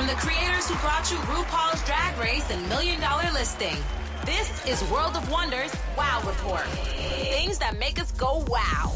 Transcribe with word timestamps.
from 0.00 0.06
the 0.06 0.14
creators 0.14 0.66
who 0.66 0.74
brought 0.76 1.10
you 1.10 1.18
RuPaul's 1.18 1.84
Drag 1.84 2.18
Race 2.18 2.50
and 2.50 2.66
Million 2.70 2.98
Dollar 3.02 3.30
Listing. 3.34 3.76
This 4.24 4.66
is 4.66 4.82
World 4.90 5.14
of 5.14 5.30
Wonders 5.30 5.76
Wow 5.94 6.22
Report. 6.26 6.64
Things 6.64 7.58
that 7.58 7.78
make 7.78 8.00
us 8.00 8.10
go 8.12 8.42
wow. 8.48 8.94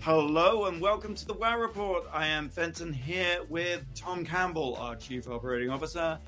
Hello 0.00 0.64
and 0.64 0.80
welcome 0.80 1.14
to 1.14 1.24
the 1.24 1.34
WoW 1.34 1.56
Report. 1.56 2.02
I 2.12 2.26
am 2.26 2.48
Fenton 2.48 2.92
here 2.92 3.44
with 3.48 3.84
Tom 3.94 4.24
Campbell, 4.24 4.74
our 4.74 4.96
Chief 4.96 5.28
Operating 5.28 5.70
Officer, 5.70 6.18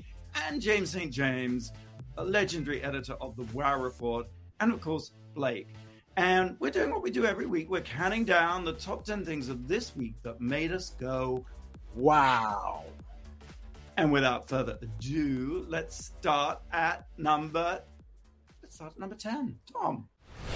and 0.47 0.61
James 0.61 0.91
St. 0.91 1.11
James, 1.11 1.73
a 2.17 2.23
legendary 2.23 2.81
editor 2.81 3.15
of 3.19 3.35
the 3.35 3.43
WoW 3.53 3.77
Report, 3.77 4.25
and 4.61 4.71
of 4.71 4.79
course, 4.79 5.11
Blake. 5.35 5.67
And 6.15 6.55
we're 6.61 6.71
doing 6.71 6.91
what 6.91 7.03
we 7.03 7.11
do 7.11 7.25
every 7.25 7.45
week. 7.45 7.69
We're 7.69 7.81
counting 7.81 8.23
down 8.23 8.63
the 8.63 8.71
top 8.71 9.03
10 9.03 9.25
things 9.25 9.49
of 9.49 9.67
this 9.67 9.97
week 9.97 10.15
that 10.23 10.39
made 10.39 10.71
us 10.71 10.95
go, 10.97 11.45
wow. 11.95 12.83
And 13.97 14.11
without 14.11 14.47
further 14.47 14.77
ado, 14.81 15.65
let's 15.67 16.05
start 16.05 16.61
at 16.71 17.05
number 17.17 17.81
let's 18.61 18.75
start 18.75 18.93
at 18.93 18.99
number 18.99 19.15
10. 19.15 19.57
Tom. 19.73 20.07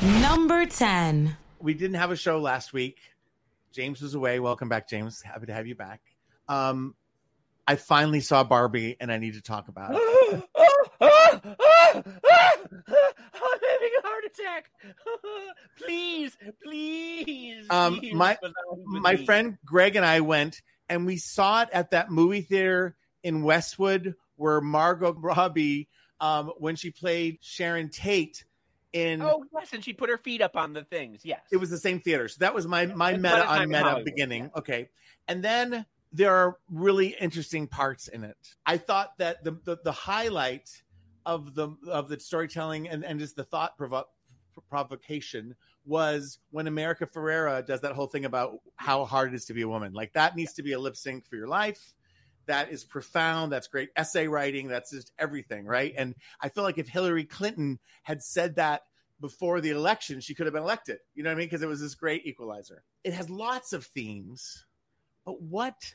Number 0.01 0.65
10. 0.65 1.35
We 1.59 1.73
didn't 1.73 1.95
have 1.95 2.11
a 2.11 2.15
show 2.15 2.39
last 2.39 2.73
week. 2.73 2.99
James 3.73 4.01
was 4.01 4.13
away. 4.13 4.39
Welcome 4.39 4.69
back, 4.69 4.87
James. 4.87 5.21
Happy 5.21 5.47
to 5.47 5.53
have 5.53 5.65
you 5.65 5.75
back. 5.75 6.01
Um, 6.47 6.95
I 7.67 7.75
finally 7.75 8.19
saw 8.19 8.43
Barbie, 8.43 8.97
and 8.99 9.11
I 9.11 9.17
need 9.17 9.33
to 9.33 9.41
talk 9.41 9.67
about 9.67 9.95
it. 9.95 10.43
I'm 11.91 12.03
having 13.61 13.91
a 13.97 14.07
heart 14.07 14.23
attack. 14.25 14.69
please, 15.77 16.37
please. 16.63 17.65
Um, 17.69 17.99
please, 17.99 18.13
my 18.13 18.37
allow 18.41 18.75
me 18.75 18.83
with 18.93 19.01
my 19.01 19.15
me. 19.15 19.25
friend 19.25 19.57
Greg 19.65 19.95
and 19.95 20.05
I 20.05 20.19
went, 20.19 20.61
and 20.89 21.05
we 21.05 21.17
saw 21.17 21.61
it 21.63 21.69
at 21.73 21.91
that 21.91 22.11
movie 22.11 22.41
theater 22.41 22.95
in 23.23 23.43
Westwood 23.43 24.15
where 24.35 24.61
Margot 24.61 25.13
Robbie, 25.17 25.87
um, 26.19 26.51
when 26.57 26.75
she 26.75 26.91
played 26.91 27.37
Sharon 27.41 27.89
Tate 27.89 28.43
in. 28.91 29.21
Oh 29.21 29.43
yes, 29.53 29.73
and 29.73 29.83
she 29.83 29.93
put 29.93 30.09
her 30.09 30.17
feet 30.17 30.41
up 30.41 30.55
on 30.55 30.73
the 30.73 30.83
things. 30.83 31.21
Yes, 31.23 31.41
It 31.51 31.57
was 31.57 31.69
the 31.69 31.77
same 31.77 31.99
theater. 31.99 32.27
So 32.27 32.37
that 32.39 32.53
was 32.53 32.67
my 32.67 32.85
my 32.87 33.13
meta 33.13 33.45
on 33.45 33.69
meta 33.69 33.83
Hollywood, 33.83 34.05
beginning. 34.05 34.43
yeah. 34.43 34.57
Okay. 34.59 34.89
And 35.27 35.43
then 35.43 35.85
there 36.11 36.33
are 36.35 36.57
really 36.69 37.15
interesting 37.19 37.67
parts 37.67 38.07
in 38.07 38.23
it. 38.23 38.37
I 38.65 38.77
thought 38.77 39.17
that 39.17 39.43
the 39.43 39.51
the, 39.63 39.77
the 39.83 39.91
highlight 39.91 40.69
of 41.25 41.55
the 41.55 41.69
of 41.87 42.09
the 42.09 42.19
storytelling 42.19 42.87
and, 42.89 43.03
and 43.05 43.19
just 43.19 43.35
the 43.35 43.43
thought 43.45 43.77
provo- 43.77 44.07
provocation 44.61 45.55
was 45.85 46.39
when 46.51 46.67
America 46.67 47.05
Ferrera 47.05 47.65
does 47.65 47.81
that 47.81 47.93
whole 47.93 48.07
thing 48.07 48.25
about 48.25 48.59
how 48.75 49.05
hard 49.05 49.33
it 49.33 49.35
is 49.35 49.45
to 49.45 49.53
be 49.53 49.61
a 49.61 49.67
woman. 49.67 49.93
Like 49.93 50.13
that 50.13 50.35
needs 50.35 50.53
to 50.53 50.63
be 50.63 50.73
a 50.73 50.79
lip 50.79 50.95
sync 50.95 51.25
for 51.25 51.35
your 51.35 51.47
life. 51.47 51.95
That 52.45 52.71
is 52.71 52.83
profound. 52.83 53.51
That's 53.51 53.67
great 53.67 53.89
essay 53.95 54.27
writing. 54.27 54.67
That's 54.67 54.91
just 54.91 55.11
everything, 55.17 55.65
right? 55.65 55.93
And 55.97 56.15
I 56.41 56.49
feel 56.49 56.63
like 56.63 56.77
if 56.77 56.87
Hillary 56.87 57.25
Clinton 57.25 57.79
had 58.03 58.21
said 58.21 58.55
that 58.55 58.81
before 59.19 59.61
the 59.61 59.69
election, 59.69 60.19
she 60.19 60.35
could 60.35 60.45
have 60.45 60.53
been 60.53 60.63
elected. 60.63 60.99
You 61.15 61.23
know 61.23 61.29
what 61.29 61.35
I 61.35 61.37
mean? 61.37 61.45
Because 61.47 61.61
it 61.61 61.69
was 61.69 61.79
this 61.79 61.95
great 61.95 62.25
equalizer. 62.25 62.83
It 63.03 63.13
has 63.13 63.29
lots 63.29 63.71
of 63.71 63.85
themes, 63.85 64.65
but 65.25 65.41
what 65.41 65.93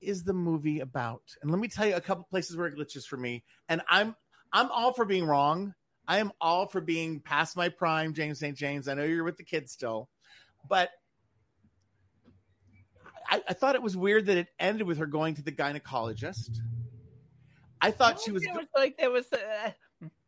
is 0.00 0.24
the 0.24 0.32
movie 0.32 0.80
about? 0.80 1.22
And 1.40 1.50
let 1.50 1.60
me 1.60 1.68
tell 1.68 1.86
you 1.86 1.94
a 1.94 2.00
couple 2.00 2.24
places 2.24 2.56
where 2.56 2.66
it 2.66 2.76
glitches 2.76 3.06
for 3.06 3.16
me. 3.16 3.44
And 3.68 3.82
I'm 3.88 4.16
I'm 4.52 4.70
all 4.70 4.92
for 4.92 5.04
being 5.04 5.24
wrong. 5.24 5.74
I 6.08 6.18
am 6.18 6.32
all 6.40 6.66
for 6.66 6.80
being 6.80 7.20
past 7.20 7.56
my 7.56 7.68
prime, 7.68 8.12
James 8.12 8.38
St. 8.40 8.56
James. 8.56 8.88
I 8.88 8.94
know 8.94 9.04
you're 9.04 9.24
with 9.24 9.36
the 9.36 9.44
kids 9.44 9.72
still, 9.72 10.08
but 10.68 10.90
I, 13.28 13.42
I 13.48 13.52
thought 13.52 13.74
it 13.74 13.82
was 13.82 13.96
weird 13.96 14.26
that 14.26 14.36
it 14.36 14.48
ended 14.58 14.86
with 14.86 14.98
her 14.98 15.06
going 15.06 15.34
to 15.36 15.42
the 15.42 15.52
gynecologist. 15.52 16.60
I 17.80 17.90
thought 17.90 18.20
she 18.20 18.30
was 18.30 18.44
was 18.54 18.66
like 18.76 18.96
there 18.98 19.10
was. 19.10 19.26
Uh, 19.32 19.70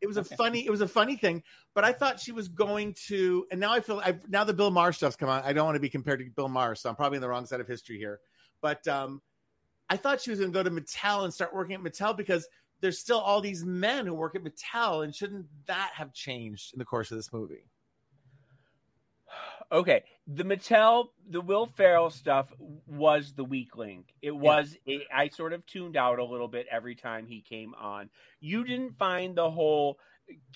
it 0.00 0.06
was 0.06 0.16
a 0.16 0.24
funny 0.24 0.64
it 0.64 0.70
was 0.70 0.82
a 0.82 0.88
funny 0.88 1.16
thing 1.16 1.42
but 1.74 1.84
i 1.84 1.92
thought 1.92 2.20
she 2.20 2.30
was 2.30 2.46
going 2.46 2.94
to 2.94 3.44
and 3.50 3.58
now 3.58 3.72
i 3.72 3.80
feel 3.80 4.00
i 4.04 4.16
now 4.28 4.44
the 4.44 4.54
bill 4.54 4.70
maher 4.70 4.92
stuff's 4.92 5.16
come 5.16 5.28
out 5.28 5.44
i 5.44 5.52
don't 5.52 5.64
want 5.64 5.74
to 5.74 5.80
be 5.80 5.88
compared 5.88 6.20
to 6.20 6.30
bill 6.36 6.48
maher 6.48 6.76
so 6.76 6.88
i'm 6.88 6.94
probably 6.94 7.18
on 7.18 7.22
the 7.22 7.28
wrong 7.28 7.44
side 7.44 7.60
of 7.60 7.66
history 7.66 7.98
here 7.98 8.20
but 8.60 8.86
um 8.86 9.20
i 9.90 9.96
thought 9.96 10.20
she 10.20 10.30
was 10.30 10.38
going 10.38 10.52
to 10.52 10.56
go 10.56 10.62
to 10.62 10.70
mattel 10.70 11.24
and 11.24 11.34
start 11.34 11.52
working 11.52 11.74
at 11.74 11.80
mattel 11.80 12.16
because 12.16 12.46
there's 12.80 12.98
still 12.98 13.18
all 13.18 13.40
these 13.40 13.64
men 13.64 14.06
who 14.06 14.14
work 14.14 14.34
at 14.34 14.42
mattel 14.42 15.02
and 15.04 15.14
shouldn't 15.14 15.46
that 15.66 15.90
have 15.94 16.12
changed 16.12 16.72
in 16.74 16.78
the 16.78 16.84
course 16.84 17.10
of 17.10 17.16
this 17.18 17.32
movie 17.32 17.64
okay, 19.72 20.04
the 20.26 20.44
Mattel, 20.44 21.08
the 21.28 21.40
Will 21.40 21.66
Ferrell 21.66 22.10
stuff 22.10 22.52
was 22.86 23.34
the 23.34 23.44
weak 23.44 23.76
link. 23.76 24.14
It 24.22 24.34
was. 24.34 24.76
It, 24.86 25.02
I 25.14 25.28
sort 25.28 25.52
of 25.52 25.64
tuned 25.66 25.96
out 25.96 26.18
a 26.18 26.24
little 26.24 26.48
bit 26.48 26.66
every 26.70 26.94
time 26.94 27.26
he 27.26 27.40
came 27.40 27.74
on. 27.74 28.10
You 28.40 28.64
didn't 28.64 28.96
find 28.98 29.36
the 29.36 29.50
whole 29.50 29.98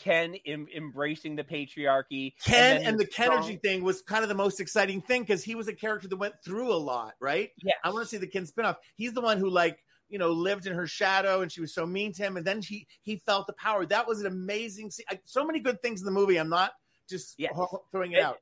Ken 0.01 0.35
em- 0.47 0.69
embracing 0.75 1.37
the 1.37 1.45
patriarchy. 1.45 2.33
ken 2.43 2.79
then 2.79 2.87
and 2.87 2.99
the 2.99 3.07
strong- 3.11 3.43
kenergy 3.43 3.61
thing 3.61 3.83
was 3.83 4.01
kind 4.01 4.23
of 4.23 4.29
the 4.31 4.35
most 4.35 4.61
exciting 4.61 5.03
thing 5.03 5.23
because 5.23 5.45
he 5.45 5.55
was 5.55 5.69
a 5.69 5.75
character 5.75 6.09
that 6.09 6.17
went 6.17 6.35
through 6.43 6.73
a 6.73 6.79
lot 6.79 7.13
right 7.21 7.51
Yeah. 7.63 7.75
I 7.85 7.91
want 7.91 8.05
to 8.05 8.09
see 8.09 8.17
the 8.17 8.27
Ken 8.27 8.47
spinoff. 8.47 8.77
He's 8.95 9.13
the 9.13 9.21
one 9.21 9.37
who 9.37 9.51
like 9.51 9.85
you 10.09 10.19
know 10.19 10.31
lived 10.31 10.67
in 10.67 10.75
her 10.75 10.87
shadow, 10.87 11.43
and 11.43 11.51
she 11.53 11.61
was 11.61 11.75
so 11.75 11.87
mean 11.87 12.13
to 12.15 12.23
him, 12.23 12.37
and 12.37 12.47
then 12.47 12.61
he 12.63 12.87
he 13.03 13.17
felt 13.27 13.47
the 13.47 13.53
power. 13.55 13.85
That 13.87 14.07
was 14.07 14.21
an 14.21 14.27
amazing. 14.27 14.91
scene. 14.91 15.07
I, 15.11 15.19
so 15.25 15.45
many 15.45 15.61
good 15.61 15.81
things 15.83 16.01
in 16.01 16.07
the 16.07 16.11
movie. 16.13 16.37
I'm 16.39 16.49
not 16.49 16.73
just 17.09 17.35
Yes. 17.39 17.53
ho- 17.55 17.85
throwing 17.93 18.13
it 18.13 18.17
And- 18.17 18.27
out. 18.27 18.39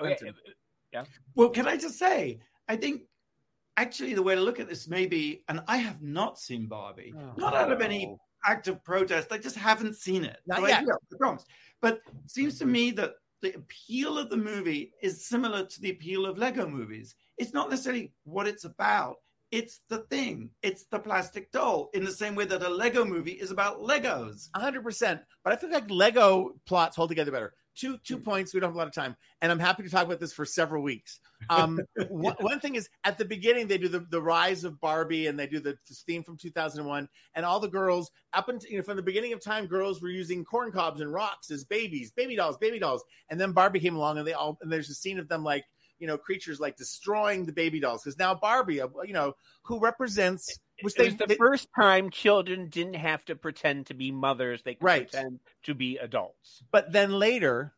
Okay, 0.00 0.16
Fenton. 0.16 1.06
Well, 1.34 1.50
can 1.50 1.68
I 1.68 1.76
just 1.76 1.98
say, 1.98 2.40
I 2.68 2.76
think 2.76 3.02
actually 3.76 4.14
the 4.14 4.22
way 4.22 4.34
to 4.34 4.40
look 4.40 4.58
at 4.60 4.68
this 4.68 4.88
may 4.88 5.06
be, 5.06 5.44
and 5.48 5.62
I 5.68 5.76
have 5.76 6.02
not 6.02 6.38
seen 6.38 6.66
Barbie, 6.66 7.12
Oh, 7.16 7.32
not 7.36 7.54
out 7.54 7.70
of 7.70 7.80
any 7.80 8.16
act 8.44 8.66
of 8.68 8.82
protest. 8.82 9.30
I 9.30 9.38
just 9.38 9.56
haven't 9.56 9.94
seen 9.96 10.24
it. 10.24 10.38
Not 10.46 10.58
So 10.60 10.64
I- 10.64 10.68
yet. 10.68 10.84
yeah, 10.86 10.94
I 11.12 11.16
promise. 11.18 11.44
But 11.82 11.96
it 12.24 12.30
seems 12.30 12.58
to 12.58 12.66
me 12.66 12.90
that 12.92 13.14
the 13.42 13.54
appeal 13.54 14.18
of 14.18 14.28
the 14.30 14.36
movie 14.36 14.92
is 15.02 15.26
similar 15.26 15.64
to 15.64 15.80
the 15.80 15.90
appeal 15.90 16.26
of 16.26 16.36
Lego 16.38 16.66
movies. 16.68 17.14
It's 17.38 17.52
not 17.54 17.70
necessarily 17.70 18.12
what 18.24 18.46
it's 18.48 18.64
about. 18.64 19.16
It's 19.50 19.80
the 19.88 19.98
thing. 19.98 20.50
It's 20.62 20.84
the 20.84 21.00
plastic 21.00 21.50
doll 21.50 21.90
in 21.92 22.04
the 22.04 22.12
same 22.12 22.36
way 22.36 22.44
that 22.44 22.62
a 22.62 22.68
Lego 22.68 23.04
movie 23.04 23.32
is 23.32 23.50
about 23.50 23.80
Legos. 23.80 24.48
hundred 24.54 24.84
percent. 24.84 25.22
But 25.42 25.52
I 25.52 25.56
feel 25.56 25.70
like 25.70 25.90
Lego 25.90 26.54
plots 26.66 26.96
hold 26.96 27.08
together 27.08 27.32
better. 27.32 27.54
Two 27.74 27.98
two 27.98 28.18
points. 28.18 28.54
We 28.54 28.60
don't 28.60 28.68
have 28.68 28.74
a 28.74 28.78
lot 28.78 28.86
of 28.86 28.94
time, 28.94 29.16
and 29.40 29.50
I'm 29.50 29.58
happy 29.58 29.82
to 29.82 29.88
talk 29.88 30.04
about 30.04 30.20
this 30.20 30.32
for 30.32 30.44
several 30.44 30.82
weeks. 30.82 31.18
Um, 31.48 31.80
one, 32.08 32.36
one 32.40 32.60
thing 32.60 32.74
is 32.74 32.88
at 33.04 33.16
the 33.16 33.24
beginning 33.24 33.66
they 33.66 33.78
do 33.78 33.88
the, 33.88 34.00
the 34.10 34.20
rise 34.20 34.64
of 34.64 34.80
Barbie, 34.80 35.28
and 35.28 35.38
they 35.38 35.46
do 35.46 35.60
the, 35.60 35.76
the 35.88 35.94
theme 36.06 36.22
from 36.22 36.36
2001, 36.36 37.08
and 37.34 37.46
all 37.46 37.58
the 37.58 37.68
girls 37.68 38.10
up 38.32 38.48
until 38.48 38.70
you 38.70 38.76
know 38.76 38.82
from 38.82 38.96
the 38.96 39.02
beginning 39.02 39.32
of 39.32 39.42
time, 39.42 39.66
girls 39.66 40.00
were 40.02 40.10
using 40.10 40.44
corn 40.44 40.70
cobs 40.70 41.00
and 41.00 41.12
rocks 41.12 41.50
as 41.50 41.64
babies, 41.64 42.12
baby 42.12 42.36
dolls, 42.36 42.56
baby 42.58 42.78
dolls, 42.78 43.02
and 43.30 43.40
then 43.40 43.52
Barbie 43.52 43.80
came 43.80 43.96
along, 43.96 44.18
and 44.18 44.26
they 44.26 44.32
all 44.32 44.58
and 44.62 44.70
there's 44.70 44.90
a 44.90 44.94
scene 44.94 45.18
of 45.18 45.28
them 45.28 45.42
like 45.42 45.64
you 46.00 46.06
know 46.06 46.18
creatures 46.18 46.58
like 46.58 46.76
destroying 46.76 47.44
the 47.46 47.52
baby 47.52 47.78
dolls 47.78 48.02
because 48.02 48.18
now 48.18 48.34
Barbie, 48.34 48.80
uh, 48.80 48.88
you 49.06 49.12
know, 49.12 49.34
who 49.62 49.78
represents 49.78 50.58
which 50.82 50.94
It 50.98 51.04
was 51.04 51.16
the 51.16 51.26
they- 51.26 51.36
first 51.36 51.68
time 51.78 52.10
children 52.10 52.68
didn't 52.70 52.94
have 52.94 53.24
to 53.26 53.36
pretend 53.36 53.86
to 53.86 53.94
be 53.94 54.10
mothers; 54.10 54.62
they 54.62 54.74
could 54.74 54.84
Right. 54.84 55.10
pretend 55.10 55.40
to 55.64 55.74
be 55.74 55.98
adults. 55.98 56.62
But 56.72 56.90
then 56.92 57.12
later, 57.12 57.74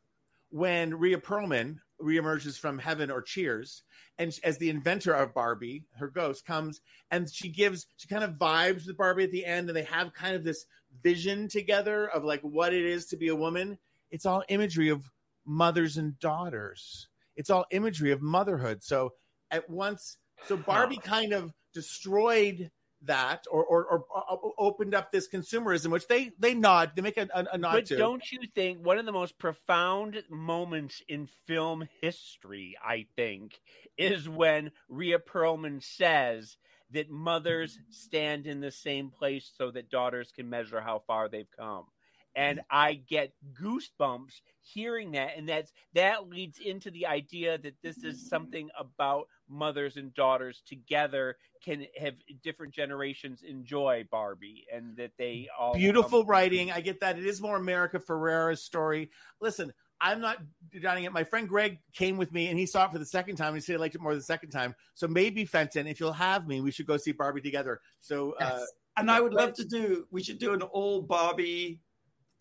when 0.51 0.95
Rhea 0.99 1.19
Perlman 1.19 1.81
reemerges 2.01 2.59
from 2.59 2.79
Heaven 2.79 3.11
or 3.11 3.23
Cheers, 3.23 3.83
and 4.19 4.39
as 4.45 4.59
the 4.59 4.71
inventor 4.71 5.13
of 5.15 5.35
Barbie, 5.35 5.85
her 5.97 6.09
ghost 6.09 6.45
comes 6.45 6.81
and 7.11 7.29
she 7.33 7.49
gives, 7.49 7.87
she 7.97 8.07
kind 8.09 8.23
of 8.25 8.35
vibes 8.39 8.87
with 8.87 8.97
Barbie 8.97 9.25
at 9.25 9.31
the 9.33 9.45
end, 9.47 9.69
and 9.69 9.77
they 9.77 9.85
have 9.85 10.13
kind 10.13 10.35
of 10.37 10.45
this 10.45 10.67
vision 11.03 11.49
together 11.49 12.07
of 12.09 12.23
like 12.25 12.41
what 12.43 12.73
it 12.75 12.85
is 12.85 13.07
to 13.07 13.17
be 13.17 13.29
a 13.29 13.37
woman. 13.37 13.79
It's 14.11 14.27
all 14.27 14.45
imagery 14.49 14.91
of 14.91 15.11
mothers 15.47 15.97
and 15.97 16.19
daughters. 16.21 17.09
It's 17.37 17.51
all 17.51 17.67
imagery 17.71 18.13
of 18.13 18.23
motherhood. 18.23 18.83
So 18.83 19.13
at 19.51 19.69
once, 19.69 20.17
so 20.47 20.57
Barbie 20.57 20.99
kind 20.99 21.33
of 21.33 21.53
destroyed 21.73 22.71
that 23.05 23.45
or, 23.51 23.65
or, 23.65 23.85
or, 23.85 24.05
or 24.11 24.53
opened 24.59 24.95
up 24.95 25.11
this 25.11 25.29
consumerism, 25.29 25.91
which 25.91 26.07
they 26.07 26.31
they 26.39 26.55
nod, 26.55 26.93
they 26.95 27.03
make 27.03 27.17
a, 27.17 27.29
a, 27.35 27.45
a 27.53 27.59
nod 27.59 27.73
But 27.73 27.87
to. 27.87 27.97
don't 27.97 28.31
you 28.31 28.41
think 28.55 28.85
one 28.85 28.99
of 28.99 29.07
the 29.07 29.13
most 29.13 29.39
profound 29.39 30.23
moments 30.31 31.03
in 31.09 31.29
film 31.47 31.89
history, 32.01 32.77
I 32.83 33.07
think, 33.17 33.61
is 33.99 34.29
when 34.29 34.71
Rhea 34.89 35.19
Perlman 35.19 35.83
says 35.83 36.57
that 36.93 37.11
mothers 37.11 37.75
mm-hmm. 37.75 37.93
stand 37.93 38.47
in 38.47 38.61
the 38.61 38.71
same 38.71 39.11
place 39.11 39.51
so 39.57 39.71
that 39.71 39.91
daughters 39.91 40.31
can 40.33 40.49
measure 40.49 40.81
how 40.81 41.03
far 41.07 41.29
they've 41.29 41.51
come. 41.59 41.87
And 42.35 42.61
I 42.71 42.95
get 42.95 43.33
goosebumps 43.61 44.41
hearing 44.61 45.13
that, 45.13 45.37
and 45.37 45.49
that's 45.49 45.73
that 45.95 46.29
leads 46.29 46.59
into 46.59 46.91
the 46.91 47.07
idea 47.07 47.59
that 47.59 47.75
this 47.83 48.03
is 48.05 48.29
something 48.29 48.71
about 48.79 49.29
mothers 49.49 49.97
and 49.97 50.15
daughters 50.15 50.63
together 50.67 51.37
can 51.63 51.87
have 51.99 52.15
different 52.43 52.73
generations 52.73 53.43
enjoy 53.43 54.07
Barbie, 54.11 54.67
and 54.73 54.97
that 54.97 55.13
they 55.19 55.49
all 55.59 55.75
beautiful 55.75 56.25
writing. 56.25 56.71
I 56.71 56.81
get 56.81 57.01
that. 57.01 57.19
It 57.19 57.27
is 57.27 57.41
more 57.41 57.57
America 57.57 57.99
Ferrera's 57.99 58.63
story. 58.63 59.11
Listen, 59.41 59.73
I'm 60.03 60.21
not 60.21 60.39
denying 60.73 61.05
it. 61.05 61.13
My 61.13 61.23
friend 61.23 61.49
Greg 61.49 61.79
came 61.95 62.17
with 62.17 62.33
me 62.33 62.49
and 62.49 62.59
he 62.59 62.67
saw 62.67 62.87
it 62.87 62.93
for 62.93 62.99
the 62.99 63.07
second 63.07 63.37
time. 63.37 63.49
And 63.49 63.59
he 63.59 63.61
said 63.61 63.75
he 63.75 63.79
liked 63.79 63.95
it 63.95 64.01
more 64.01 64.15
the 64.17 64.21
second 64.21 64.51
time. 64.51 64.75
So 64.95 65.07
maybe 65.07 65.45
Fenton, 65.45 65.87
if 65.87 66.01
you'll 66.01 66.13
have 66.13 66.49
me, 66.49 66.61
we 66.61 66.73
should 66.73 66.87
go 66.87 66.97
see 66.97 67.13
Barbie 67.13 67.41
together. 67.41 67.81
So, 68.01 68.35
uh, 68.41 68.65
and 68.97 69.09
I 69.09 69.21
would 69.21 69.33
love 69.33 69.55
to 69.55 69.65
do. 69.65 70.07
We 70.11 70.23
should 70.23 70.41
do 70.41 70.55
an 70.55 70.63
all 70.63 71.03
Barbie, 71.03 71.81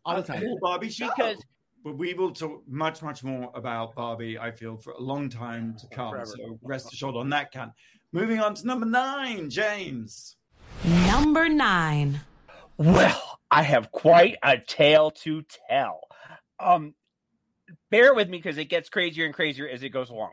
all 0.06 0.16
the 0.16 0.24
time. 0.24 0.44
Barbie 0.62 0.90
show. 0.90 1.10
Because 1.16 1.38
but 1.84 1.98
we 1.98 2.14
will 2.14 2.32
talk 2.32 2.64
much, 2.68 3.02
much 3.02 3.24
more 3.24 3.52
about 3.56 3.96
Barbie. 3.96 4.38
I 4.38 4.52
feel 4.52 4.78
for 4.78 4.94
a 4.94 5.02
long 5.02 5.30
time 5.30 5.76
to 5.80 5.88
come. 5.88 6.12
Forever. 6.12 6.26
So 6.38 6.60
rest 6.62 6.94
assured 6.94 7.16
on 7.16 7.30
that 7.30 7.52
count. 7.52 7.72
Moving 8.12 8.40
on 8.40 8.54
to 8.56 8.68
number 8.68 8.86
nine, 8.86 9.50
James. 9.50 10.36
Number 10.84 11.50
nine. 11.50 12.22
Well, 12.78 13.40
I 13.50 13.64
have 13.64 13.92
quite 13.92 14.38
a 14.44 14.58
tale 14.58 15.12
to 15.12 15.44
tell. 15.70 16.02
Um, 16.60 16.94
bear 17.90 18.14
with 18.14 18.30
me 18.30 18.38
because 18.38 18.58
it 18.58 18.66
gets 18.66 18.90
crazier 18.90 19.26
and 19.26 19.34
crazier 19.34 19.68
as 19.68 19.82
it 19.82 19.90
goes 19.90 20.10
along. 20.10 20.32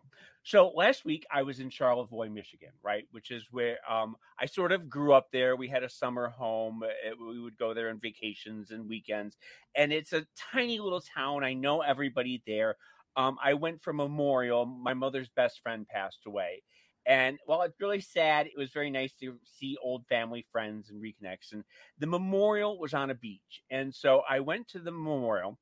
So 0.49 0.69
last 0.75 1.05
week 1.05 1.27
I 1.31 1.43
was 1.43 1.61
in 1.61 1.69
Charlevoix, 1.69 2.31
Michigan, 2.31 2.71
right, 2.83 3.05
which 3.11 3.31
is 3.31 3.49
where 3.51 3.77
um, 3.87 4.17
I 4.41 4.47
sort 4.47 4.73
of 4.73 4.89
grew 4.89 5.13
up 5.13 5.27
there. 5.31 5.57
We 5.57 5.69
had 5.69 5.83
a 5.83 5.91
summer 5.91 6.29
home. 6.29 6.83
It- 7.05 7.19
we 7.21 7.39
would 7.39 7.59
go 7.59 7.75
there 7.75 7.91
on 7.91 8.01
vacations 8.01 8.71
and 8.71 8.89
weekends, 8.89 9.37
and 9.75 9.93
it's 9.93 10.15
a 10.15 10.27
tiny 10.35 10.79
little 10.79 11.03
town. 11.03 11.45
I 11.45 11.53
know 11.53 11.83
everybody 11.83 12.43
there. 12.47 12.77
Um, 13.15 13.37
I 13.45 13.53
went 13.53 13.83
for 13.83 13.93
Memorial. 13.93 14.65
My 14.65 14.95
mother's 14.95 15.29
best 15.29 15.61
friend 15.61 15.87
passed 15.87 16.21
away, 16.25 16.63
and 17.05 17.39
while 17.45 17.61
it's 17.61 17.79
really 17.79 18.01
sad, 18.01 18.47
it 18.47 18.57
was 18.57 18.71
very 18.71 18.91
nice 18.91 19.13
to 19.17 19.39
see 19.45 19.77
old 19.83 20.07
family 20.07 20.47
friends 20.51 20.89
and 20.89 21.03
reconnects. 21.03 21.53
And 21.53 21.63
the 21.99 22.07
memorial 22.07 22.79
was 22.79 22.95
on 22.95 23.11
a 23.11 23.15
beach, 23.15 23.61
and 23.69 23.95
so 23.95 24.23
I 24.27 24.41
went 24.41 24.69
to 24.69 24.79
the 24.79 24.93
memorial, 24.93 25.59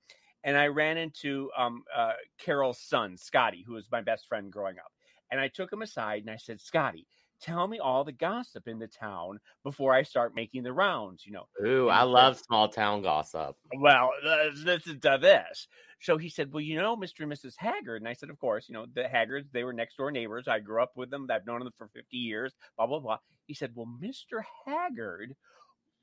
and 0.46 0.56
I 0.56 0.68
ran 0.68 0.96
into 0.96 1.50
um, 1.58 1.82
uh, 1.94 2.12
Carol's 2.38 2.78
son, 2.78 3.16
Scotty, 3.16 3.64
who 3.66 3.74
was 3.74 3.90
my 3.90 4.00
best 4.00 4.28
friend 4.28 4.50
growing 4.50 4.78
up. 4.78 4.92
And 5.30 5.40
I 5.40 5.48
took 5.48 5.72
him 5.72 5.82
aside 5.82 6.22
and 6.22 6.30
I 6.30 6.36
said, 6.36 6.60
Scotty, 6.60 7.08
tell 7.40 7.66
me 7.66 7.80
all 7.80 8.04
the 8.04 8.12
gossip 8.12 8.68
in 8.68 8.78
the 8.78 8.86
town 8.86 9.40
before 9.64 9.92
I 9.92 10.04
start 10.04 10.36
making 10.36 10.62
the 10.62 10.72
rounds. 10.72 11.26
You 11.26 11.32
know, 11.32 11.48
Ooh, 11.66 11.88
I 11.88 12.04
love 12.04 12.38
small 12.38 12.68
town 12.68 13.02
gossip. 13.02 13.56
well, 13.76 14.10
let's 14.24 14.60
listen 14.60 15.00
to 15.00 15.18
this. 15.20 15.66
So 16.00 16.16
he 16.16 16.28
said, 16.28 16.52
Well, 16.52 16.60
you 16.60 16.76
know, 16.76 16.96
Mr. 16.96 17.20
and 17.22 17.32
Mrs. 17.32 17.54
Haggard. 17.56 18.02
And 18.02 18.08
I 18.08 18.12
said, 18.12 18.30
Of 18.30 18.38
course, 18.38 18.68
you 18.68 18.74
know, 18.74 18.86
the 18.94 19.08
Haggards, 19.08 19.48
they 19.52 19.64
were 19.64 19.72
next 19.72 19.96
door 19.96 20.12
neighbors. 20.12 20.46
I 20.46 20.60
grew 20.60 20.80
up 20.80 20.92
with 20.94 21.10
them. 21.10 21.26
I've 21.28 21.44
known 21.44 21.58
them 21.58 21.72
for 21.76 21.88
50 21.88 22.16
years, 22.16 22.54
blah, 22.76 22.86
blah, 22.86 23.00
blah. 23.00 23.18
He 23.46 23.54
said, 23.54 23.72
Well, 23.74 23.88
Mr. 24.00 24.44
Haggard 24.64 25.34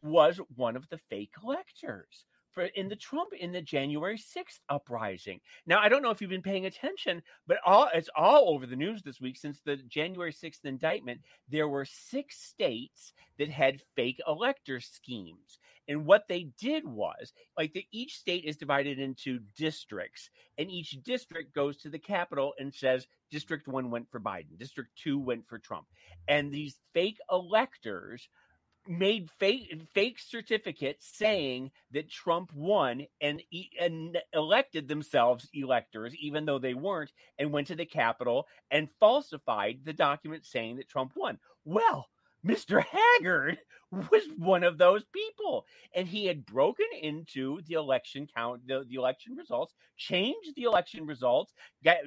was 0.01 0.42
one 0.57 0.75
of 0.75 0.89
the 0.89 1.00
fake 1.10 1.31
electors 1.42 2.25
for 2.53 2.63
in 2.63 2.89
the 2.89 2.95
Trump 2.95 3.33
in 3.33 3.51
the 3.51 3.61
January 3.61 4.17
6th 4.17 4.59
uprising. 4.69 5.39
Now, 5.65 5.79
I 5.79 5.89
don't 5.89 6.01
know 6.01 6.11
if 6.11 6.21
you've 6.21 6.29
been 6.29 6.41
paying 6.41 6.65
attention, 6.65 7.21
but 7.47 7.57
all 7.65 7.89
it's 7.94 8.09
all 8.15 8.50
over 8.50 8.65
the 8.65 8.75
news 8.75 9.01
this 9.01 9.21
week 9.21 9.38
since 9.38 9.59
the 9.61 9.77
January 9.77 10.33
6th 10.33 10.65
indictment. 10.65 11.21
There 11.50 11.67
were 11.67 11.85
six 11.85 12.41
states 12.41 13.13
that 13.39 13.50
had 13.50 13.81
fake 13.95 14.21
elector 14.27 14.79
schemes. 14.79 15.57
And 15.88 16.05
what 16.05 16.27
they 16.29 16.50
did 16.57 16.85
was, 16.85 17.33
like, 17.57 17.73
the, 17.73 17.85
each 17.91 18.17
state 18.17 18.45
is 18.45 18.55
divided 18.55 19.00
into 19.00 19.39
districts, 19.57 20.29
and 20.57 20.71
each 20.71 20.91
district 21.03 21.53
goes 21.53 21.75
to 21.77 21.89
the 21.89 22.00
capital 22.00 22.53
and 22.57 22.73
says, 22.73 23.05
District 23.31 23.67
one 23.67 23.89
went 23.89 24.09
for 24.11 24.19
Biden, 24.19 24.57
District 24.57 24.89
two 24.95 25.19
went 25.19 25.47
for 25.47 25.57
Trump. 25.59 25.88
And 26.27 26.51
these 26.51 26.77
fake 26.94 27.17
electors 27.31 28.29
made 28.88 29.30
fake 29.39 29.81
fake 29.94 30.19
certificates 30.19 31.07
saying 31.15 31.71
that 31.91 32.09
Trump 32.09 32.51
won 32.53 33.06
and, 33.21 33.41
and 33.80 34.18
elected 34.33 34.88
themselves 34.88 35.50
electors, 35.53 36.15
even 36.15 36.45
though 36.45 36.59
they 36.59 36.74
weren't, 36.74 37.12
and 37.38 37.51
went 37.51 37.68
to 37.68 37.75
the 37.75 37.85
Capitol 37.85 38.47
and 38.71 38.89
falsified 39.00 39.80
the 39.83 39.94
document 39.94 40.45
saying 40.45 40.77
that 40.77 40.89
Trump 40.89 41.13
won. 41.15 41.39
Well, 41.65 42.07
Mr. 42.45 42.84
Haggard 42.84 43.57
was 43.92 44.24
one 44.38 44.63
of 44.63 44.78
those 44.78 45.04
people, 45.13 45.66
and 45.95 46.07
he 46.07 46.25
had 46.25 46.45
broken 46.45 46.86
into 47.01 47.62
the 47.68 47.75
election 47.75 48.28
count, 48.36 48.66
the, 48.68 48.84
the 48.90 48.95
election 48.95 49.36
results, 49.36 49.74
changed 49.98 50.56
the 50.56 50.63
election 50.63 51.06
results, 51.06 51.54
got 51.84 51.98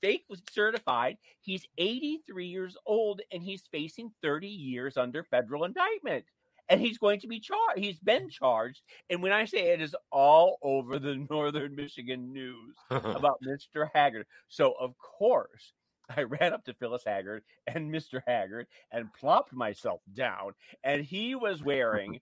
fake 0.00 0.24
was 0.28 0.42
certified. 0.50 1.16
He's 1.40 1.66
83 1.78 2.46
years 2.46 2.76
old, 2.86 3.22
and 3.32 3.42
he's 3.42 3.62
facing 3.72 4.12
30 4.22 4.46
years 4.46 4.96
under 4.96 5.24
federal 5.24 5.64
indictment. 5.64 6.24
And 6.68 6.80
he's 6.80 6.96
going 6.98 7.20
to 7.20 7.26
be 7.26 7.40
charged. 7.40 7.78
He's 7.78 7.98
been 7.98 8.30
charged. 8.30 8.82
And 9.10 9.22
when 9.22 9.32
I 9.32 9.44
say 9.46 9.72
it 9.72 9.82
is 9.82 9.96
all 10.10 10.58
over 10.62 10.98
the 10.98 11.26
northern 11.30 11.74
Michigan 11.74 12.32
news 12.32 12.76
about 12.90 13.40
Mr. 13.42 13.88
Haggard. 13.92 14.26
So, 14.48 14.74
of 14.78 14.94
course, 14.96 15.72
I 16.16 16.22
ran 16.22 16.52
up 16.52 16.64
to 16.64 16.74
Phyllis 16.74 17.04
Haggard 17.04 17.42
and 17.66 17.92
Mr. 17.92 18.20
Haggard 18.26 18.66
and 18.90 19.12
plopped 19.14 19.52
myself 19.52 20.00
down. 20.14 20.52
And 20.84 21.04
he 21.04 21.34
was 21.34 21.62
wearing, 21.62 22.20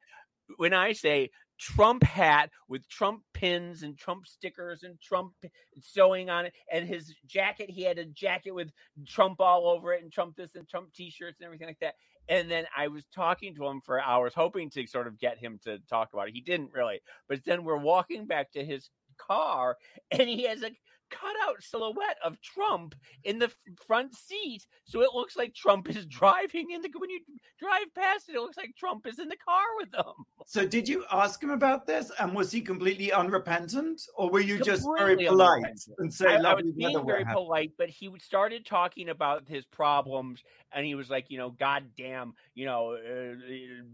when 0.56 0.74
I 0.74 0.92
say 0.92 1.30
Trump 1.58 2.02
hat 2.02 2.50
with 2.68 2.88
Trump 2.88 3.22
pins 3.34 3.82
and 3.82 3.96
Trump 3.96 4.26
stickers 4.26 4.82
and 4.82 5.00
Trump 5.00 5.34
sewing 5.80 6.30
on 6.30 6.46
it, 6.46 6.54
and 6.72 6.88
his 6.88 7.14
jacket, 7.26 7.70
he 7.70 7.82
had 7.82 7.98
a 7.98 8.06
jacket 8.06 8.52
with 8.52 8.70
Trump 9.06 9.40
all 9.40 9.68
over 9.68 9.92
it 9.92 10.02
and 10.02 10.12
Trump 10.12 10.36
this 10.36 10.54
and 10.54 10.68
Trump 10.68 10.92
t 10.94 11.10
shirts 11.10 11.38
and 11.40 11.46
everything 11.46 11.68
like 11.68 11.80
that. 11.80 11.94
And 12.28 12.50
then 12.50 12.64
I 12.76 12.88
was 12.88 13.04
talking 13.14 13.54
to 13.56 13.66
him 13.66 13.80
for 13.84 14.00
hours, 14.00 14.32
hoping 14.34 14.70
to 14.70 14.86
sort 14.86 15.06
of 15.06 15.18
get 15.18 15.38
him 15.38 15.58
to 15.64 15.78
talk 15.90 16.12
about 16.12 16.28
it. 16.28 16.34
He 16.34 16.40
didn't 16.40 16.72
really. 16.72 17.00
But 17.28 17.44
then 17.44 17.64
we're 17.64 17.76
walking 17.76 18.26
back 18.26 18.52
to 18.52 18.64
his 18.64 18.88
car, 19.18 19.76
and 20.10 20.28
he 20.28 20.44
has 20.44 20.62
a 20.62 20.70
cutout 21.10 21.62
silhouette 21.62 22.18
of 22.24 22.40
Trump 22.40 22.94
in 23.24 23.38
the 23.38 23.50
front 23.86 24.14
seat. 24.14 24.66
So 24.84 25.02
it 25.02 25.10
looks 25.14 25.36
like 25.36 25.54
Trump 25.54 25.88
is 25.88 26.06
driving 26.20 26.70
in 26.70 26.82
the 26.82 26.90
when 26.96 27.10
you 27.10 27.20
drive 27.58 27.94
past 27.94 28.28
it, 28.28 28.36
it 28.36 28.40
looks 28.40 28.56
like 28.56 28.74
Trump 28.76 29.06
is 29.06 29.18
in 29.18 29.28
the 29.28 29.36
car 29.36 29.64
with 29.78 29.90
them. 29.90 30.24
So 30.46 30.66
did 30.66 30.88
you 30.88 31.04
ask 31.12 31.42
him 31.42 31.50
about 31.50 31.86
this? 31.86 32.10
And 32.18 32.34
was 32.34 32.50
he 32.50 32.60
completely 32.60 33.12
unrepentant? 33.12 34.02
Or 34.16 34.30
were 34.30 34.40
you 34.40 34.58
just 34.58 34.86
very 34.96 35.16
polite 35.16 35.64
and 35.98 36.12
say, 36.12 36.36
I, 36.36 36.36
I 36.36 36.54
was 36.54 36.72
being 36.72 37.06
very 37.06 37.24
polite, 37.24 37.72
but 37.78 37.88
he 37.88 38.10
started 38.20 38.66
talking 38.66 39.08
about 39.08 39.48
his 39.48 39.64
problems, 39.66 40.42
and 40.72 40.84
he 40.86 40.94
was 40.94 41.10
like, 41.10 41.26
you 41.28 41.38
know, 41.38 41.50
God 41.50 41.84
damn, 41.96 42.34
you 42.54 42.66
know, 42.66 42.94
uh, 42.94 43.34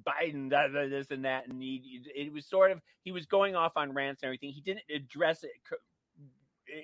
Biden, 0.08 0.50
da, 0.50 0.68
da, 0.68 0.88
this 0.88 1.10
and 1.10 1.24
that, 1.24 1.48
and 1.48 1.62
he, 1.62 2.02
it 2.14 2.32
was 2.32 2.46
sort 2.46 2.70
of 2.70 2.80
he 3.02 3.12
was 3.12 3.26
going 3.26 3.54
off 3.54 3.72
on 3.76 3.92
rants 3.92 4.22
and 4.22 4.28
everything. 4.28 4.50
He 4.50 4.60
didn't 4.60 4.84
address 4.94 5.44
it 5.44 5.50
co- 5.68 5.76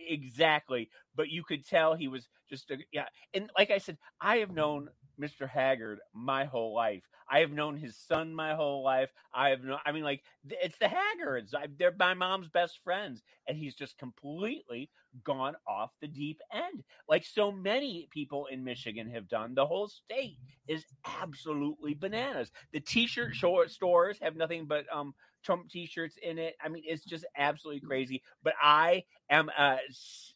exactly, 0.09 0.89
but 1.15 1.29
you 1.31 1.43
could 1.45 1.67
tell 1.67 1.95
he 1.95 2.09
was 2.09 2.29
just 2.51 2.71
a, 2.71 2.77
yeah. 2.93 3.07
And 3.35 3.51
like 3.57 3.71
I 3.71 3.79
said, 3.79 3.99
I 4.21 4.39
have 4.39 4.51
known 4.51 4.89
Mr. 5.19 5.47
Haggard 5.47 6.01
my 6.13 6.45
whole 6.45 6.75
life. 6.75 7.03
I 7.31 7.41
have 7.41 7.53
known 7.53 7.77
his 7.77 7.97
son 7.97 8.35
my 8.35 8.55
whole 8.55 8.83
life. 8.85 9.11
I 9.33 9.51
have 9.51 9.63
known, 9.63 9.79
I 9.87 9.93
mean, 9.93 10.03
like, 10.05 10.23
it's 10.49 10.77
the 10.79 10.89
Haggards. 10.89 11.55
I, 11.55 11.67
they're 11.79 11.95
my 11.99 12.15
mom's 12.15 12.49
best 12.49 12.81
friends. 12.85 13.23
And 13.49 13.57
he's 13.57 13.75
just 13.75 13.97
completely 13.99 14.91
gone 15.25 15.55
off 15.67 15.91
the 16.01 16.09
deep 16.09 16.41
end. 16.53 16.83
Like 17.09 17.25
so 17.25 17.51
many 17.53 18.09
people 18.11 18.47
in 18.47 18.65
Michigan 18.65 19.11
have 19.11 19.29
done. 19.29 19.55
The 19.55 19.67
whole 19.67 19.89
state 19.89 20.39
is 20.69 20.85
absolutely 21.23 21.95
bananas. 21.95 22.51
The 22.73 22.81
t 22.81 23.07
shirt 23.07 23.35
short 23.35 23.71
stores 23.71 24.19
have 24.21 24.37
nothing 24.37 24.67
but, 24.67 24.85
um, 24.93 25.15
Trump 25.43 25.69
t-shirts 25.69 26.17
in 26.23 26.39
it. 26.39 26.57
I 26.65 26.69
mean, 26.69 26.83
it's 26.87 27.05
just 27.05 27.25
absolutely 27.37 27.81
crazy. 27.81 28.23
But 28.43 28.55
I 28.63 29.05
am 29.31 29.51
uh, 29.57 29.77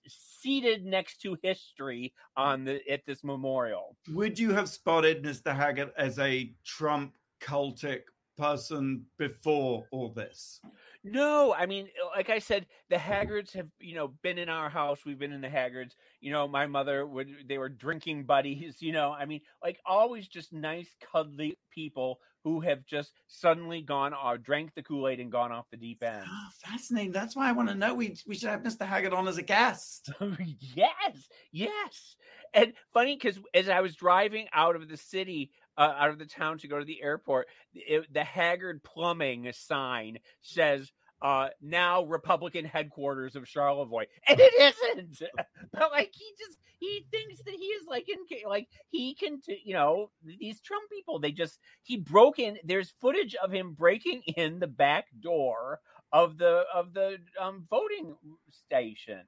seated 0.06 0.84
next 0.84 1.20
to 1.22 1.36
history 1.42 2.12
on 2.36 2.64
the 2.64 2.80
at 2.90 3.04
this 3.06 3.24
memorial. 3.24 3.96
Would 4.12 4.38
you 4.38 4.52
have 4.52 4.68
spotted 4.68 5.22
Mr. 5.22 5.54
Haggard 5.54 5.92
as 5.96 6.18
a 6.18 6.52
Trump 6.64 7.14
cultic 7.40 8.02
person 8.38 9.04
before 9.18 9.86
all 9.90 10.10
this? 10.10 10.60
No, 11.08 11.54
I 11.54 11.66
mean, 11.66 11.88
like 12.16 12.30
I 12.30 12.40
said, 12.40 12.66
the 12.90 12.98
Haggards 12.98 13.52
have, 13.52 13.68
you 13.78 13.94
know, 13.94 14.08
been 14.22 14.38
in 14.38 14.48
our 14.48 14.68
house. 14.68 15.04
We've 15.06 15.18
been 15.18 15.32
in 15.32 15.40
the 15.40 15.48
Haggards. 15.48 15.94
You 16.20 16.32
know, 16.32 16.48
my 16.48 16.66
mother 16.66 17.06
would, 17.06 17.28
they 17.48 17.58
were 17.58 17.68
drinking 17.68 18.24
buddies, 18.24 18.76
you 18.80 18.92
know, 18.92 19.12
I 19.12 19.24
mean, 19.24 19.40
like 19.62 19.78
always 19.86 20.26
just 20.26 20.52
nice, 20.52 20.88
cuddly 21.12 21.56
people 21.70 22.18
who 22.42 22.60
have 22.60 22.84
just 22.86 23.12
suddenly 23.28 23.82
gone 23.82 24.14
or 24.14 24.38
drank 24.38 24.74
the 24.74 24.82
Kool 24.82 25.08
Aid 25.08 25.20
and 25.20 25.32
gone 25.32 25.52
off 25.52 25.66
the 25.70 25.76
deep 25.76 26.02
end. 26.02 26.24
Oh, 26.28 26.48
fascinating. 26.64 27.12
That's 27.12 27.34
why 27.34 27.48
I 27.48 27.52
want 27.52 27.68
to 27.68 27.74
know. 27.74 27.94
We, 27.94 28.16
we 28.26 28.36
should 28.36 28.50
have 28.50 28.62
Mr. 28.62 28.86
Haggard 28.86 29.12
on 29.12 29.28
as 29.28 29.38
a 29.38 29.42
guest. 29.42 30.10
yes, 30.74 31.28
yes. 31.52 32.16
And 32.54 32.72
funny 32.94 33.16
because 33.16 33.40
as 33.52 33.68
I 33.68 33.80
was 33.80 33.96
driving 33.96 34.46
out 34.52 34.76
of 34.76 34.88
the 34.88 34.96
city, 34.96 35.50
uh, 35.76 35.94
out 35.98 36.10
of 36.10 36.18
the 36.18 36.26
town 36.26 36.58
to 36.58 36.68
go 36.68 36.78
to 36.78 36.84
the 36.84 37.02
airport, 37.02 37.48
it, 37.74 38.12
the 38.12 38.24
Haggard 38.24 38.82
Plumbing 38.82 39.50
sign 39.52 40.18
says, 40.40 40.90
uh, 41.22 41.48
now 41.62 42.04
Republican 42.04 42.64
headquarters 42.64 43.36
of 43.36 43.48
Charlevoix. 43.48 44.06
And 44.28 44.40
it 44.40 44.74
isn't. 44.96 45.22
But 45.72 45.90
like 45.92 46.12
he 46.14 46.26
just 46.38 46.58
he 46.78 47.06
thinks 47.10 47.42
that 47.42 47.54
he 47.54 47.66
is 47.66 47.86
like 47.88 48.08
in 48.08 48.18
like 48.48 48.68
he 48.88 49.14
can 49.14 49.40
t- 49.40 49.60
you 49.64 49.74
know 49.74 50.10
these 50.24 50.60
Trump 50.60 50.84
people 50.90 51.18
they 51.18 51.32
just 51.32 51.58
he 51.82 51.96
broke 51.98 52.38
in 52.38 52.58
there's 52.64 52.94
footage 53.00 53.34
of 53.36 53.52
him 53.52 53.74
breaking 53.74 54.22
in 54.36 54.58
the 54.60 54.66
back 54.66 55.06
door 55.20 55.80
of 56.12 56.38
the 56.38 56.64
of 56.74 56.94
the 56.94 57.18
um 57.40 57.66
voting 57.70 58.16
station 58.50 59.20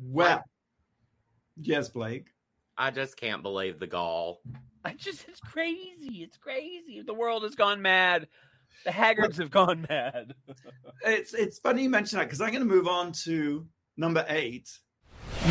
Well, 0.00 0.42
yes, 1.56 1.88
Blake. 1.88 2.26
I 2.78 2.90
just 2.90 3.16
can't 3.16 3.42
believe 3.42 3.78
the 3.80 3.86
gall. 3.86 4.40
I 4.84 4.92
just 4.94 5.26
it's 5.28 5.40
crazy. 5.40 6.22
It's 6.22 6.36
crazy. 6.36 7.02
The 7.04 7.14
world 7.14 7.42
has 7.42 7.54
gone 7.54 7.82
mad. 7.82 8.28
The 8.84 8.92
Haggards 8.92 9.38
have 9.38 9.50
gone 9.50 9.86
mad. 9.88 10.34
It's 11.04 11.34
it's 11.34 11.58
funny 11.58 11.82
you 11.84 11.90
mention 11.90 12.18
that 12.18 12.24
because 12.24 12.40
I'm 12.40 12.50
going 12.50 12.66
to 12.66 12.74
move 12.74 12.88
on 12.88 13.12
to 13.24 13.66
number 13.96 14.24
eight. 14.28 14.68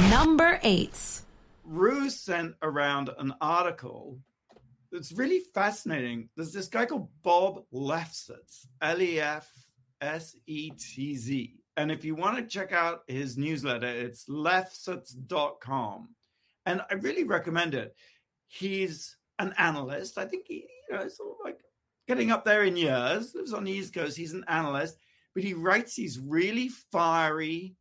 Number 0.09 0.59
eight. 0.63 1.21
Rue 1.63 2.09
sent 2.09 2.55
around 2.61 3.09
an 3.19 3.33
article 3.39 4.19
that's 4.91 5.11
really 5.11 5.41
fascinating. 5.53 6.29
There's 6.35 6.51
this 6.51 6.67
guy 6.67 6.87
called 6.87 7.09
Bob 7.23 7.63
Lefsetz, 7.73 8.65
L 8.81 9.01
E 9.01 9.19
F 9.19 9.49
S 10.01 10.35
E 10.47 10.71
T 10.71 11.15
Z. 11.15 11.53
And 11.77 11.91
if 11.91 12.05
you 12.05 12.15
want 12.15 12.37
to 12.37 12.43
check 12.43 12.71
out 12.71 13.03
his 13.07 13.37
newsletter, 13.37 13.87
it's 13.87 14.25
lefsetz.com. 14.29 16.09
And 16.65 16.81
I 16.89 16.93
really 16.95 17.23
recommend 17.23 17.75
it. 17.75 17.95
He's 18.47 19.17
an 19.39 19.53
analyst. 19.57 20.17
I 20.17 20.25
think 20.25 20.45
he, 20.47 20.65
you 20.89 20.95
know, 20.95 21.07
sort 21.07 21.31
of 21.31 21.35
like 21.43 21.59
getting 22.07 22.31
up 22.31 22.45
there 22.45 22.63
in 22.63 22.77
years, 22.77 23.33
lives 23.35 23.53
on 23.53 23.63
the 23.63 23.71
East 23.71 23.93
Coast. 23.93 24.17
He's 24.17 24.33
an 24.33 24.45
analyst, 24.47 24.97
but 25.33 25.43
he 25.43 25.53
writes 25.53 25.95
these 25.95 26.19
really 26.19 26.69
fiery, 26.91 27.75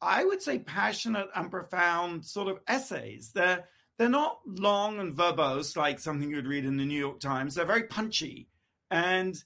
I 0.00 0.24
would 0.24 0.42
say 0.42 0.58
passionate 0.58 1.28
and 1.34 1.50
profound 1.50 2.24
sort 2.24 2.48
of 2.48 2.60
essays. 2.66 3.32
They're 3.34 3.64
they're 3.98 4.08
not 4.08 4.38
long 4.46 4.98
and 4.98 5.14
verbose 5.14 5.76
like 5.76 5.98
something 5.98 6.30
you'd 6.30 6.46
read 6.46 6.64
in 6.64 6.78
the 6.78 6.86
New 6.86 6.98
York 6.98 7.20
Times. 7.20 7.54
They're 7.54 7.66
very 7.66 7.82
punchy. 7.82 8.48
And 8.90 9.36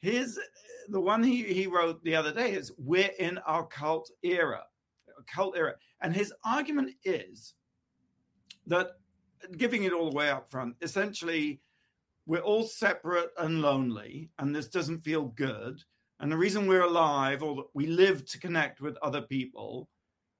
his 0.00 0.38
the 0.90 1.00
one 1.00 1.22
he, 1.22 1.42
he 1.44 1.66
wrote 1.66 2.04
the 2.04 2.14
other 2.14 2.30
day 2.30 2.52
is 2.52 2.70
we're 2.76 3.12
in 3.18 3.38
our 3.38 3.66
cult 3.66 4.10
era. 4.22 4.62
Cult 5.34 5.56
era. 5.56 5.74
And 6.02 6.14
his 6.14 6.34
argument 6.44 6.90
is 7.04 7.54
that 8.66 8.88
giving 9.56 9.84
it 9.84 9.94
all 9.94 10.10
the 10.10 10.16
way 10.16 10.28
up 10.28 10.50
front, 10.50 10.76
essentially 10.82 11.60
we're 12.26 12.40
all 12.40 12.64
separate 12.64 13.30
and 13.38 13.60
lonely, 13.60 14.30
and 14.38 14.54
this 14.54 14.68
doesn't 14.68 15.04
feel 15.04 15.24
good. 15.24 15.82
And 16.20 16.30
the 16.30 16.36
reason 16.36 16.66
we're 16.66 16.82
alive 16.82 17.42
or 17.42 17.56
that 17.56 17.66
we 17.74 17.86
live 17.86 18.24
to 18.26 18.38
connect 18.38 18.80
with 18.80 18.96
other 19.02 19.22
people, 19.22 19.88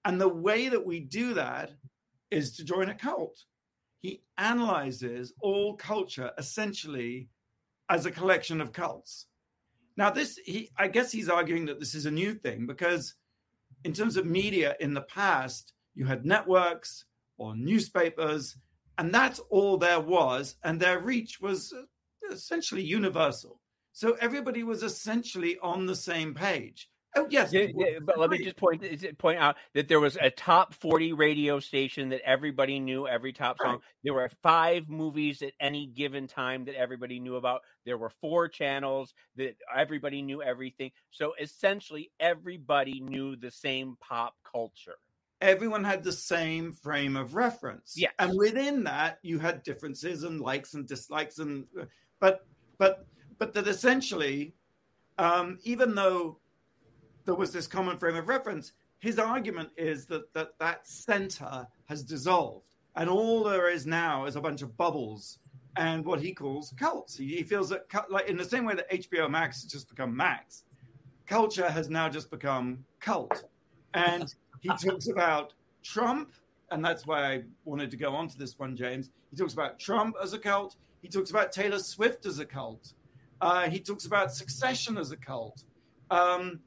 and 0.04 0.20
the 0.20 0.28
way 0.28 0.68
that 0.68 0.86
we 0.86 1.00
do 1.00 1.34
that 1.34 1.72
is 2.30 2.56
to 2.56 2.64
join 2.64 2.88
a 2.88 2.94
cult 2.94 3.44
he 4.04 4.22
analyzes 4.36 5.32
all 5.40 5.76
culture 5.76 6.30
essentially 6.36 7.30
as 7.88 8.04
a 8.04 8.10
collection 8.10 8.60
of 8.60 8.70
cults. 8.70 9.28
Now, 9.96 10.10
this, 10.10 10.38
he, 10.44 10.68
I 10.76 10.88
guess 10.88 11.10
he's 11.10 11.30
arguing 11.30 11.64
that 11.66 11.80
this 11.80 11.94
is 11.94 12.04
a 12.04 12.10
new 12.10 12.34
thing 12.34 12.66
because, 12.66 13.14
in 13.82 13.94
terms 13.94 14.18
of 14.18 14.26
media 14.26 14.76
in 14.78 14.92
the 14.92 15.00
past, 15.00 15.72
you 15.94 16.04
had 16.04 16.26
networks 16.26 17.06
or 17.38 17.56
newspapers, 17.56 18.58
and 18.98 19.14
that's 19.14 19.40
all 19.50 19.76
there 19.76 20.00
was, 20.00 20.56
and 20.62 20.80
their 20.80 20.98
reach 20.98 21.40
was 21.40 21.72
uh, 21.72 22.32
essentially 22.32 22.82
universal. 22.82 23.60
So 23.92 24.16
everybody 24.20 24.62
was 24.62 24.82
essentially 24.82 25.58
on 25.62 25.86
the 25.86 25.96
same 25.96 26.34
page. 26.34 26.88
Oh 27.16 27.28
yes, 27.30 27.52
yeah, 27.52 27.66
yeah, 27.76 27.98
but 28.04 28.18
let 28.18 28.28
me 28.28 28.38
just 28.38 28.56
point 28.56 28.82
point 29.18 29.38
out 29.38 29.54
that 29.74 29.86
there 29.86 30.00
was 30.00 30.16
a 30.20 30.30
top 30.30 30.74
forty 30.74 31.12
radio 31.12 31.60
station 31.60 32.08
that 32.08 32.22
everybody 32.24 32.80
knew 32.80 33.06
every 33.06 33.32
top 33.32 33.58
song. 33.58 33.74
Right. 33.74 33.80
There 34.02 34.14
were 34.14 34.28
five 34.42 34.88
movies 34.88 35.40
at 35.40 35.52
any 35.60 35.86
given 35.86 36.26
time 36.26 36.64
that 36.64 36.74
everybody 36.74 37.20
knew 37.20 37.36
about. 37.36 37.60
There 37.86 37.96
were 37.96 38.10
four 38.20 38.48
channels 38.48 39.14
that 39.36 39.54
everybody 39.72 40.22
knew 40.22 40.42
everything. 40.42 40.90
So 41.12 41.34
essentially, 41.40 42.10
everybody 42.18 42.98
knew 43.00 43.36
the 43.36 43.52
same 43.52 43.96
pop 44.00 44.34
culture. 44.50 44.96
Everyone 45.44 45.84
had 45.84 46.02
the 46.02 46.12
same 46.12 46.72
frame 46.72 47.16
of 47.16 47.34
reference. 47.34 47.94
Yeah, 47.96 48.10
and 48.18 48.36
within 48.36 48.82
that, 48.84 49.18
you 49.22 49.38
had 49.38 49.62
differences 49.62 50.22
and 50.22 50.40
likes 50.40 50.74
and 50.74 50.86
dislikes, 50.86 51.38
and 51.38 51.66
but 52.18 52.46
but 52.78 53.06
but 53.38 53.52
that 53.52 53.68
essentially, 53.68 54.54
um, 55.18 55.58
even 55.64 55.94
though 55.94 56.38
there 57.24 57.34
was 57.34 57.52
this 57.52 57.66
common 57.66 57.98
frame 57.98 58.16
of 58.16 58.28
reference. 58.28 58.72
His 58.98 59.18
argument 59.18 59.70
is 59.76 60.06
that 60.06 60.32
that, 60.32 60.58
that 60.58 60.86
center 60.86 61.66
has 61.86 62.02
dissolved, 62.02 62.74
and 62.96 63.08
all 63.08 63.44
there 63.44 63.68
is 63.68 63.86
now 63.86 64.24
is 64.26 64.36
a 64.36 64.40
bunch 64.40 64.62
of 64.62 64.76
bubbles 64.76 65.38
and 65.76 66.04
what 66.04 66.20
he 66.20 66.32
calls 66.32 66.72
cults. 66.78 67.16
He, 67.16 67.36
he 67.36 67.42
feels 67.42 67.68
that, 67.70 67.86
like 68.08 68.28
in 68.28 68.36
the 68.36 68.44
same 68.44 68.64
way 68.64 68.74
that 68.74 68.90
HBO 68.90 69.28
Max 69.28 69.62
has 69.62 69.70
just 69.70 69.88
become 69.88 70.16
Max, 70.16 70.64
culture 71.26 71.68
has 71.68 71.90
now 71.90 72.08
just 72.08 72.30
become 72.30 72.84
cult. 73.00 73.44
And 73.92 74.34
he 74.60 74.68
talks 74.68 75.08
about 75.08 75.52
Trump, 75.82 76.32
and 76.70 76.84
that's 76.84 77.06
why 77.06 77.32
I 77.32 77.42
wanted 77.64 77.90
to 77.90 77.96
go 77.96 78.14
on 78.14 78.28
to 78.28 78.38
this 78.38 78.58
one, 78.58 78.76
James. 78.76 79.10
He 79.30 79.36
talks 79.36 79.52
about 79.52 79.78
Trump 79.78 80.16
as 80.22 80.32
a 80.32 80.38
cult. 80.38 80.76
He 81.02 81.08
talks 81.08 81.30
about 81.30 81.52
Taylor 81.52 81.78
Swift 81.78 82.26
as 82.26 82.38
a 82.38 82.46
cult. 82.46 82.94
Uh, 83.40 83.68
he 83.68 83.80
talks 83.80 84.06
about 84.06 84.32
Succession 84.32 84.96
as 84.96 85.10
a 85.10 85.16
cult. 85.16 85.64
Um, 86.10 86.60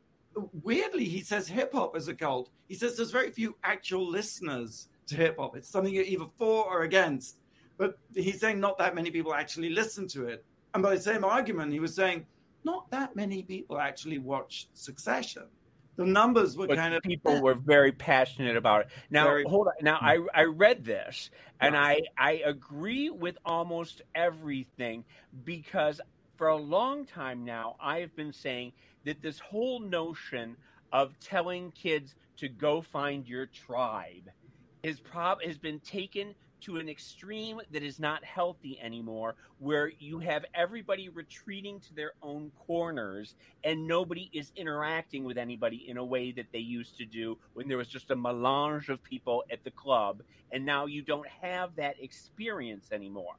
weirdly, 0.64 1.06
he 1.06 1.22
says 1.22 1.48
hip 1.48 1.74
hop 1.74 1.96
is 1.98 2.08
a 2.08 2.14
cult. 2.14 2.50
He 2.68 2.76
says 2.76 2.98
there's 2.98 3.12
very 3.12 3.32
few 3.32 3.56
actual 3.64 4.08
listeners 4.08 4.90
to 5.08 5.16
hip 5.16 5.38
hop. 5.40 5.56
It's 5.56 5.70
something 5.70 5.94
you're 5.94 6.04
either 6.04 6.28
for 6.38 6.66
or 6.66 6.84
against. 6.84 7.40
But 7.78 7.98
he's 8.14 8.40
saying 8.40 8.60
not 8.60 8.78
that 8.80 8.96
many 8.96 9.12
people 9.12 9.34
actually 9.34 9.70
listen 9.70 10.08
to 10.10 10.28
it. 10.28 10.44
And 10.74 10.84
by 10.84 10.96
the 10.96 11.02
same 11.02 11.24
argument, 11.24 11.74
he 11.74 11.80
was 11.80 11.96
saying 11.96 12.26
not 12.64 12.90
that 12.92 13.16
many 13.16 13.44
people 13.44 13.80
actually 13.80 14.20
watch 14.20 14.68
Succession. 14.74 15.46
The 15.98 16.06
numbers 16.06 16.56
were 16.56 16.68
but 16.68 16.78
kind 16.78 16.94
of 16.94 17.02
people 17.02 17.42
were 17.42 17.56
very 17.56 17.92
passionate 17.92 18.56
about 18.56 18.82
it. 18.82 18.88
Now, 19.10 19.26
very, 19.26 19.44
hold 19.44 19.68
on. 19.68 19.74
Now, 19.82 19.98
mm-hmm. 19.98 20.28
I 20.36 20.42
I 20.42 20.44
read 20.44 20.86
this 20.86 21.32
and 21.60 21.76
I 21.76 22.02
I 22.18 22.44
agree 22.46 23.10
with 23.10 23.38
almost 23.44 24.04
everything 24.16 25.04
because 25.44 26.00
for 26.36 26.48
a 26.50 26.56
long 26.56 27.06
time 27.06 27.44
now 27.44 27.76
I 27.80 28.00
have 28.00 28.16
been 28.16 28.32
saying 28.32 28.74
that 29.06 29.22
this 29.22 29.40
whole 29.40 29.80
notion 29.80 30.56
of 30.92 31.20
telling 31.20 31.72
kids 31.72 32.16
to 32.38 32.48
go 32.48 32.82
find 32.82 33.28
your 33.28 33.48
tribe 33.48 34.30
is 34.84 35.00
prob 35.00 35.42
has 35.42 35.58
been 35.58 35.80
taken 35.80 36.36
to 36.68 36.76
an 36.78 36.90
extreme 36.90 37.62
that 37.72 37.82
is 37.82 37.98
not 37.98 38.24
healthy 38.26 38.78
anymore 38.82 39.36
where 39.60 39.90
you 40.00 40.20
have 40.20 40.44
everybody 40.54 41.08
retreating 41.08 41.80
to 41.80 41.96
their 41.96 42.12
own 42.22 42.52
corners 42.68 43.36
and 43.64 43.88
nobody 43.88 44.30
is 44.34 44.52
interacting 44.58 45.24
with 45.24 45.38
anybody 45.38 45.86
in 45.88 45.96
a 45.96 46.04
way 46.04 46.34
that 46.34 46.46
they 46.52 46.60
used 46.60 46.98
to 46.98 47.06
do 47.06 47.38
when 47.54 47.70
there 47.70 47.78
was 47.78 47.88
just 47.88 48.12
a 48.12 48.16
melange 48.16 48.90
of 48.90 49.02
people 49.02 49.46
at 49.50 49.64
the 49.64 49.72
club 49.72 50.22
and 50.52 50.66
now 50.66 50.86
you 50.86 51.02
don't 51.02 51.28
have 51.42 51.74
that 51.78 51.96
experience 52.02 52.92
anymore 52.92 53.36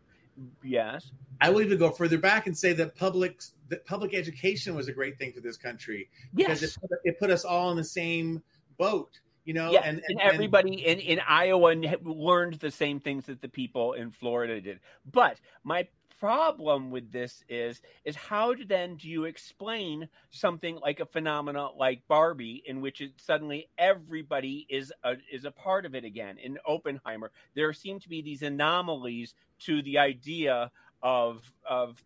Yes. 0.62 1.11
I 1.40 1.50
will 1.50 1.62
even 1.62 1.78
go 1.78 1.90
further 1.90 2.16
back 2.16 2.47
and 2.47 2.56
say 2.56 2.73
that 2.75 2.94
public 2.94 3.42
that 3.70 3.85
public 3.85 4.14
education 4.14 4.76
was 4.76 4.87
a 4.87 4.92
great 4.92 5.18
thing 5.18 5.32
for 5.32 5.40
this 5.40 5.56
country 5.56 6.08
because 6.32 6.62
yes. 6.62 6.78
it, 6.80 6.90
it 7.02 7.18
put 7.18 7.30
us 7.30 7.44
all 7.44 7.73
in 7.73 7.76
the 7.76 7.82
same 7.82 8.40
boat 8.78 9.18
you 9.49 9.55
know 9.55 9.73
yeah, 9.73 9.81
and, 9.83 10.02
and, 10.09 10.21
and 10.21 10.21
everybody 10.21 10.85
and, 10.87 11.00
in, 11.00 11.19
in 11.19 11.21
iowa 11.26 11.75
learned 12.05 12.55
the 12.55 12.71
same 12.71 13.00
things 13.00 13.25
that 13.25 13.40
the 13.40 13.49
people 13.49 13.95
in 13.95 14.11
florida 14.11 14.61
did 14.61 14.78
but 15.11 15.40
my 15.64 15.88
problem 16.21 16.90
with 16.90 17.11
this 17.12 17.45
is 17.49 17.81
is 18.05 18.14
how 18.14 18.55
then 18.67 18.97
do 18.97 19.09
you 19.09 19.25
explain 19.25 20.09
something 20.31 20.78
like 20.83 21.00
a 21.00 21.07
phenomena 21.07 21.69
like 21.76 22.02
Barbie, 22.09 22.62
in 22.67 22.81
which 22.81 23.00
it 23.00 23.12
suddenly 23.17 23.69
everybody 23.78 24.67
is 24.69 24.93
a, 25.05 25.14
is 25.33 25.45
a 25.45 25.50
part 25.50 25.87
of 25.87 25.95
it 25.95 26.05
again? 26.05 26.37
In 26.38 26.59
Oppenheimer, 26.67 27.31
there 27.55 27.73
seem 27.73 28.00
to 28.00 28.09
be 28.09 28.21
these 28.21 28.43
anomalies 28.43 29.35
to 29.61 29.81
the 29.83 29.99
idea 29.99 30.71
of 31.02 31.52
of 31.69 32.02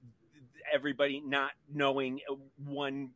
everybody 0.73 1.23
not 1.25 1.53
knowing 1.73 2.21
uh, 2.31 2.35
one 2.67 3.11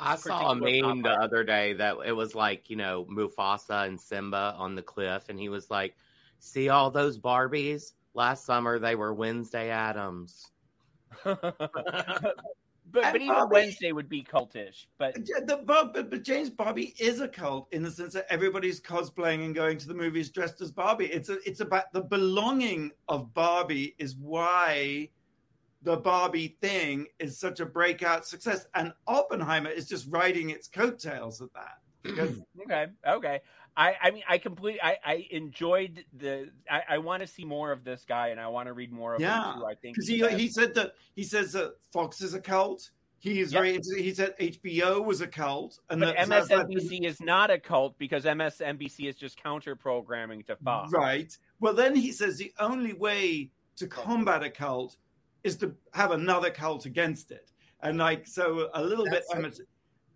I 0.00 0.16
saw 0.16 0.50
a 0.50 0.54
meme 0.54 1.02
the 1.02 1.10
other 1.10 1.44
day 1.44 1.74
that 1.74 1.96
it 2.04 2.12
was 2.12 2.34
like, 2.34 2.70
you 2.70 2.76
know, 2.76 3.04
Mufasa 3.04 3.86
and 3.86 4.00
Simba 4.00 4.54
on 4.56 4.74
the 4.74 4.82
cliff, 4.82 5.28
and 5.28 5.38
he 5.38 5.48
was 5.48 5.70
like, 5.70 5.94
See 6.40 6.70
all 6.70 6.90
those 6.90 7.18
Barbies? 7.18 7.92
Last 8.14 8.44
summer 8.46 8.78
they 8.78 8.96
were 8.96 9.12
Wednesday 9.14 9.68
Addams. 9.70 10.50
but 11.24 11.44
but 12.90 13.16
even 13.16 13.28
Bobby, 13.28 13.52
Wednesday 13.52 13.92
would 13.92 14.08
be 14.08 14.24
cultish. 14.24 14.86
But 14.98 15.14
the 15.14 15.60
but, 15.64 15.92
but 15.92 16.22
James 16.22 16.48
Barbie 16.48 16.94
is 16.98 17.20
a 17.20 17.28
cult 17.28 17.68
in 17.72 17.82
the 17.82 17.90
sense 17.90 18.14
that 18.14 18.26
everybody's 18.30 18.80
cosplaying 18.80 19.44
and 19.44 19.54
going 19.54 19.78
to 19.78 19.86
the 19.86 19.94
movies 19.94 20.30
dressed 20.30 20.60
as 20.62 20.72
Barbie. 20.72 21.06
It's 21.06 21.28
a, 21.28 21.38
it's 21.46 21.60
about 21.60 21.92
the 21.92 22.00
belonging 22.00 22.92
of 23.06 23.34
Barbie 23.34 23.94
is 23.98 24.16
why 24.16 25.10
the 25.82 25.96
Barbie 25.96 26.56
thing 26.60 27.06
is 27.18 27.38
such 27.38 27.60
a 27.60 27.66
breakout 27.66 28.26
success, 28.26 28.66
and 28.74 28.92
Oppenheimer 29.06 29.70
is 29.70 29.88
just 29.88 30.06
riding 30.10 30.50
its 30.50 30.68
coattails 30.68 31.40
of 31.40 31.50
that. 31.54 31.78
Because... 32.02 32.40
okay, 32.62 32.86
okay. 33.06 33.40
I, 33.76 33.94
I 34.02 34.10
mean, 34.10 34.24
I 34.28 34.38
completely, 34.38 34.82
I, 34.82 34.98
I 35.04 35.26
enjoyed 35.30 36.04
the. 36.12 36.50
I, 36.68 36.82
I 36.90 36.98
want 36.98 37.22
to 37.22 37.26
see 37.26 37.44
more 37.44 37.72
of 37.72 37.84
this 37.84 38.04
guy, 38.06 38.28
and 38.28 38.40
I 38.40 38.48
want 38.48 38.66
to 38.66 38.72
read 38.72 38.92
more 38.92 39.14
of 39.14 39.20
yeah. 39.20 39.52
him 39.52 39.60
too. 39.60 39.66
I 39.66 39.74
think 39.74 39.96
uh, 39.96 40.02
because 40.06 40.08
he 40.08 40.42
he 40.42 40.48
said 40.48 40.74
that 40.74 40.94
he 41.14 41.22
says 41.22 41.52
that 41.52 41.74
Fox 41.92 42.20
is 42.20 42.34
a 42.34 42.40
cult. 42.40 42.90
He's 43.20 43.52
Yep. 43.52 43.62
very. 43.62 44.02
He 44.02 44.12
said 44.12 44.36
HBO 44.38 45.04
was 45.04 45.20
a 45.20 45.26
cult, 45.26 45.78
and 45.88 46.00
But 46.00 46.16
that- 46.16 46.28
MSNBC 46.28 47.04
is 47.04 47.20
not 47.20 47.50
a 47.50 47.58
cult 47.58 47.96
because 47.96 48.24
MSNBC 48.24 49.08
is 49.08 49.14
just 49.14 49.40
counter 49.40 49.76
programming 49.76 50.42
to 50.44 50.56
Fox. 50.56 50.92
Right. 50.92 51.36
Well, 51.60 51.74
then 51.74 51.94
he 51.94 52.12
says 52.12 52.38
the 52.38 52.52
only 52.58 52.92
way 52.92 53.50
to 53.76 53.86
combat 53.86 54.42
a 54.42 54.50
cult 54.50 54.96
is 55.44 55.56
to 55.58 55.74
have 55.94 56.10
another 56.12 56.50
cult 56.50 56.86
against 56.86 57.30
it, 57.30 57.50
and 57.82 57.98
like 57.98 58.26
so 58.26 58.68
a 58.74 58.82
little 58.82 59.04
That's 59.06 59.28
bit. 59.32 59.38
a- 59.38 59.42
MS- 59.48 59.62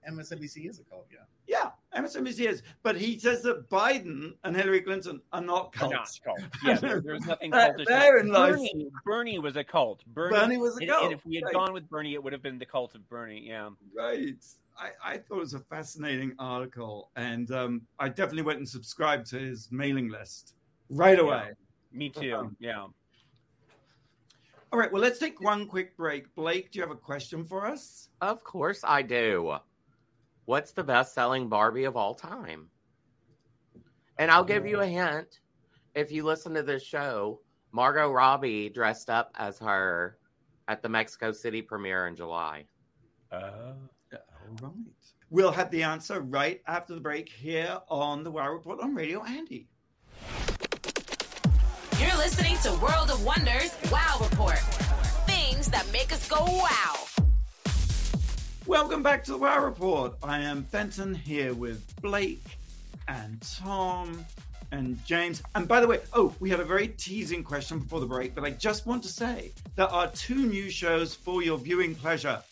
MSNBC 0.06 0.68
is 0.68 0.80
a 0.80 0.84
cult, 0.84 1.06
yeah. 1.10 1.20
yeah, 1.94 1.98
MSNBC 2.02 2.46
is, 2.46 2.62
but 2.82 2.94
he 2.94 3.18
says 3.18 3.40
that 3.42 3.70
Biden 3.70 4.32
and 4.44 4.54
Hillary 4.54 4.82
Clinton 4.82 5.22
are 5.32 5.40
not 5.40 5.72
They're 5.72 5.88
cults. 5.88 6.20
not 6.26 6.36
cult. 6.38 6.50
Yeah, 6.62 6.74
there, 6.76 7.00
there's 7.00 7.24
nothing 7.24 7.50
There- 7.50 7.72
cultish. 7.74 7.86
therein 7.86 8.28
lies- 8.28 8.52
Bernie, 8.56 8.90
Bernie 9.06 9.38
was 9.38 9.56
a 9.56 9.64
cult. 9.64 10.02
Bernie, 10.08 10.36
Bernie 10.36 10.56
was 10.58 10.76
a 10.78 10.86
cult. 10.86 11.04
And 11.04 11.12
if 11.14 11.24
we 11.24 11.36
had 11.36 11.44
right. 11.44 11.54
gone 11.54 11.72
with 11.72 11.88
Bernie, 11.88 12.12
it 12.12 12.22
would 12.22 12.34
have 12.34 12.42
been 12.42 12.58
the 12.58 12.66
cult 12.66 12.94
of 12.94 13.08
Bernie. 13.08 13.46
Yeah. 13.48 13.70
Right. 13.96 14.34
I, 14.78 15.12
I 15.12 15.16
thought 15.16 15.36
it 15.36 15.40
was 15.40 15.54
a 15.54 15.60
fascinating 15.60 16.34
article, 16.38 17.10
and 17.16 17.50
um, 17.52 17.82
I 17.98 18.08
definitely 18.10 18.42
went 18.42 18.58
and 18.58 18.68
subscribed 18.68 19.24
to 19.28 19.38
his 19.38 19.68
mailing 19.70 20.08
list 20.10 20.52
right 20.90 21.18
away. 21.18 21.50
Me 21.92 22.10
too. 22.10 22.54
Yeah. 22.58 22.88
All 24.74 24.80
right. 24.80 24.90
Well, 24.90 25.02
let's 25.02 25.20
take 25.20 25.40
one 25.40 25.68
quick 25.68 25.96
break. 25.96 26.34
Blake, 26.34 26.72
do 26.72 26.80
you 26.80 26.82
have 26.82 26.90
a 26.90 26.96
question 26.96 27.44
for 27.44 27.64
us? 27.64 28.08
Of 28.20 28.42
course 28.42 28.80
I 28.82 29.02
do. 29.02 29.58
What's 30.46 30.72
the 30.72 30.82
best 30.82 31.14
selling 31.14 31.48
Barbie 31.48 31.84
of 31.84 31.96
all 31.96 32.12
time? 32.12 32.70
And 34.18 34.32
I'll 34.32 34.42
give 34.42 34.66
you 34.66 34.80
a 34.80 34.86
hint. 34.88 35.38
If 35.94 36.10
you 36.10 36.24
listen 36.24 36.54
to 36.54 36.64
this 36.64 36.82
show, 36.82 37.38
Margot 37.70 38.10
Robbie 38.10 38.68
dressed 38.68 39.10
up 39.10 39.30
as 39.36 39.60
her 39.60 40.18
at 40.66 40.82
the 40.82 40.88
Mexico 40.88 41.30
City 41.30 41.62
premiere 41.62 42.08
in 42.08 42.16
July. 42.16 42.64
Uh, 43.30 43.74
all 44.12 44.18
right. 44.60 44.72
We'll 45.30 45.52
have 45.52 45.70
the 45.70 45.84
answer 45.84 46.20
right 46.20 46.60
after 46.66 46.96
the 46.96 47.00
break 47.00 47.28
here 47.28 47.78
on 47.88 48.24
the 48.24 48.30
Wow 48.32 48.50
Report 48.50 48.80
on 48.80 48.92
Radio 48.92 49.22
Andy. 49.22 49.68
You're 52.00 52.16
listening 52.16 52.56
to 52.64 52.72
World 52.82 53.10
of 53.10 53.24
Wonders 53.24 53.76
Wow 53.92 54.18
Report. 54.20 54.58
Things 55.28 55.68
that 55.68 55.86
make 55.92 56.12
us 56.12 56.28
go 56.28 56.38
wow. 56.40 56.94
Welcome 58.66 59.02
back 59.02 59.22
to 59.24 59.32
the 59.32 59.38
Wow 59.38 59.64
Report. 59.64 60.14
I 60.20 60.40
am 60.40 60.64
Fenton 60.64 61.14
here 61.14 61.54
with 61.54 61.94
Blake 62.02 62.42
and 63.06 63.40
Tom 63.58 64.24
and 64.72 64.98
James. 65.06 65.40
And 65.54 65.68
by 65.68 65.80
the 65.80 65.86
way, 65.86 66.00
oh, 66.14 66.34
we 66.40 66.50
had 66.50 66.58
a 66.58 66.64
very 66.64 66.88
teasing 66.88 67.44
question 67.44 67.78
before 67.78 68.00
the 68.00 68.06
break, 68.06 68.34
but 68.34 68.42
I 68.42 68.50
just 68.50 68.86
want 68.86 69.04
to 69.04 69.08
say 69.08 69.52
there 69.76 69.86
are 69.86 70.08
two 70.08 70.46
new 70.46 70.70
shows 70.70 71.14
for 71.14 71.44
your 71.44 71.58
viewing 71.58 71.94
pleasure 71.94 72.42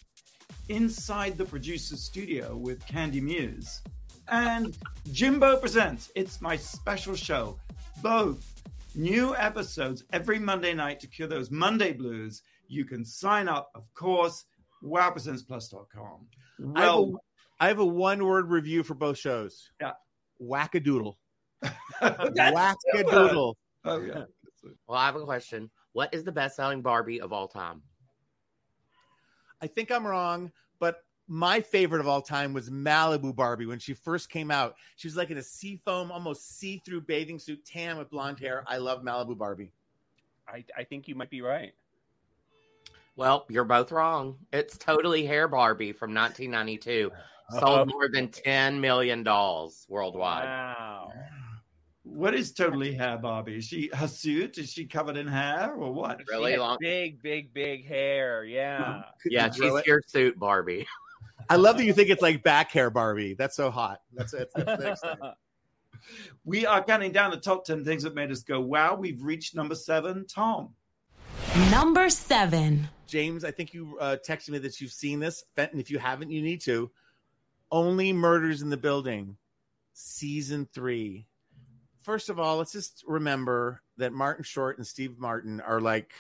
inside 0.69 1.37
the 1.37 1.45
producer's 1.45 2.01
studio 2.01 2.57
with 2.57 2.87
Candy 2.87 3.21
Muse 3.21 3.83
and 4.29 4.77
Jimbo 5.11 5.57
Presents. 5.57 6.13
It's 6.15 6.41
my 6.41 6.57
special 6.57 7.17
show. 7.17 7.59
Both 8.03 8.52
new 8.95 9.35
episodes 9.37 10.05
every 10.13 10.39
Monday 10.39 10.75
night 10.75 11.01
to 11.01 11.07
cure 11.07 11.29
those 11.29 11.51
Monday 11.51 11.93
blues. 11.93 12.43
You 12.69 12.85
can 12.85 13.05
sign 13.05 13.49
up, 13.49 13.71
of 13.75 13.93
course, 13.95 14.45
wowpresentsplus.com. 14.83 16.27
I 16.75 16.81
have, 16.81 16.95
a, 16.95 17.01
Well, 17.03 17.25
I 17.61 17.69
have 17.69 17.79
a 17.79 17.87
one 17.87 18.25
word 18.25 18.51
review 18.51 18.83
for 18.83 18.95
both 18.95 19.19
shows. 19.19 19.71
Yeah. 19.81 19.93
Wackadoodle. 20.41 21.15
that's. 22.01 22.41
Wackadoodle. 22.95 23.55
Oh, 23.85 24.01
yeah. 24.01 24.27
Well, 24.87 24.97
I 24.97 25.07
have 25.07 25.17
a 25.17 25.25
question. 25.25 25.69
What 25.93 26.15
is 26.15 26.23
the 26.23 26.31
best 26.31 26.55
selling 26.55 26.83
Barbie 26.83 27.21
of 27.21 27.33
all 27.33 27.49
time? 27.49 27.83
I 29.61 29.67
think 29.67 29.91
I'm 29.91 30.07
wrong, 30.07 30.45
but 30.45 30.53
my 31.33 31.63
favorite 31.63 32.01
of 32.01 32.07
all 32.07 32.21
time 32.21 32.53
was 32.53 32.69
Malibu 32.69 33.35
Barbie 33.35 33.65
when 33.65 33.79
she 33.79 33.95
first 33.95 34.29
came 34.29 34.51
out. 34.51 34.75
She 34.97 35.09
was 35.09 35.17
like 35.17 35.31
in 35.31 35.39
a 35.39 35.43
seafoam, 35.43 36.13
almost 36.13 36.59
see 36.59 36.83
through 36.85 37.01
bathing 37.01 37.39
suit, 37.39 37.65
tan 37.65 37.97
with 37.97 38.11
blonde 38.11 38.39
hair. 38.39 38.65
I 38.67 38.77
love 38.77 39.03
Malibu 39.03 39.39
Barbie. 39.39 39.73
I, 40.47 40.63
I 40.77 40.85
think 40.85 41.09
you 41.09 41.15
might 41.15 41.31
be 41.31 41.41
right. 41.41 41.73
Well, 43.17 43.47
you're 43.49 43.65
both 43.65 43.93
wrong. 43.93 44.37
It's 44.53 44.77
totally 44.77 45.25
hair 45.25 45.49
Barbie 45.49 45.93
from 45.93 46.13
1992. 46.13 47.11
Sold 47.59 47.89
more 47.89 48.11
than 48.11 48.29
10 48.29 48.79
million 48.79 49.23
dolls 49.23 49.87
worldwide. 49.89 50.45
Wow. 50.45 51.13
What 52.03 52.35
is 52.35 52.53
totally 52.53 52.93
hair 52.93 53.17
Barbie? 53.17 53.57
Is 53.57 53.65
she 53.65 53.89
her 53.95 54.09
suit? 54.09 54.59
Is 54.59 54.71
she 54.71 54.85
covered 54.85 55.17
in 55.17 55.29
hair 55.29 55.73
or 55.75 55.95
what? 55.95 56.21
Really 56.29 56.59
long. 56.59 56.77
Big, 56.79 57.23
big, 57.23 57.55
big 57.55 57.87
hair. 57.87 58.45
Yeah. 58.45 59.05
Yeah, 59.25 59.51
she's 59.51 59.73
it? 59.73 59.87
your 59.87 60.03
suit 60.07 60.39
Barbie. 60.39 60.87
I 61.49 61.57
love 61.57 61.77
that 61.79 61.85
you 61.85 61.93
think 61.93 62.11
it's 62.11 62.23
like 62.23 62.43
back 62.43 62.71
hair 62.71 62.91
Barbie. 62.91 63.35
That's 63.35 63.57
so 63.57 63.71
hot. 63.71 64.01
That's 64.13 64.35
it. 64.35 64.51
That's 64.55 64.83
the 64.83 64.91
extent. 64.93 65.21
We 66.45 66.67
are 66.67 66.83
counting 66.83 67.13
down 67.13 67.31
the 67.31 67.37
top 67.37 67.65
10 67.65 67.85
things 67.85 68.03
that 68.03 68.15
made 68.15 68.33
us 68.33 68.43
go, 68.43 68.61
wow. 68.61 68.97
We've 68.97 69.23
reached 69.23 69.55
number 69.55 69.77
seven. 69.77 70.27
Tom. 70.27 70.75
Number 71.71 72.11
seven. 72.11 72.89
James, 73.07 73.45
I 73.45 73.51
think 73.51 73.75
you 73.75 73.99
uh, 74.01 74.17
texted 74.27 74.51
me 74.51 74.59
that 74.59 74.81
you've 74.81 74.93
seen 74.93 75.21
this. 75.21 75.45
Fenton, 75.55 75.79
if 75.79 75.91
you 75.91 75.99
haven't, 75.99 76.31
you 76.31 76.43
need 76.43 76.61
to. 76.63 76.91
Only 77.71 78.13
Murders 78.13 78.63
in 78.63 78.71
the 78.71 78.77
Building, 78.77 79.37
season 79.93 80.69
three. 80.73 81.27
First 82.03 82.31
of 82.31 82.41
all, 82.41 82.57
let's 82.57 82.73
just 82.73 83.05
remember 83.07 83.83
that 83.99 84.13
Martin 84.13 84.45
Short 84.45 84.79
and 84.79 84.87
Steve 84.87 85.19
Martin 85.19 85.61
are 85.61 85.81
like 85.81 86.13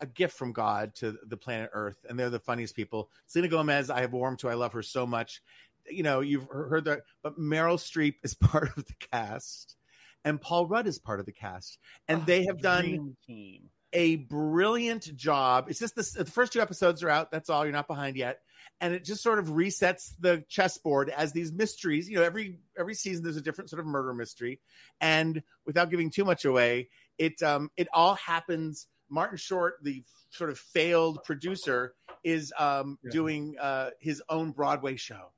a 0.00 0.06
gift 0.06 0.36
from 0.36 0.52
God 0.52 0.94
to 0.96 1.18
the 1.26 1.36
planet 1.36 1.70
Earth, 1.72 2.04
and 2.08 2.18
they're 2.18 2.30
the 2.30 2.38
funniest 2.38 2.74
people. 2.76 3.10
Selena 3.26 3.48
Gomez, 3.48 3.90
I 3.90 4.00
have 4.00 4.12
warmed 4.12 4.40
to. 4.40 4.48
I 4.48 4.54
love 4.54 4.72
her 4.72 4.82
so 4.82 5.06
much. 5.06 5.42
You 5.88 6.02
know, 6.02 6.20
you've 6.20 6.48
heard 6.50 6.86
that, 6.86 7.02
but 7.22 7.38
Meryl 7.38 7.76
Streep 7.76 8.14
is 8.22 8.34
part 8.34 8.76
of 8.76 8.86
the 8.86 8.94
cast, 9.12 9.76
and 10.24 10.40
Paul 10.40 10.66
Rudd 10.66 10.86
is 10.86 10.98
part 10.98 11.20
of 11.20 11.26
the 11.26 11.32
cast, 11.32 11.78
and 12.08 12.24
they 12.26 12.44
have 12.46 12.60
done 12.60 13.16
team. 13.26 13.70
a 13.92 14.16
brilliant 14.16 15.14
job. 15.14 15.66
It's 15.68 15.78
just 15.78 15.94
the, 15.94 16.24
the 16.24 16.30
first 16.30 16.52
two 16.52 16.60
episodes 16.60 17.02
are 17.02 17.10
out. 17.10 17.30
That's 17.30 17.50
all. 17.50 17.64
You're 17.64 17.72
not 17.72 17.88
behind 17.88 18.16
yet. 18.16 18.40
And 18.80 18.92
it 18.92 19.04
just 19.04 19.22
sort 19.22 19.38
of 19.38 19.46
resets 19.48 20.14
the 20.18 20.44
chessboard 20.48 21.08
as 21.10 21.32
these 21.32 21.52
mysteries. 21.52 22.08
You 22.08 22.16
know, 22.16 22.22
every 22.24 22.58
every 22.76 22.94
season 22.94 23.22
there's 23.22 23.36
a 23.36 23.42
different 23.42 23.70
sort 23.70 23.80
of 23.80 23.86
murder 23.86 24.12
mystery, 24.12 24.60
and 25.00 25.42
without 25.64 25.90
giving 25.90 26.10
too 26.10 26.24
much 26.24 26.44
away, 26.44 26.88
it 27.18 27.42
um 27.42 27.70
it 27.76 27.88
all 27.92 28.14
happens. 28.14 28.88
Martin 29.14 29.38
Short, 29.38 29.76
the 29.82 30.02
sort 30.30 30.50
of 30.50 30.58
failed 30.58 31.22
producer, 31.24 31.94
is 32.24 32.52
um 32.58 32.98
Yeah. 33.02 33.10
doing 33.12 33.56
uh 33.60 33.90
his 34.00 34.22
own 34.28 34.50
Broadway 34.50 34.96
show, 34.96 35.32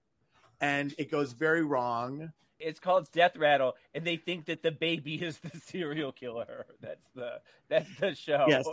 and 0.61 0.95
it 0.99 1.11
goes 1.11 1.33
very 1.33 1.63
wrong. 1.65 2.33
It's 2.59 2.81
called 2.81 3.13
Death 3.13 3.37
Rattle, 3.37 3.75
and 3.95 4.07
they 4.07 4.17
think 4.17 4.47
that 4.47 4.63
the 4.63 4.71
baby 4.73 5.17
is 5.17 5.39
the 5.41 5.61
serial 5.67 6.11
killer. 6.13 6.65
That's 6.81 7.07
the 7.15 7.41
that's 7.69 7.95
the 8.01 8.15
show. 8.15 8.47
Yes. 8.49 8.65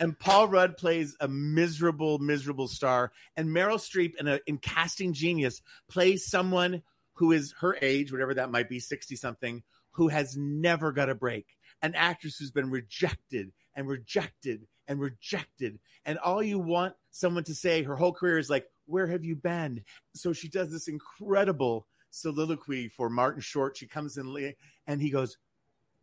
and 0.00 0.18
Paul 0.18 0.48
Rudd 0.48 0.76
plays 0.76 1.16
a 1.20 1.28
miserable, 1.28 2.18
miserable 2.18 2.66
star, 2.66 3.12
and 3.36 3.48
Meryl 3.50 3.78
Streep, 3.78 4.14
in 4.18 4.26
a 4.26 4.40
in 4.46 4.58
casting 4.58 5.12
genius, 5.12 5.62
plays 5.88 6.26
someone 6.26 6.82
who 7.14 7.30
is 7.30 7.54
her 7.60 7.78
age, 7.80 8.10
whatever 8.10 8.34
that 8.34 8.50
might 8.50 8.68
be, 8.68 8.80
sixty 8.80 9.14
something, 9.14 9.62
who 9.92 10.08
has 10.08 10.36
never 10.36 10.90
got 10.90 11.08
a 11.08 11.14
break, 11.14 11.46
an 11.80 11.94
actress 11.94 12.36
who's 12.38 12.50
been 12.50 12.70
rejected 12.70 13.52
and 13.74 13.88
rejected 13.88 14.66
and 14.88 15.00
rejected, 15.00 15.78
and 16.04 16.18
all 16.18 16.42
you 16.42 16.58
want 16.58 16.94
someone 17.10 17.44
to 17.44 17.54
say 17.54 17.82
her 17.82 17.96
whole 17.96 18.12
career 18.12 18.38
is 18.38 18.50
like, 18.50 18.66
"Where 18.86 19.06
have 19.06 19.24
you 19.24 19.36
been?" 19.36 19.84
So 20.14 20.32
she 20.32 20.48
does 20.48 20.70
this 20.70 20.88
incredible 20.88 21.86
soliloquy 22.10 22.88
for 22.88 23.08
Martin 23.08 23.40
Short. 23.40 23.76
She 23.76 23.86
comes 23.86 24.16
in 24.16 24.54
and 24.86 25.00
he 25.00 25.10
goes, 25.10 25.38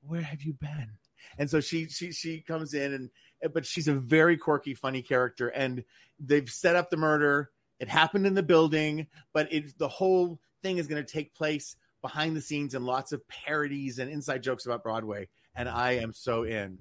"Where 0.02 0.22
have 0.22 0.42
you 0.42 0.54
been?" 0.54 0.92
And 1.38 1.50
so 1.50 1.60
she 1.60 1.88
she 1.88 2.12
she 2.12 2.42
comes 2.42 2.74
in 2.74 2.94
and 2.94 3.10
but 3.54 3.66
she's 3.66 3.88
a 3.88 3.94
very 3.94 4.38
quirky, 4.38 4.74
funny 4.74 5.02
character. 5.02 5.50
And 5.50 5.84
they've 6.20 6.50
set 6.50 6.76
up 6.76 6.90
the 6.90 6.98
murder. 6.98 7.52
It 7.80 7.88
happened 7.88 8.26
in 8.26 8.34
the 8.34 8.44
building, 8.44 9.08
but 9.34 9.52
it 9.54 9.78
the 9.78 9.88
whole 9.88 10.40
thing 10.62 10.78
is 10.78 10.88
going 10.88 11.04
to 11.04 11.12
take 11.12 11.34
place 11.34 11.76
behind 12.02 12.36
the 12.36 12.42
scenes 12.42 12.76
and 12.76 12.86
lots 12.86 13.12
of 13.12 13.28
parodies 13.28 14.00
and 14.00 14.12
inside 14.12 14.44
jokes 14.44 14.66
about 14.66 14.84
Broadway. 14.84 15.28
And 15.56 15.68
I 15.70 15.94
am 15.94 16.14
so 16.14 16.44
in. 16.44 16.80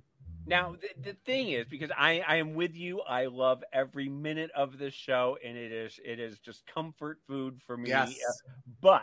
Now 0.49 0.77
the, 0.81 1.11
the 1.11 1.17
thing 1.27 1.51
is, 1.51 1.67
because 1.69 1.91
I 1.97 2.23
I 2.27 2.37
am 2.37 2.55
with 2.55 2.75
you, 2.75 3.01
I 3.03 3.27
love 3.27 3.63
every 3.73 4.09
minute 4.09 4.51
of 4.57 4.79
this 4.79 4.95
show, 4.95 5.37
and 5.45 5.57
it 5.57 5.73
is 5.73 6.01
it 6.05 6.19
is 6.19 6.39
just 6.39 6.67
comfort 6.67 7.19
food 7.27 7.61
for 7.67 7.77
me. 7.77 7.91
Yes. 7.91 8.11
Uh, 8.11 8.33
but 8.81 9.03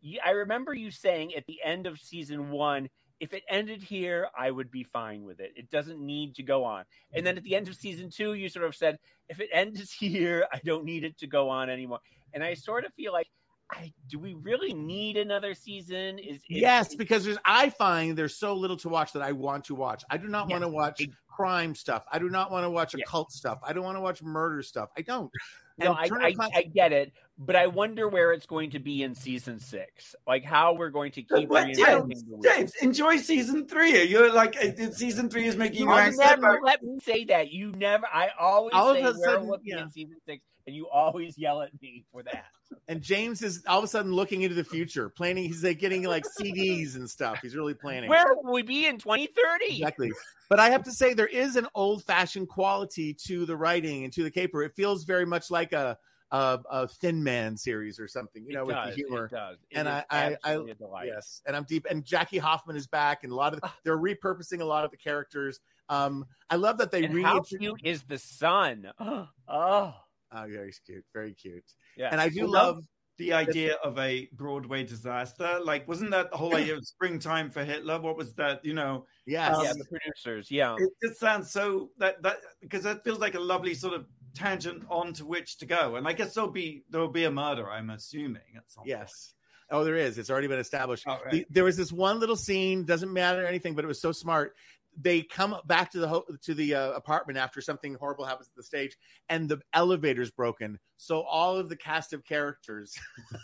you, 0.00 0.20
I 0.24 0.30
remember 0.30 0.72
you 0.74 0.90
saying 0.90 1.34
at 1.34 1.46
the 1.46 1.58
end 1.64 1.86
of 1.86 1.98
season 1.98 2.50
one, 2.50 2.88
if 3.20 3.32
it 3.32 3.42
ended 3.48 3.82
here, 3.82 4.28
I 4.38 4.50
would 4.50 4.70
be 4.70 4.84
fine 4.84 5.24
with 5.24 5.40
it. 5.40 5.52
It 5.56 5.70
doesn't 5.70 5.98
need 5.98 6.34
to 6.36 6.42
go 6.42 6.64
on. 6.64 6.84
And 7.12 7.26
then 7.26 7.36
at 7.36 7.42
the 7.42 7.56
end 7.56 7.68
of 7.68 7.74
season 7.74 8.10
two, 8.10 8.34
you 8.34 8.48
sort 8.48 8.66
of 8.66 8.76
said, 8.76 8.98
if 9.28 9.40
it 9.40 9.48
ends 9.52 9.92
here, 9.92 10.46
I 10.52 10.60
don't 10.64 10.84
need 10.84 11.04
it 11.04 11.18
to 11.18 11.26
go 11.26 11.48
on 11.48 11.70
anymore. 11.70 12.00
And 12.32 12.44
I 12.44 12.54
sort 12.54 12.84
of 12.84 12.92
feel 12.94 13.12
like, 13.12 13.28
I 13.70 13.92
do 14.08 14.18
we 14.18 14.34
really 14.34 14.74
need 14.74 15.16
another 15.16 15.54
season? 15.54 16.18
Is, 16.18 16.36
is 16.36 16.42
Yes, 16.48 16.94
because 16.94 17.24
there's 17.24 17.38
I 17.44 17.70
find 17.70 18.16
there's 18.16 18.36
so 18.36 18.54
little 18.54 18.76
to 18.78 18.88
watch 18.88 19.12
that 19.12 19.22
I 19.22 19.32
want 19.32 19.64
to 19.64 19.74
watch. 19.74 20.04
I 20.10 20.16
do 20.16 20.28
not 20.28 20.48
want 20.50 20.62
to 20.62 20.68
watch 20.68 21.02
crime 21.28 21.74
stuff. 21.74 22.04
I 22.12 22.18
do 22.18 22.28
not 22.28 22.50
want 22.50 22.64
to 22.64 22.70
watch 22.70 22.94
Yeah. 22.94 23.04
occult 23.06 23.32
stuff. 23.32 23.58
I 23.62 23.72
don't 23.72 23.84
want 23.84 23.96
to 23.96 24.00
watch 24.00 24.22
murder 24.22 24.62
stuff. 24.62 24.90
I 24.96 25.02
don't. 25.02 25.30
No, 25.76 25.92
I, 25.92 26.08
I, 26.20 26.34
I, 26.54 26.62
get 26.62 26.92
it, 26.92 27.12
but 27.36 27.56
I 27.56 27.66
wonder 27.66 28.08
where 28.08 28.32
it's 28.32 28.46
going 28.46 28.70
to 28.70 28.78
be 28.78 29.02
in 29.02 29.12
season 29.12 29.58
six. 29.58 30.14
Like 30.24 30.44
how 30.44 30.72
we're 30.72 30.90
going 30.90 31.10
to 31.10 31.22
keep 31.22 31.48
what, 31.48 31.66
James, 31.72 32.24
James, 32.44 32.72
enjoy 32.80 33.16
season 33.16 33.66
three. 33.66 34.04
You're 34.04 34.32
like 34.32 34.56
uh, 34.56 34.92
season 34.92 35.28
three 35.28 35.46
is 35.46 35.56
making 35.56 35.80
you, 35.80 35.92
you 35.92 36.16
never 36.16 36.60
let 36.62 36.80
me 36.80 37.00
say 37.00 37.24
that. 37.24 37.50
You 37.50 37.72
never. 37.72 38.06
I 38.06 38.28
always 38.38 38.72
all 38.72 38.94
say 38.94 39.02
we're 39.02 39.14
sudden, 39.14 39.48
looking 39.48 39.72
yeah. 39.74 39.82
in 39.82 39.90
season 39.90 40.14
six, 40.24 40.44
and 40.68 40.76
you 40.76 40.88
always 40.88 41.36
yell 41.36 41.60
at 41.60 41.70
me 41.82 42.04
for 42.12 42.22
that. 42.22 42.44
And 42.88 43.02
James 43.02 43.42
is 43.42 43.62
all 43.66 43.78
of 43.78 43.84
a 43.84 43.88
sudden 43.88 44.12
looking 44.12 44.42
into 44.42 44.54
the 44.54 44.64
future, 44.64 45.08
planning. 45.08 45.44
He's 45.44 45.64
like 45.64 45.78
getting 45.78 46.04
like 46.04 46.24
CDs 46.40 46.96
and 46.96 47.08
stuff. 47.08 47.38
He's 47.42 47.56
really 47.56 47.74
planning. 47.74 48.10
Where 48.10 48.34
will 48.42 48.52
we 48.52 48.62
be 48.62 48.86
in 48.86 48.98
2030? 48.98 49.76
Exactly. 49.76 50.12
But 50.48 50.60
I 50.60 50.70
have 50.70 50.82
to 50.84 50.92
say, 50.92 51.14
there 51.14 51.26
is 51.26 51.56
an 51.56 51.66
old 51.74 52.04
fashioned 52.04 52.48
quality 52.48 53.14
to 53.26 53.46
the 53.46 53.56
writing 53.56 54.04
and 54.04 54.12
to 54.12 54.22
the 54.22 54.30
caper. 54.30 54.62
It 54.62 54.74
feels 54.74 55.04
very 55.04 55.26
much 55.26 55.50
like 55.50 55.72
a 55.72 55.98
a, 56.34 56.58
a 56.70 56.88
Thin 56.88 57.22
Man 57.22 57.56
series 57.56 58.00
or 58.00 58.08
something, 58.08 58.44
you 58.44 58.54
know, 58.54 58.62
it 58.62 58.66
with 58.66 58.76
does, 58.76 58.88
the 58.88 58.94
humor. 58.96 59.26
It 59.26 59.30
does. 59.30 59.58
It 59.70 59.76
and 59.76 59.88
I, 59.88 60.04
I, 60.10 60.36
I 60.42 60.58
yes, 61.04 61.40
and 61.46 61.54
I'm 61.54 61.62
deep. 61.64 61.86
And 61.88 62.04
Jackie 62.04 62.38
Hoffman 62.38 62.74
is 62.76 62.88
back, 62.88 63.22
and 63.22 63.32
a 63.32 63.36
lot 63.36 63.54
of 63.54 63.60
the, 63.60 63.70
they're 63.84 63.98
repurposing 63.98 64.60
a 64.60 64.64
lot 64.64 64.84
of 64.84 64.90
the 64.90 64.96
characters. 64.96 65.60
Um, 65.88 66.26
I 66.50 66.56
love 66.56 66.78
that 66.78 66.90
they 66.90 67.04
and 67.04 67.22
how 67.22 67.40
cute 67.40 67.80
is 67.84 68.02
the 68.02 68.18
son? 68.18 68.90
oh. 68.98 69.28
oh, 69.48 69.94
very 70.32 70.72
cute, 70.84 71.04
very 71.12 71.34
cute. 71.34 71.64
Yeah, 71.96 72.08
and 72.10 72.20
I 72.20 72.28
do 72.28 72.46
love 72.46 72.82
the 73.18 73.32
idea 73.32 73.74
of 73.84 73.98
a 73.98 74.28
Broadway 74.32 74.82
disaster. 74.82 75.60
Like, 75.62 75.86
wasn't 75.86 76.10
that 76.10 76.30
the 76.30 76.36
whole 76.36 76.54
idea 76.56 76.76
of 76.76 76.84
springtime 76.84 77.50
for 77.50 77.64
Hitler? 77.64 78.00
What 78.00 78.16
was 78.16 78.34
that? 78.34 78.64
You 78.64 78.74
know, 78.74 79.06
yes, 79.26 79.56
um, 79.56 79.64
yeah, 79.64 79.72
the 79.72 79.84
producers, 79.84 80.50
yeah. 80.50 80.76
It 80.78 80.90
just 81.02 81.20
sounds 81.20 81.50
so 81.50 81.90
that 81.98 82.22
that 82.22 82.38
because 82.60 82.82
that 82.82 83.04
feels 83.04 83.18
like 83.18 83.34
a 83.34 83.40
lovely 83.40 83.74
sort 83.74 83.94
of 83.94 84.06
tangent 84.34 84.84
onto 84.90 85.24
which 85.24 85.58
to 85.58 85.66
go. 85.66 85.96
And 85.96 86.08
I 86.08 86.12
guess 86.12 86.34
there'll 86.34 86.50
be 86.50 86.84
there'll 86.90 87.08
be 87.08 87.24
a 87.24 87.30
murder. 87.30 87.70
I'm 87.70 87.90
assuming 87.90 88.42
at 88.56 88.70
some 88.70 88.84
yes. 88.86 88.98
Point. 88.98 89.34
Oh, 89.70 89.84
there 89.84 89.96
is. 89.96 90.18
It's 90.18 90.28
already 90.28 90.46
been 90.46 90.58
established. 90.58 91.04
Oh, 91.06 91.18
right. 91.24 91.30
the, 91.32 91.46
there 91.50 91.64
was 91.64 91.76
this 91.76 91.90
one 91.90 92.20
little 92.20 92.36
scene. 92.36 92.84
Doesn't 92.84 93.12
matter 93.12 93.46
anything, 93.46 93.74
but 93.74 93.84
it 93.84 93.88
was 93.88 94.00
so 94.00 94.12
smart 94.12 94.54
they 95.00 95.22
come 95.22 95.56
back 95.66 95.90
to 95.92 95.98
the 95.98 96.08
ho- 96.08 96.26
to 96.42 96.54
the 96.54 96.74
uh, 96.74 96.92
apartment 96.92 97.38
after 97.38 97.60
something 97.60 97.94
horrible 97.94 98.24
happens 98.24 98.48
at 98.48 98.56
the 98.56 98.62
stage, 98.62 98.96
and 99.28 99.48
the 99.48 99.60
elevator's 99.72 100.30
broken. 100.30 100.78
So 100.96 101.22
all 101.22 101.56
of 101.56 101.68
the 101.68 101.76
cast 101.76 102.12
of 102.12 102.24
characters 102.24 102.96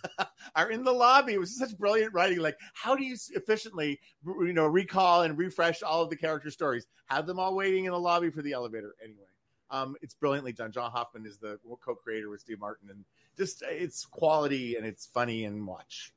are 0.54 0.70
in 0.70 0.84
the 0.84 0.92
lobby. 0.92 1.34
It 1.34 1.40
was 1.40 1.56
such 1.56 1.76
brilliant 1.76 2.14
writing. 2.14 2.38
Like, 2.38 2.58
how 2.74 2.94
do 2.94 3.04
you 3.04 3.16
efficiently, 3.34 4.00
you 4.24 4.52
know, 4.52 4.66
recall 4.66 5.22
and 5.22 5.36
refresh 5.36 5.82
all 5.82 6.02
of 6.02 6.10
the 6.10 6.16
character 6.16 6.50
stories? 6.50 6.86
Have 7.06 7.26
them 7.26 7.38
all 7.38 7.54
waiting 7.54 7.86
in 7.86 7.92
the 7.92 7.98
lobby 7.98 8.30
for 8.30 8.42
the 8.42 8.52
elevator. 8.52 8.94
Anyway, 9.02 9.26
um, 9.70 9.96
it's 10.02 10.14
brilliantly 10.14 10.52
done. 10.52 10.72
John 10.72 10.90
Hoffman 10.90 11.26
is 11.26 11.38
the 11.38 11.58
co-creator 11.80 12.28
with 12.28 12.40
Steve 12.40 12.60
Martin, 12.60 12.90
and 12.90 13.04
just 13.36 13.62
it's 13.66 14.04
quality 14.04 14.76
and 14.76 14.86
it's 14.86 15.06
funny 15.06 15.44
and 15.44 15.66
watch. 15.66 16.12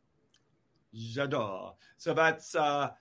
J'adore. 0.96 1.74
So 1.98 2.14
that's 2.14 2.56
uh 2.56 2.92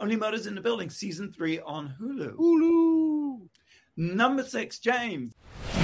only 0.00 0.16
Murders 0.16 0.46
in 0.46 0.54
the 0.54 0.60
Building, 0.60 0.90
season 0.90 1.32
three 1.32 1.58
on 1.60 1.94
Hulu. 2.00 2.34
Hulu. 2.34 3.48
Number 3.96 4.44
six, 4.44 4.78
James. 4.78 5.34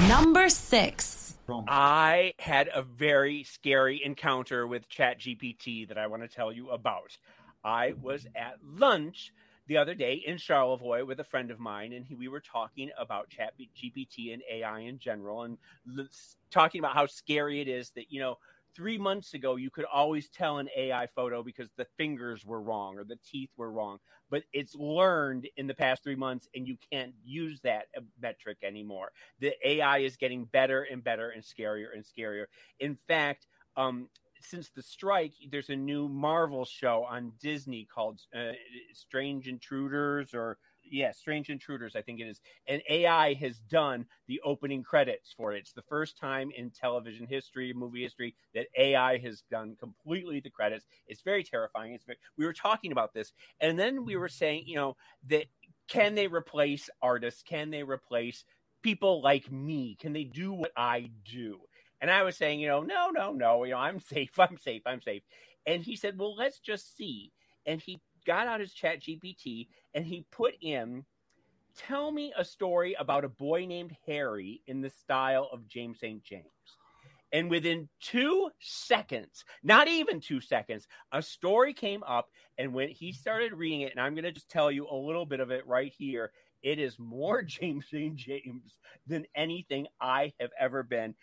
Number 0.09 0.48
six. 0.48 1.35
I 1.68 2.33
had 2.38 2.70
a 2.72 2.83
very 2.83 3.42
scary 3.42 4.00
encounter 4.03 4.66
with 4.66 4.88
ChatGPT 4.88 5.88
that 5.88 5.98
I 5.98 6.07
want 6.07 6.22
to 6.22 6.29
tell 6.29 6.53
you 6.53 6.70
about. 6.70 7.18
I 7.64 7.94
was 8.00 8.27
at 8.37 8.59
lunch 8.62 9.33
the 9.66 9.79
other 9.79 9.94
day 9.94 10.22
in 10.27 10.38
Charlevoix 10.38 11.05
with 11.05 11.20
a 11.20 11.24
friend 11.24 11.50
of 11.50 11.59
mine, 11.59 11.92
and 11.92 12.05
he, 12.05 12.14
we 12.14 12.29
were 12.29 12.40
talking 12.40 12.90
about 12.98 13.31
ChatGPT 13.31 14.33
and 14.33 14.42
AI 14.50 14.81
in 14.81 14.98
general, 14.98 15.42
and 15.42 15.59
l- 15.98 16.07
talking 16.50 16.79
about 16.79 16.94
how 16.94 17.07
scary 17.07 17.61
it 17.61 17.68
is 17.68 17.90
that 17.90 18.12
you 18.12 18.20
know 18.20 18.38
three 18.74 18.98
months 18.98 19.34
ago, 19.34 19.56
you 19.56 19.70
could 19.70 19.84
always 19.84 20.28
tell 20.28 20.58
an 20.58 20.68
AI 20.76 21.06
photo 21.14 21.42
because 21.42 21.70
the 21.76 21.87
fingers 21.96 22.44
were 22.44 22.60
wrong 22.60 22.98
or 22.98 23.04
the 23.04 23.18
teeth 23.30 23.50
were 23.56 23.70
wrong. 23.70 23.98
But 24.30 24.44
it's 24.52 24.74
learned 24.74 25.48
in 25.56 25.66
the 25.66 25.74
past 25.74 26.02
three 26.02 26.16
months, 26.16 26.48
and 26.54 26.66
you 26.66 26.76
can't 26.92 27.14
use 27.24 27.60
that 27.62 27.87
uh, 27.96 28.00
metric 28.20 28.58
anymore. 28.62 29.12
The 29.40 29.54
AI 29.66 29.98
is 29.98 30.16
getting 30.16 30.44
better 30.44 30.82
and 30.82 31.02
better 31.04 31.30
and 31.30 31.42
scarier 31.42 31.88
and 31.94 32.04
scarier. 32.04 32.46
In 32.80 32.96
fact, 32.96 33.46
um, 33.76 34.08
since 34.40 34.70
the 34.70 34.82
strike, 34.82 35.32
there's 35.50 35.70
a 35.70 35.76
new 35.76 36.08
Marvel 36.08 36.64
show 36.64 37.06
on 37.08 37.32
Disney 37.40 37.87
called 37.92 38.20
uh, 38.37 38.52
Strange 38.92 39.48
Intruders 39.48 40.34
or 40.34 40.58
yeah, 40.90 41.12
Strange 41.12 41.50
Intruders, 41.50 41.96
I 41.96 42.02
think 42.02 42.20
it 42.20 42.24
is. 42.24 42.40
And 42.66 42.82
AI 42.88 43.34
has 43.34 43.58
done 43.58 44.06
the 44.28 44.40
opening 44.44 44.82
credits 44.82 45.32
for 45.36 45.52
it. 45.52 45.58
It's 45.58 45.72
the 45.72 45.82
first 45.82 46.18
time 46.18 46.50
in 46.56 46.70
television 46.70 47.26
history, 47.26 47.72
movie 47.72 48.02
history, 48.02 48.34
that 48.54 48.66
AI 48.78 49.18
has 49.18 49.42
done 49.50 49.76
completely 49.78 50.40
the 50.40 50.50
credits. 50.50 50.86
It's 51.06 51.22
very 51.22 51.44
terrifying. 51.44 51.92
It's 51.94 52.04
very, 52.04 52.18
we 52.38 52.46
were 52.46 52.52
talking 52.52 52.92
about 52.92 53.14
this, 53.14 53.32
and 53.60 53.78
then 53.78 54.04
we 54.04 54.16
were 54.16 54.28
saying, 54.28 54.64
you 54.66 54.76
know, 54.76 54.96
that 55.28 55.46
can 55.88 56.14
they 56.14 56.26
replace 56.26 56.88
artists? 57.02 57.42
Can 57.42 57.70
they 57.70 57.82
replace 57.82 58.44
people 58.82 59.22
like 59.22 59.50
me? 59.50 59.96
Can 60.00 60.12
they 60.12 60.24
do 60.24 60.52
what 60.52 60.72
I 60.76 61.10
do? 61.24 61.60
And 62.00 62.10
I 62.10 62.22
was 62.22 62.36
saying, 62.36 62.60
you 62.60 62.68
know, 62.68 62.82
no, 62.82 63.10
no, 63.10 63.32
no, 63.32 63.64
you 63.64 63.72
know, 63.72 63.78
I'm 63.78 64.00
safe, 64.12 64.38
I'm 64.38 64.58
safe, 64.58 64.82
I'm 64.86 65.00
safe. 65.00 65.22
And 65.66 65.82
he 65.82 65.96
said, 65.96 66.18
well, 66.18 66.34
let's 66.34 66.58
just 66.58 66.96
see. 66.96 67.32
And 67.66 67.80
he 67.80 68.00
got 68.26 68.46
out 68.46 68.60
his 68.60 68.72
chat 68.72 69.00
GPT 69.00 69.68
and 69.94 70.04
he 70.04 70.26
put 70.30 70.54
in 70.60 71.04
tell 71.76 72.10
me 72.10 72.32
a 72.37 72.44
story 72.44 72.94
about 72.98 73.24
a 73.24 73.28
boy 73.28 73.66
named 73.66 73.96
Harry 74.06 74.62
in 74.66 74.80
the 74.80 74.90
style 74.90 75.48
of 75.52 75.66
James 75.68 76.00
St. 76.00 76.22
James. 76.22 76.44
And 77.32 77.50
within 77.50 77.88
two 78.00 78.50
seconds, 78.60 79.44
not 79.64 79.88
even 79.88 80.20
two 80.20 80.40
seconds, 80.40 80.87
a 81.10 81.20
story 81.20 81.74
came 81.74 82.04
up. 82.04 82.28
And 82.58 82.72
when 82.72 82.90
he 82.90 83.12
started 83.12 83.52
reading 83.52 83.80
it, 83.80 83.90
and 83.90 84.00
I'm 84.00 84.14
going 84.14 84.24
to 84.24 84.30
just 84.30 84.48
tell 84.48 84.70
you 84.70 84.87
a 84.88 84.94
little 84.94 85.26
bit 85.26 85.40
of 85.40 85.50
it 85.50 85.66
right 85.66 85.92
here, 85.98 86.30
it 86.62 86.78
is 86.78 86.96
more 86.98 87.42
James 87.42 87.87
St. 87.90 88.14
James 88.14 88.78
than 89.06 89.26
anything 89.34 89.88
I 90.00 90.32
have 90.38 90.50
ever 90.58 90.84
been. 90.84 91.16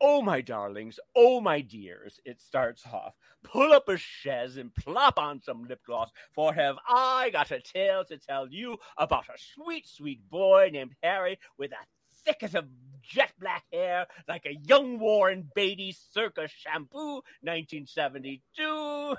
Oh, 0.00 0.22
my 0.22 0.40
darlings, 0.40 1.00
oh, 1.16 1.40
my 1.40 1.60
dears, 1.60 2.20
it 2.24 2.40
starts 2.40 2.84
off. 2.92 3.14
Pull 3.42 3.72
up 3.72 3.88
a 3.88 3.96
chaise 3.96 4.56
and 4.56 4.72
plop 4.74 5.18
on 5.18 5.40
some 5.40 5.64
lip 5.64 5.80
gloss, 5.84 6.10
for 6.32 6.52
have 6.52 6.76
I 6.88 7.30
got 7.30 7.50
a 7.50 7.60
tale 7.60 8.04
to 8.04 8.16
tell 8.16 8.48
you 8.48 8.78
about 8.96 9.24
a 9.28 9.36
sweet, 9.36 9.88
sweet 9.88 10.20
boy 10.30 10.70
named 10.72 10.94
Harry 11.02 11.38
with 11.58 11.72
a 11.72 11.86
thicket 12.24 12.54
of 12.54 12.66
jet 13.02 13.32
black 13.40 13.64
hair 13.72 14.06
like 14.28 14.44
a 14.44 14.58
young 14.66 14.98
Warren 14.98 15.48
Beatty 15.54 15.96
circa 16.12 16.46
shampoo 16.48 17.22
1972 17.40 19.16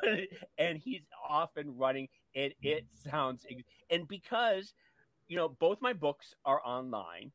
and 0.57 0.77
he's 0.77 1.01
off 1.27 1.49
and 1.55 1.79
running 1.79 2.07
and 2.35 2.53
it 2.61 2.85
sounds 3.09 3.45
and 3.89 4.07
because 4.07 4.73
you 5.27 5.37
know 5.37 5.49
both 5.49 5.81
my 5.81 5.93
books 5.93 6.35
are 6.45 6.61
online 6.63 7.31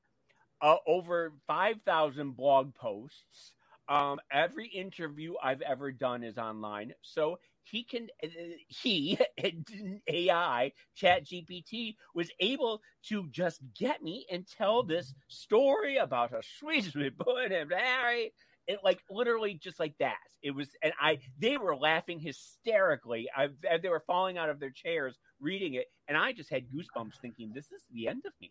uh, 0.65 0.77
over 0.87 1.35
5,000 1.47 2.35
blog 2.35 2.75
posts. 2.75 3.53
Um, 3.87 4.19
every 4.33 4.67
interview 4.67 5.35
I've 5.43 5.61
ever 5.61 5.93
done 5.93 6.25
is 6.25 6.39
online. 6.39 6.95
So 7.03 7.39
he 7.65 7.85
can, 7.85 8.09
uh, 8.23 8.29
he, 8.69 9.19
AI, 10.09 10.73
Chat 10.97 11.27
GPT, 11.27 11.97
was 12.15 12.31
able 12.41 12.81
to 13.09 13.29
just 13.31 13.61
get 13.79 14.03
me 14.03 14.27
and 14.33 14.47
tell 14.47 14.83
this 14.83 15.15
story 15.29 15.99
about 15.99 16.33
a 16.33 16.41
sweet, 16.59 16.85
sweet 16.85 17.19
boy 17.19 17.47
named 17.51 17.73
Harry. 17.77 18.33
It 18.67 18.79
like 18.83 19.01
literally 19.11 19.61
just 19.63 19.79
like 19.79 19.95
that. 19.99 20.17
It 20.43 20.53
was, 20.53 20.71
and 20.83 20.95
I, 20.99 21.19
they 21.39 21.59
were 21.59 21.77
laughing 21.77 22.21
hysterically. 22.21 23.29
I, 23.37 23.49
they 23.83 23.91
were 23.91 24.03
falling 24.07 24.39
out 24.39 24.49
of 24.49 24.61
their 24.61 24.71
chairs 24.71 25.19
reading 25.41 25.75
it. 25.75 25.89
And 26.09 26.17
I 26.17 26.33
just 26.33 26.49
had 26.49 26.71
goosebumps 26.71 27.21
thinking, 27.21 27.53
this 27.55 27.67
is 27.67 27.83
the 27.93 28.09
end 28.09 28.23
of 28.25 28.33
me. 28.41 28.51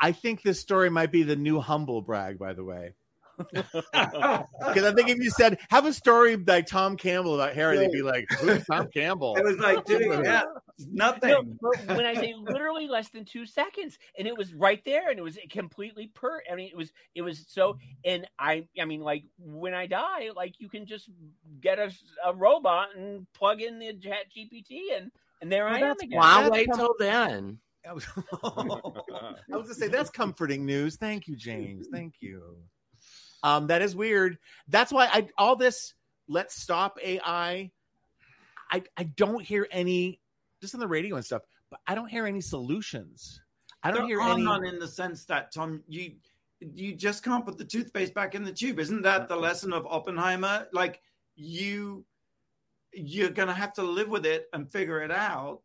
I 0.00 0.12
think 0.12 0.42
this 0.42 0.60
story 0.60 0.90
might 0.90 1.12
be 1.12 1.22
the 1.22 1.36
new 1.36 1.60
humble 1.60 2.02
brag, 2.02 2.38
by 2.38 2.54
the 2.54 2.64
way. 2.64 2.94
Because 4.60 4.84
I 4.84 4.92
think 4.92 5.08
if 5.08 5.18
you 5.18 5.30
said 5.30 5.58
have 5.70 5.86
a 5.86 5.92
story 5.92 6.36
like 6.36 6.66
Tom 6.66 6.96
Campbell 6.96 7.34
about 7.34 7.54
Harry, 7.54 7.78
they'd 7.78 7.90
be 7.90 8.02
like, 8.02 8.30
"Who's 8.38 8.64
Tom 8.66 8.88
Campbell?" 8.92 9.36
It 9.36 9.44
was 9.44 9.58
like, 9.58 9.84
dude, 9.84 10.02
yeah, 10.24 10.42
nothing. 10.78 11.58
No, 11.62 11.94
when 11.94 12.04
I 12.04 12.14
say 12.14 12.34
literally 12.38 12.86
less 12.86 13.08
than 13.08 13.24
two 13.24 13.46
seconds, 13.46 13.98
and 14.18 14.28
it 14.28 14.36
was 14.36 14.52
right 14.54 14.82
there, 14.84 15.08
and 15.08 15.18
it 15.18 15.22
was 15.22 15.38
completely 15.50 16.08
per. 16.14 16.42
I 16.50 16.54
mean, 16.54 16.68
it 16.68 16.76
was 16.76 16.92
it 17.14 17.22
was 17.22 17.46
so. 17.48 17.78
And 18.04 18.26
I, 18.38 18.66
I 18.78 18.84
mean, 18.84 19.00
like 19.00 19.24
when 19.38 19.74
I 19.74 19.86
die, 19.86 20.30
like 20.36 20.54
you 20.58 20.68
can 20.68 20.86
just 20.86 21.08
get 21.60 21.78
a, 21.78 21.90
a 22.24 22.34
robot 22.34 22.88
and 22.96 23.26
plug 23.32 23.62
in 23.62 23.78
the 23.78 23.94
Chat 23.94 24.26
GPT, 24.36 24.96
and 24.96 25.10
and 25.40 25.50
there 25.50 25.64
well, 25.64 25.74
I 25.74 25.78
am 25.78 25.96
again. 26.00 26.18
Why 26.18 26.48
wait 26.48 26.68
till 26.74 26.94
then? 26.98 27.58
I 27.88 27.92
was, 27.92 28.06
I 29.52 29.56
was 29.56 29.68
to 29.68 29.74
say 29.74 29.88
that's 29.88 30.10
comforting 30.10 30.66
news. 30.66 30.96
Thank 30.96 31.26
you, 31.26 31.36
James. 31.36 31.88
Thank 31.90 32.14
you. 32.20 32.56
Um, 33.42 33.68
that 33.68 33.80
is 33.80 33.96
weird. 33.96 34.38
That's 34.68 34.92
why 34.92 35.06
I 35.06 35.28
all 35.38 35.56
this 35.56 35.94
let's 36.28 36.60
stop 36.60 36.98
AI. 37.02 37.70
I 38.70 38.82
I 38.96 39.02
don't 39.04 39.42
hear 39.42 39.66
any 39.70 40.20
just 40.60 40.74
on 40.74 40.80
the 40.80 40.88
radio 40.88 41.16
and 41.16 41.24
stuff, 41.24 41.42
but 41.70 41.80
I 41.86 41.94
don't 41.94 42.08
hear 42.08 42.26
any 42.26 42.40
solutions. 42.40 43.40
I 43.82 43.90
don't 43.90 44.00
there 44.00 44.08
hear 44.08 44.20
are 44.20 44.34
any 44.34 44.44
none 44.44 44.66
in 44.66 44.78
the 44.78 44.88
sense 44.88 45.24
that 45.26 45.52
Tom, 45.52 45.82
you 45.88 46.12
you 46.60 46.94
just 46.94 47.24
can't 47.24 47.44
put 47.44 47.56
the 47.56 47.64
toothpaste 47.64 48.12
back 48.12 48.34
in 48.34 48.44
the 48.44 48.52
tube. 48.52 48.78
Isn't 48.78 49.02
that 49.02 49.28
the 49.28 49.36
lesson 49.36 49.72
of 49.72 49.86
Oppenheimer? 49.86 50.68
Like 50.72 51.00
you 51.34 52.04
you're 52.92 53.30
going 53.30 53.48
to 53.48 53.54
have 53.54 53.72
to 53.74 53.82
live 53.82 54.08
with 54.08 54.26
it 54.26 54.46
and 54.52 54.70
figure 54.70 55.00
it 55.00 55.12
out 55.12 55.60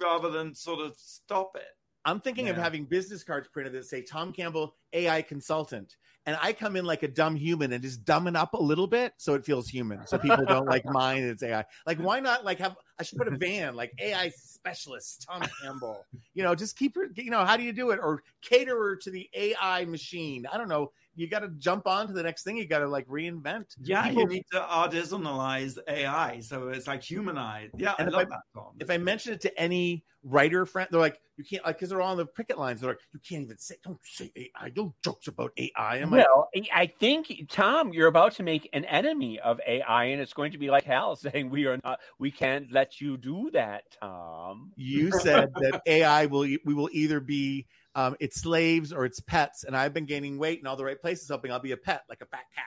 rather 0.00 0.30
than 0.30 0.54
sort 0.54 0.80
of 0.80 0.94
stop 0.96 1.52
it. 1.56 1.62
I'm 2.04 2.20
thinking 2.20 2.46
yeah. 2.46 2.52
of 2.52 2.56
having 2.56 2.84
business 2.84 3.22
cards 3.22 3.48
printed 3.48 3.74
that 3.74 3.84
say 3.84 4.02
Tom 4.02 4.32
Campbell, 4.32 4.74
AI 4.92 5.22
consultant. 5.22 5.96
And 6.26 6.38
I 6.42 6.52
come 6.52 6.76
in 6.76 6.84
like 6.84 7.02
a 7.02 7.08
dumb 7.08 7.36
human 7.36 7.72
and 7.72 7.82
just 7.82 8.04
dumb 8.04 8.26
it 8.26 8.36
up 8.36 8.52
a 8.52 8.62
little 8.62 8.86
bit 8.86 9.14
so 9.16 9.34
it 9.34 9.44
feels 9.44 9.68
human. 9.68 10.06
So 10.06 10.18
people 10.18 10.44
don't 10.44 10.66
like 10.66 10.84
mine 10.86 11.22
it's 11.22 11.42
AI. 11.42 11.64
Like, 11.86 11.98
why 11.98 12.20
not 12.20 12.44
like 12.44 12.58
have 12.58 12.76
I 12.98 13.02
should 13.02 13.18
put 13.18 13.28
a 13.28 13.36
van 13.36 13.74
like 13.74 13.92
AI 13.98 14.30
specialist, 14.30 15.26
Tom 15.28 15.42
Campbell. 15.62 16.04
You 16.34 16.44
know, 16.44 16.54
just 16.54 16.76
keep 16.76 16.94
her, 16.96 17.08
you 17.14 17.30
know, 17.30 17.44
how 17.44 17.56
do 17.56 17.62
you 17.62 17.72
do 17.72 17.90
it? 17.90 17.98
Or 18.02 18.22
caterer 18.42 18.96
to 18.96 19.10
the 19.10 19.28
AI 19.34 19.84
machine. 19.86 20.46
I 20.52 20.58
don't 20.58 20.68
know 20.68 20.92
you 21.18 21.28
got 21.28 21.40
to 21.40 21.48
jump 21.58 21.88
on 21.88 22.06
to 22.06 22.12
the 22.12 22.22
next 22.22 22.44
thing. 22.44 22.56
You 22.56 22.66
got 22.66 22.78
to 22.78 22.88
like 22.88 23.06
reinvent. 23.08 23.64
Yeah, 23.82 24.06
People... 24.06 24.22
you 24.22 24.28
need 24.28 24.44
to 24.52 24.60
artisanalize 24.60 25.76
AI, 25.88 26.38
so 26.40 26.68
it's 26.68 26.86
like 26.86 27.02
humanized. 27.02 27.74
Yeah, 27.76 27.94
and 27.98 28.08
I 28.08 28.12
love 28.12 28.26
I, 28.26 28.36
that. 28.36 28.40
Tom. 28.54 28.76
If 28.78 28.88
I 28.88 28.98
mention 28.98 29.32
it 29.32 29.40
to 29.40 29.60
any 29.60 30.04
writer 30.22 30.64
friend, 30.64 30.88
they're 30.92 31.00
like, 31.00 31.20
you 31.36 31.44
can't, 31.44 31.64
like, 31.64 31.76
because 31.76 31.90
they're 31.90 32.00
all 32.00 32.12
on 32.12 32.18
the 32.18 32.26
picket 32.26 32.56
lines. 32.56 32.80
They're 32.80 32.90
like, 32.90 33.00
you 33.12 33.20
can't 33.28 33.42
even 33.42 33.58
say, 33.58 33.76
don't 33.82 33.98
say 34.02 34.30
AI, 34.36 34.70
no 34.76 34.94
jokes 35.04 35.26
about 35.26 35.52
AI. 35.56 35.96
I'm 35.96 36.10
well, 36.10 36.48
like, 36.54 36.68
I 36.72 36.86
think 36.86 37.48
Tom, 37.48 37.92
you're 37.92 38.06
about 38.06 38.34
to 38.36 38.44
make 38.44 38.68
an 38.72 38.84
enemy 38.84 39.40
of 39.40 39.60
AI, 39.66 40.04
and 40.04 40.20
it's 40.20 40.32
going 40.32 40.52
to 40.52 40.58
be 40.58 40.70
like 40.70 40.84
Hal 40.84 41.16
saying, 41.16 41.50
we 41.50 41.66
are 41.66 41.78
not, 41.82 41.98
we 42.20 42.30
can't 42.30 42.70
let 42.70 43.00
you 43.00 43.16
do 43.16 43.50
that, 43.52 43.84
Tom. 44.00 44.70
You 44.76 45.10
said 45.10 45.50
that 45.54 45.82
AI 45.86 46.26
will, 46.26 46.42
we 46.64 46.74
will 46.74 46.90
either 46.92 47.18
be 47.18 47.66
um, 47.98 48.14
it's 48.20 48.40
slaves 48.40 48.92
or 48.92 49.04
it's 49.04 49.18
pets, 49.18 49.64
and 49.64 49.76
I've 49.76 49.92
been 49.92 50.06
gaining 50.06 50.38
weight 50.38 50.60
in 50.60 50.68
all 50.68 50.76
the 50.76 50.84
right 50.84 51.00
places, 51.00 51.28
hoping 51.28 51.50
I'll 51.50 51.58
be 51.58 51.72
a 51.72 51.76
pet, 51.76 52.02
like 52.08 52.20
a 52.20 52.26
fat 52.26 52.44
cat. 52.54 52.66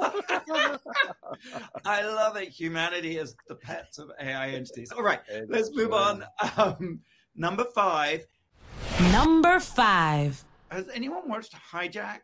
I 1.84 2.04
love 2.04 2.34
it. 2.36 2.48
Humanity 2.48 3.18
is 3.18 3.36
the 3.46 3.54
pets 3.54 3.98
of 3.98 4.10
AI 4.20 4.48
entities. 4.50 4.90
All 4.90 5.04
right, 5.04 5.20
it's 5.28 5.48
let's 5.48 5.70
move 5.72 5.92
on. 5.92 6.24
Um, 6.56 6.98
number 7.36 7.64
five. 7.72 8.26
Number 9.12 9.60
five. 9.60 10.42
Has 10.72 10.88
anyone 10.92 11.28
watched 11.28 11.54
Hijack? 11.72 12.22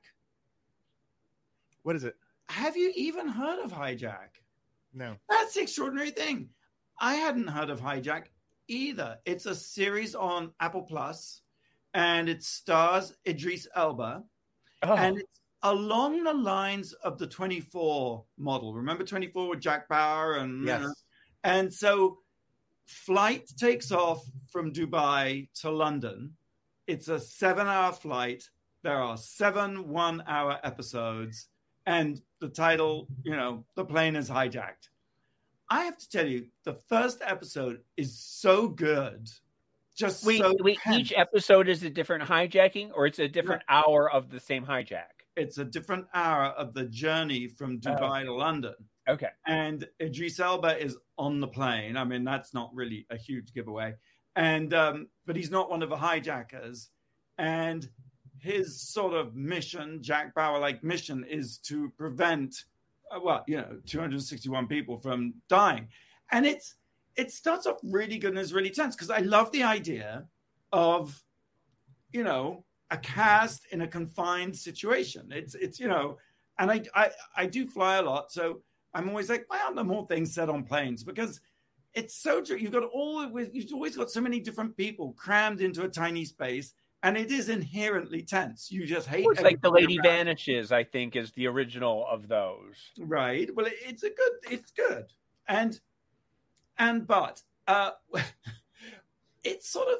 What 1.85 1.95
is 1.95 2.03
it? 2.03 2.17
Have 2.49 2.77
you 2.77 2.93
even 2.97 3.29
heard 3.29 3.61
of 3.63 3.73
Hijack? 3.73 4.41
No. 4.93 5.15
That's 5.29 5.55
the 5.55 5.63
extraordinary 5.63 6.11
thing. 6.11 6.49
I 6.99 7.15
hadn't 7.15 7.47
heard 7.47 7.71
of 7.71 7.81
Hijack 7.81 8.25
either. 8.67 9.19
It's 9.25 9.47
a 9.47 9.55
series 9.55 10.17
on 10.17 10.51
Apple 10.59 10.83
Plus 10.83 11.43
and 11.95 12.29
it 12.29 12.43
stars 12.43 13.15
Idris 13.27 13.67
Elba, 13.75 14.23
oh. 14.83 14.95
and 14.95 15.19
it's 15.19 15.41
along 15.63 16.25
the 16.25 16.35
lines 16.35 16.93
of 16.93 17.19
the 17.19 17.27
24 17.27 18.25
model. 18.37 18.75
Remember 18.75 19.05
24 19.05 19.49
with 19.49 19.61
Jack 19.61 19.89
Bauer 19.89 20.35
and 20.35 20.67
yes. 20.67 20.87
and 21.45 21.73
so 21.73 22.19
flight 22.87 23.51
takes 23.57 23.91
off 23.91 24.23
from 24.51 24.73
Dubai 24.73 25.49
to 25.61 25.71
London. 25.71 26.35
It's 26.87 27.09
a 27.09 27.15
7-hour 27.15 27.93
flight. 27.93 28.45
There 28.83 29.01
are 29.01 29.17
7 29.17 29.85
1-hour 29.85 30.59
episodes 30.63 31.49
and 31.87 32.21
the 32.41 32.49
title, 32.49 33.09
you 33.23 33.33
know, 33.33 33.65
the 33.75 33.85
plane 33.85 34.17
is 34.17 34.29
hijacked. 34.29 34.89
I 35.71 35.85
have 35.85 35.97
to 35.97 36.09
tell 36.11 36.27
you, 36.27 36.47
the 36.65 36.75
first 36.75 37.23
episode 37.25 37.81
is 37.97 38.19
so 38.19 38.69
good 38.69 39.29
just 39.97 40.27
wait, 40.27 40.39
so 40.39 40.55
wait. 40.61 40.79
Each 40.93 41.13
episode 41.17 41.69
is 41.69 41.83
a 41.83 41.91
different 41.91 42.25
hijacking, 42.25 42.91
or 42.95 43.07
it's 43.07 43.19
a 43.19 43.29
different 43.29 43.63
yeah. 43.69 43.83
hour 43.87 44.11
of 44.11 44.31
the 44.31 44.41
same 44.41 44.65
hijack. 44.67 45.23
It's 45.37 45.59
a 45.59 45.65
different 45.65 46.07
hour 46.15 46.47
of 46.47 46.75
the 46.75 46.85
journey 46.85 47.49
from 47.49 47.81
oh, 47.87 47.89
Dubai 47.89 48.23
oh. 48.23 48.27
to 48.27 48.35
London. 48.35 48.75
Okay. 49.09 49.29
And 49.47 49.87
Idris 50.01 50.41
Elba 50.41 50.83
is 50.83 50.97
on 51.19 51.41
the 51.41 51.49
plane. 51.49 51.97
I 51.97 52.05
mean, 52.05 52.25
that's 52.25 52.55
not 52.55 52.71
really 52.75 53.07
a 53.11 53.17
huge 53.17 53.53
giveaway. 53.53 53.95
And 54.37 54.75
um, 54.75 55.09
but 55.27 55.37
he's 55.37 55.51
not 55.51 55.71
one 55.71 55.83
of 55.83 55.91
the 55.91 55.97
hijackers. 55.97 56.91
And 57.39 57.89
his 58.39 58.81
sort 58.81 59.15
of 59.15 59.35
mission, 59.35 60.03
Jack 60.03 60.35
Bauer 60.35 60.59
like 60.59 60.83
mission, 60.83 61.25
is 61.25 61.59
to 61.59 61.91
prevent, 61.97 62.65
uh, 63.15 63.21
well, 63.23 63.45
you 63.47 63.57
know, 63.57 63.79
261 63.87 64.67
people 64.67 64.99
from 64.99 65.35
dying. 65.49 65.89
And 66.33 66.47
it's 66.47 66.75
it 67.17 67.31
starts 67.31 67.67
off 67.67 67.79
really 67.83 68.19
good 68.19 68.31
and 68.31 68.39
is 68.39 68.53
really 68.53 68.71
tense 68.71 68.95
because 68.97 69.11
I 69.11 69.19
love 69.19 69.51
the 69.53 69.63
idea 69.63 70.27
of, 70.73 71.23
you 72.13 72.25
know, 72.25 72.65
a 72.91 72.97
cast 72.99 73.67
in 73.71 73.83
a 73.83 73.89
confined 73.89 74.57
situation. 74.57 75.31
It's 75.31 75.55
it's 75.55 75.81
you 75.81 75.89
know, 75.89 76.19
and 76.59 76.71
I 76.71 76.83
I, 76.95 77.11
I 77.37 77.47
do 77.47 77.67
fly 77.67 77.97
a 77.97 78.03
lot, 78.03 78.33
so 78.33 78.63
I'm 78.95 79.09
always 79.09 79.29
like, 79.29 79.45
why 79.49 79.61
aren't 79.61 79.77
there 79.77 79.85
more 79.85 80.07
things 80.07 80.35
said 80.35 80.49
on 80.49 80.65
planes? 80.65 81.03
Because 81.03 81.41
it's 81.95 82.17
so 82.17 82.41
true. 82.41 82.57
You've 82.57 82.73
got 82.73 82.85
all 82.85 83.29
you've 83.53 83.73
always 83.73 83.97
got 83.97 84.11
so 84.11 84.21
many 84.21 84.41
different 84.41 84.77
people 84.77 85.15
crammed 85.17 85.61
into 85.61 85.83
a 85.83 85.89
tiny 85.89 86.25
space, 86.25 86.75
and 87.03 87.17
it 87.17 87.31
is 87.31 87.49
inherently 87.49 88.23
tense. 88.23 88.71
You 88.71 88.87
just 88.87 89.09
hate. 89.09 89.27
It's 89.31 89.43
like 89.43 89.61
the 89.61 89.71
Lady 89.71 89.99
around. 89.99 90.27
Vanishes. 90.27 90.73
I 90.73 90.85
think 90.85 91.17
is 91.17 91.33
the 91.33 91.47
original 91.47 92.07
of 92.11 92.29
those. 92.29 92.93
Right. 92.99 93.49
Well, 93.55 93.67
it's 93.69 94.03
a 94.03 94.11
good. 94.11 94.33
It's 94.51 94.71
good, 94.73 95.07
and 95.49 95.81
and 96.79 97.07
but 97.07 97.43
uh, 97.67 97.91
it's 99.45 99.69
sort 99.69 99.89
of 99.89 99.99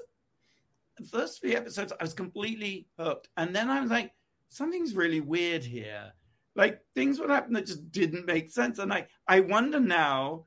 the 0.99 1.05
first 1.05 1.41
three 1.41 1.57
episodes 1.57 1.93
I 1.99 2.03
was 2.03 2.15
completely 2.15 2.89
hooked, 2.99 3.29
and 3.37 3.55
then 3.55 3.71
I 3.71 3.81
was 3.81 3.91
like, 3.91 4.13
something's 4.49 4.95
really 4.95 5.21
weird 5.21 5.65
here. 5.65 6.13
Like 6.57 6.81
things 6.95 7.19
would 7.19 7.31
happen 7.31 7.53
that 7.55 7.67
just 7.67 7.91
didn't 7.91 8.27
make 8.27 8.51
sense, 8.51 8.79
and 8.79 8.93
I 8.93 9.07
I 9.27 9.41
wonder 9.41 9.81
now. 9.81 10.47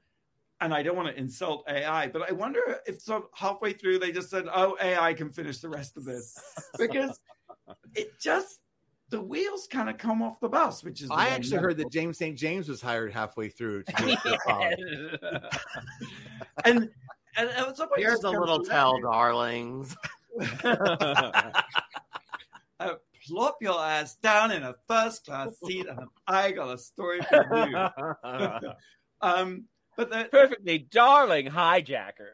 And 0.60 0.74
I 0.74 0.82
don't 0.82 0.96
want 0.96 1.08
to 1.08 1.16
insult 1.16 1.66
AI, 1.70 2.08
but 2.08 2.28
I 2.28 2.32
wonder 2.32 2.80
if 2.88 3.00
sort 3.00 3.22
of 3.22 3.30
halfway 3.36 3.74
through 3.74 4.00
they 4.00 4.12
just 4.12 4.32
said, 4.32 4.46
"Oh, 4.52 4.76
AI 4.82 5.14
can 5.14 5.32
finish 5.32 5.60
the 5.60 5.70
rest 5.70 5.98
of 5.98 6.04
this," 6.04 6.36
because 6.80 7.20
it 7.94 8.20
just 8.20 8.60
the 9.10 9.22
wheels 9.22 9.68
kind 9.68 9.90
of 9.90 9.98
come 9.98 10.22
off 10.22 10.40
the 10.40 10.50
bus, 10.50 10.84
which 10.84 11.02
is. 11.02 11.10
I 11.12 11.30
actually 11.30 11.58
heard 11.60 11.78
that 11.78 11.92
James 11.92 12.18
St. 12.18 12.38
James 12.38 12.68
was 12.68 12.82
hired 12.82 13.14
halfway 13.14 13.50
through. 13.50 13.84
and 16.66 16.90
and 17.38 17.50
here's 17.96 18.24
a 18.24 18.30
little 18.32 18.64
tell, 18.64 19.00
darlings. 19.00 19.96
uh, 20.64 21.52
plop 23.28 23.58
your 23.62 23.80
ass 23.80 24.16
down 24.16 24.52
in 24.52 24.64
a 24.64 24.76
first 24.88 25.26
class 25.26 25.56
seat, 25.64 25.88
and 25.88 26.00
I 26.28 26.52
got 26.52 26.74
a 26.74 26.78
story 26.78 27.22
for 27.22 27.68
you. 27.68 27.78
um, 29.22 29.66
but 29.98 30.12
the, 30.12 30.30
perfectly 30.32 30.78
darling 30.78 31.48
hijacker. 31.48 32.30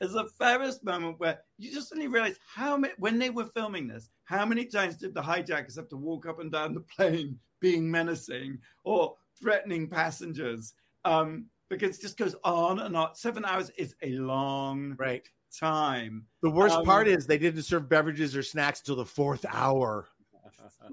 There's 0.00 0.14
a 0.14 0.26
famous 0.38 0.82
moment 0.82 1.20
where 1.20 1.38
you 1.56 1.72
just 1.72 1.88
suddenly 1.88 2.08
realize 2.08 2.36
how 2.46 2.76
many 2.76 2.92
when 2.98 3.18
they 3.18 3.30
were 3.30 3.46
filming 3.46 3.86
this, 3.86 4.10
how 4.24 4.44
many 4.44 4.66
times 4.66 4.96
did 4.96 5.14
the 5.14 5.22
hijackers 5.22 5.76
have 5.76 5.88
to 5.90 5.96
walk 5.96 6.26
up 6.26 6.40
and 6.40 6.50
down 6.52 6.74
the 6.74 6.80
plane 6.80 7.38
being 7.60 7.88
menacing 7.90 8.58
or 8.82 9.14
threatening 9.40 9.88
passengers? 9.88 10.74
Um, 11.04 11.46
because 11.70 11.96
it 11.96 12.02
just 12.02 12.18
goes 12.18 12.34
on 12.44 12.80
and 12.80 12.96
on. 12.96 13.14
Seven 13.14 13.44
hours 13.44 13.70
is 13.78 13.94
a 14.02 14.10
long 14.10 14.96
right 14.98 15.26
time. 15.56 16.26
The 16.42 16.50
worst 16.50 16.76
um, 16.76 16.84
part 16.84 17.08
is 17.08 17.26
they 17.26 17.38
didn't 17.38 17.62
serve 17.62 17.88
beverages 17.88 18.36
or 18.36 18.42
snacks 18.42 18.80
until 18.80 18.96
the 18.96 19.04
fourth 19.04 19.46
hour. 19.48 20.08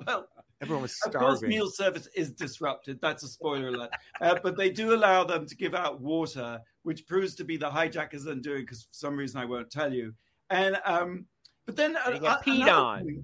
Well, 0.06 0.28
Everyone 0.62 0.84
was 0.84 0.96
starving. 0.96 1.16
Of 1.16 1.22
course, 1.22 1.42
meal 1.42 1.70
service 1.70 2.08
is 2.16 2.32
disrupted. 2.32 3.00
That's 3.02 3.24
a 3.24 3.28
spoiler 3.28 3.70
alert. 3.70 3.90
Uh, 4.22 4.38
but 4.44 4.56
they 4.56 4.70
do 4.70 4.94
allow 4.94 5.24
them 5.24 5.48
to 5.48 5.56
give 5.56 5.74
out 5.74 6.02
water, 6.02 6.60
which 6.84 7.08
proves 7.08 7.36
to 7.36 7.44
be 7.44 7.58
the 7.58 7.70
hijackers 7.70 8.28
undoing 8.28 8.62
because 8.62 8.84
for 8.84 8.94
some 8.94 9.18
reason 9.18 9.42
I 9.42 9.46
won't 9.46 9.72
tell 9.72 9.92
you. 9.92 10.14
And 10.50 10.78
um, 10.86 11.26
but 11.66 11.76
then 11.76 11.94
they 11.94 12.14
uh, 12.14 12.20
get 12.20 12.44
peed 12.46 12.68
on. 12.68 13.04
Point, 13.04 13.18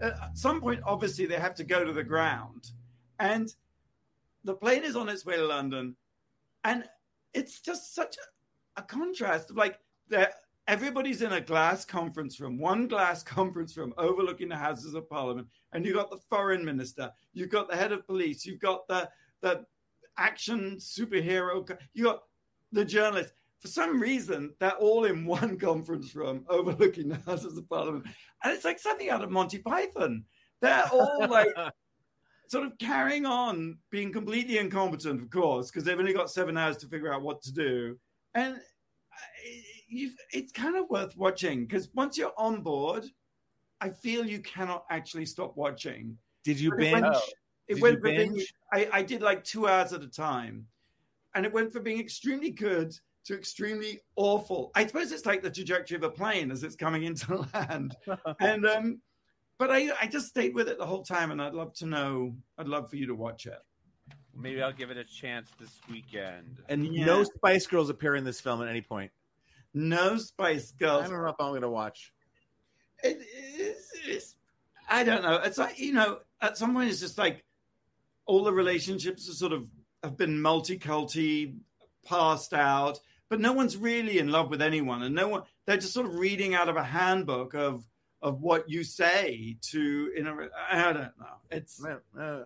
uh, 0.00 0.24
at 0.24 0.38
some 0.38 0.60
point, 0.60 0.80
obviously, 0.84 1.26
they 1.26 1.38
have 1.38 1.54
to 1.56 1.64
go 1.64 1.84
to 1.84 1.92
the 1.92 2.04
ground, 2.04 2.70
and 3.18 3.52
the 4.44 4.54
plane 4.54 4.84
is 4.84 4.96
on 4.96 5.08
its 5.08 5.26
way 5.26 5.36
to 5.36 5.44
London, 5.44 5.96
and 6.64 6.84
it's 7.34 7.60
just 7.60 7.94
such 7.94 8.16
a, 8.16 8.80
a 8.80 8.84
contrast 8.84 9.50
of 9.50 9.56
like 9.56 9.78
they're 10.08 10.32
everybody's 10.68 11.22
in 11.22 11.32
a 11.32 11.40
glass 11.40 11.84
conference 11.84 12.38
room, 12.38 12.58
one 12.58 12.86
glass 12.86 13.22
conference 13.24 13.76
room 13.76 13.94
overlooking 13.98 14.48
the 14.48 14.56
Houses 14.56 14.94
of 14.94 15.08
Parliament, 15.08 15.48
and 15.72 15.84
you've 15.84 15.96
got 15.96 16.10
the 16.10 16.20
foreign 16.30 16.64
minister, 16.64 17.10
you've 17.32 17.50
got 17.50 17.68
the 17.68 17.76
head 17.76 17.90
of 17.90 18.06
police, 18.06 18.44
you've 18.46 18.60
got 18.60 18.86
the 18.86 19.08
the 19.40 19.64
action 20.18 20.76
superhero, 20.76 21.68
you 21.94 22.04
got 22.04 22.22
the 22.70 22.84
journalist. 22.84 23.32
For 23.60 23.68
some 23.68 24.00
reason, 24.00 24.54
they're 24.60 24.72
all 24.72 25.04
in 25.06 25.24
one 25.40 25.58
conference 25.58 26.14
room 26.14 26.44
overlooking 26.48 27.08
the 27.08 27.20
Houses 27.26 27.58
of 27.58 27.68
Parliament, 27.68 28.06
and 28.44 28.52
it's 28.52 28.64
like 28.64 28.78
something 28.78 29.10
out 29.10 29.24
of 29.24 29.30
Monty 29.30 29.58
Python. 29.58 30.24
They're 30.60 30.88
all 30.92 31.26
like. 31.28 31.48
sort 32.50 32.64
of 32.64 32.72
carrying 32.78 33.26
on 33.26 33.76
being 33.90 34.10
completely 34.10 34.56
incompetent, 34.56 35.20
of 35.20 35.28
course, 35.28 35.70
because 35.70 35.84
they've 35.84 35.98
only 35.98 36.14
got 36.14 36.30
seven 36.30 36.56
hours 36.56 36.78
to 36.78 36.86
figure 36.86 37.12
out 37.12 37.20
what 37.20 37.42
to 37.42 37.52
do. 37.52 37.94
And 38.34 38.54
uh, 38.54 38.58
uh, 39.90 40.10
it's 40.32 40.52
kind 40.52 40.76
of 40.76 40.88
worth 40.90 41.16
watching 41.16 41.66
because 41.66 41.88
once 41.94 42.16
you're 42.18 42.32
on 42.36 42.62
board, 42.62 43.04
I 43.80 43.90
feel 43.90 44.26
you 44.26 44.40
cannot 44.40 44.84
actually 44.90 45.26
stop 45.26 45.56
watching. 45.56 46.18
Did 46.44 46.58
you 46.60 46.70
But 46.70 46.82
it 46.84 46.92
went- 46.92 47.04
binge? 47.04 47.22
It 47.68 47.74
Did 47.74 47.82
went 47.82 47.94
you 47.96 48.00
from 48.00 48.10
being, 48.16 48.32
binge? 48.34 48.54
I, 48.72 48.88
I 48.92 49.02
did 49.02 49.20
like 49.20 49.44
two 49.44 49.68
hours 49.68 49.92
at 49.92 50.02
a 50.02 50.08
time, 50.08 50.66
and 51.34 51.44
it 51.44 51.52
went 51.52 51.70
from 51.72 51.82
being 51.82 52.00
extremely 52.00 52.50
good 52.50 52.94
to 53.26 53.34
extremely 53.34 54.00
awful. 54.16 54.70
I 54.74 54.86
suppose 54.86 55.12
it's 55.12 55.26
like 55.26 55.42
the 55.42 55.50
trajectory 55.50 55.96
of 55.98 56.02
a 56.02 56.10
plane 56.10 56.50
as 56.50 56.62
it's 56.64 56.76
coming 56.76 57.02
into 57.04 57.46
land, 57.54 57.94
and 58.40 58.64
um, 58.66 59.02
but 59.58 59.70
I 59.70 59.90
I 60.00 60.06
just 60.06 60.28
stayed 60.28 60.54
with 60.54 60.68
it 60.68 60.78
the 60.78 60.86
whole 60.86 61.02
time, 61.02 61.30
and 61.30 61.42
I'd 61.42 61.52
love 61.52 61.74
to 61.74 61.86
know. 61.86 62.34
I'd 62.56 62.68
love 62.68 62.88
for 62.88 62.96
you 62.96 63.06
to 63.08 63.14
watch 63.14 63.44
it. 63.44 63.58
Maybe 64.34 64.62
I'll 64.62 64.72
give 64.72 64.90
it 64.90 64.96
a 64.96 65.04
chance 65.04 65.50
this 65.60 65.78
weekend. 65.90 66.60
And 66.70 66.86
Yeah. 66.94 67.04
no 67.04 67.24
Spice 67.24 67.66
Girls 67.66 67.90
appear 67.90 68.14
in 68.16 68.24
this 68.24 68.40
film 68.40 68.62
at 68.62 68.68
any 68.68 68.80
point. 68.80 69.10
No 69.74 70.16
Spice 70.16 70.72
Girls. 70.72 71.04
I 71.04 71.08
don't 71.08 71.22
know 71.22 71.28
if 71.28 71.36
I'm 71.38 71.50
going 71.50 71.62
to 71.62 71.68
watch. 71.68 72.12
It 73.02 73.18
is. 73.58 73.86
It's, 74.06 74.36
I 74.88 75.04
don't 75.04 75.22
know. 75.22 75.36
It's 75.44 75.58
like 75.58 75.78
you 75.78 75.92
know, 75.92 76.20
at 76.40 76.58
some 76.58 76.74
point, 76.74 76.90
it's 76.90 77.00
just 77.00 77.18
like 77.18 77.44
all 78.26 78.44
the 78.44 78.52
relationships 78.52 79.28
are 79.28 79.34
sort 79.34 79.52
of 79.52 79.66
have 80.02 80.16
been 80.16 80.40
multi-culti, 80.40 81.54
passed 82.06 82.54
out, 82.54 83.00
but 83.28 83.40
no 83.40 83.52
one's 83.52 83.76
really 83.76 84.18
in 84.18 84.28
love 84.28 84.50
with 84.50 84.62
anyone, 84.62 85.02
and 85.02 85.14
no 85.14 85.28
one. 85.28 85.42
They're 85.66 85.76
just 85.76 85.92
sort 85.92 86.06
of 86.06 86.14
reading 86.14 86.54
out 86.54 86.68
of 86.68 86.76
a 86.76 86.82
handbook 86.82 87.54
of 87.54 87.84
of 88.22 88.40
what 88.40 88.68
you 88.68 88.82
say 88.84 89.58
to. 89.70 90.12
In 90.16 90.26
a, 90.26 90.48
I 90.70 90.92
don't 90.92 90.96
know. 90.96 91.10
It's. 91.50 91.84
Uh, 91.84 92.44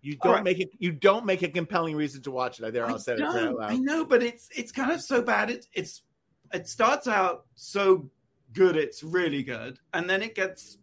you 0.00 0.16
don't 0.16 0.34
right. 0.34 0.44
make 0.44 0.60
it. 0.60 0.70
You 0.78 0.92
don't 0.92 1.24
make 1.24 1.42
a 1.42 1.48
compelling 1.48 1.96
reason 1.96 2.22
to 2.22 2.30
watch 2.30 2.60
it. 2.60 2.76
I 2.76 2.78
I'll 2.80 2.98
say 2.98 3.14
it 3.14 3.22
out 3.22 3.34
don't. 3.34 3.62
I 3.62 3.78
know, 3.78 4.04
but 4.04 4.22
it's 4.22 4.50
it's 4.54 4.70
kind 4.70 4.92
of 4.92 5.00
so 5.00 5.22
bad. 5.22 5.50
It's 5.50 5.66
it's 5.72 6.02
it 6.52 6.68
starts 6.68 7.06
out 7.06 7.46
so 7.54 8.10
good, 8.52 8.76
it's 8.76 9.02
really 9.02 9.42
good, 9.42 9.78
and 9.92 10.08
then 10.08 10.22
it 10.22 10.34
gets 10.34 10.78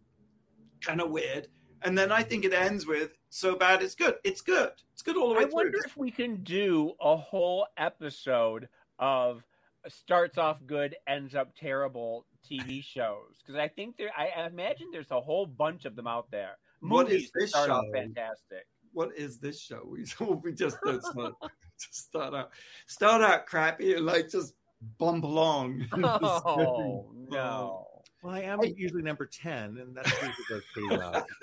kind 0.80 1.00
of 1.00 1.10
weird, 1.10 1.48
and 1.82 1.96
then 1.96 2.12
I 2.12 2.22
think 2.22 2.44
it 2.44 2.52
ends 2.52 2.86
with 2.86 3.12
so 3.28 3.56
bad 3.56 3.82
it's 3.82 3.94
good. 3.94 4.16
It's 4.24 4.40
good. 4.40 4.72
It's 4.92 5.02
good 5.02 5.16
all 5.16 5.28
the 5.28 5.34
way 5.34 5.40
I 5.40 5.44
through. 5.44 5.54
wonder 5.54 5.78
if 5.84 5.96
we 5.96 6.10
can 6.10 6.42
do 6.42 6.92
a 7.00 7.16
whole 7.16 7.66
episode 7.76 8.68
of 8.98 9.42
starts 9.88 10.38
off 10.38 10.64
good, 10.66 10.96
ends 11.06 11.34
up 11.34 11.54
terrible 11.56 12.26
TV 12.48 12.82
shows 12.84 13.40
because 13.44 13.58
I 13.58 13.68
think 13.68 13.96
there. 13.96 14.10
I, 14.16 14.28
I 14.36 14.46
imagine 14.46 14.88
there's 14.92 15.10
a 15.10 15.20
whole 15.20 15.46
bunch 15.46 15.84
of 15.84 15.96
them 15.96 16.06
out 16.06 16.30
there. 16.30 16.58
What 16.80 17.06
is 17.06 17.12
Movies 17.12 17.30
this 17.34 17.50
start 17.50 17.70
off 17.70 17.84
show? 17.86 17.92
fantastic. 17.92 18.66
what 18.92 19.10
is 19.16 19.38
this 19.38 19.60
show? 19.60 19.82
We 19.86 20.04
we 20.42 20.52
just 20.52 20.78
don't 20.84 21.02
start 21.02 21.34
just 21.80 22.06
start 22.06 22.34
out 22.34 22.50
start 22.86 23.22
out 23.22 23.46
crappy 23.46 23.94
and 23.94 24.06
like 24.06 24.30
just 24.30 24.54
bump 24.98 25.24
along. 25.24 25.86
Oh 25.92 27.06
no! 27.30 27.86
Well, 28.22 28.34
I 28.34 28.42
am 28.42 28.60
usually 28.76 29.02
number 29.02 29.26
ten, 29.26 29.78
and 29.78 29.94
that's 29.94 30.10
usually 30.12 30.32
goes 30.48 30.62
pretty 30.72 30.96
well. 30.96 31.26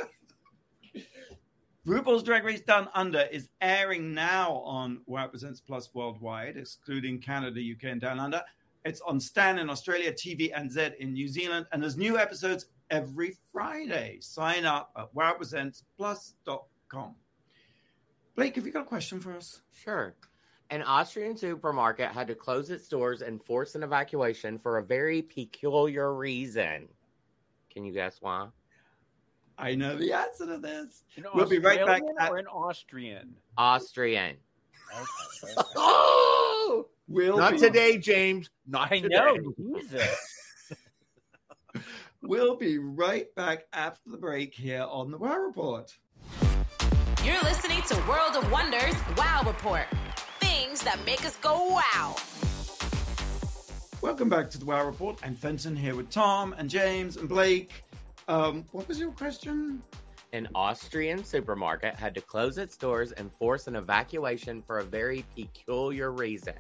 RuPaul's 1.87 2.23
Drag 2.23 2.43
Race 2.43 2.61
Down 2.61 2.87
Under 2.93 3.21
is 3.31 3.49
airing 3.61 4.13
now 4.13 4.55
on 4.57 5.01
Wow 5.07 5.27
Presents 5.27 5.59
Plus 5.59 5.89
worldwide, 5.93 6.57
excluding 6.57 7.19
Canada, 7.19 7.59
UK, 7.59 7.85
and 7.85 8.01
Down 8.01 8.19
Under. 8.19 8.43
It's 8.85 9.01
on 9.01 9.19
Stan 9.19 9.59
in 9.59 9.69
Australia, 9.69 10.13
TVNZ 10.13 10.95
in 10.97 11.13
New 11.13 11.27
Zealand, 11.27 11.65
and 11.71 11.81
there's 11.81 11.97
new 11.97 12.17
episodes 12.17 12.67
every 12.89 13.35
Friday. 13.51 14.19
Sign 14.21 14.65
up 14.65 14.91
at 14.97 15.13
wowpresentsplus.com. 15.15 17.15
Blake, 18.35 18.55
have 18.55 18.65
you 18.65 18.71
got 18.71 18.83
a 18.83 18.85
question 18.85 19.19
for 19.19 19.35
us? 19.35 19.61
Sure. 19.73 20.15
An 20.71 20.83
Austrian 20.83 21.35
supermarket 21.35 22.11
had 22.11 22.27
to 22.27 22.35
close 22.35 22.69
its 22.69 22.87
doors 22.87 23.21
and 23.23 23.41
force 23.41 23.73
an 23.75 23.81
evacuation 23.81 24.59
for 24.59 24.77
a 24.77 24.83
very 24.83 25.21
peculiar 25.23 26.13
reason. 26.13 26.87
Can 27.71 27.83
you 27.85 27.91
guess 27.91 28.17
why? 28.21 28.47
I 29.57 29.73
know 29.75 29.95
the 29.97 30.13
answer 30.13 30.45
to 30.45 30.57
this. 30.59 31.03
An 31.17 31.25
We'll 31.33 31.49
be 31.49 31.57
right 31.59 31.79
back 31.85 32.01
Australian 32.03 32.15
at- 32.19 32.31
or 32.31 32.37
an 32.37 32.47
Austrian? 32.47 33.35
Austrian. 33.57 34.37
Okay. 34.95 35.53
Oh, 35.75 36.87
we'll 37.07 37.37
Not 37.37 37.53
be, 37.53 37.57
today, 37.59 37.97
James. 37.97 38.49
Not 38.67 38.91
I 38.91 38.99
today. 38.99 39.15
know. 39.17 39.53
Jesus. 39.57 40.35
We'll 42.21 42.57
be 42.57 42.77
right 42.79 43.33
back 43.35 43.65
after 43.71 44.09
the 44.09 44.17
break 44.17 44.53
here 44.53 44.85
on 44.89 45.09
the 45.09 45.17
Wow 45.17 45.37
Report. 45.39 45.89
You're 47.23 47.41
listening 47.43 47.81
to 47.83 47.95
World 48.09 48.35
of 48.35 48.51
Wonders 48.51 48.93
Wow 49.17 49.43
Report. 49.47 49.85
Things 50.79 50.95
that 50.95 51.05
make 51.05 51.25
us 51.25 51.35
go 51.37 51.67
wow. 51.73 52.15
Welcome 54.01 54.29
back 54.29 54.49
to 54.51 54.57
the 54.57 54.63
Wow 54.63 54.85
Report. 54.85 55.19
I'm 55.23 55.35
Fenton 55.35 55.75
here 55.75 55.93
with 55.93 56.09
Tom 56.09 56.55
and 56.57 56.69
James 56.69 57.17
and 57.17 57.27
Blake. 57.27 57.83
Um, 58.29 58.63
what 58.71 58.87
was 58.87 58.97
your 58.97 59.11
question? 59.11 59.81
An 60.31 60.47
Austrian 60.55 61.25
supermarket 61.25 61.95
had 61.95 62.15
to 62.15 62.21
close 62.21 62.57
its 62.57 62.77
doors 62.77 63.11
and 63.11 63.29
force 63.33 63.67
an 63.67 63.75
evacuation 63.75 64.61
for 64.61 64.77
a 64.77 64.83
very 64.83 65.25
peculiar 65.35 66.11
reason. 66.11 66.53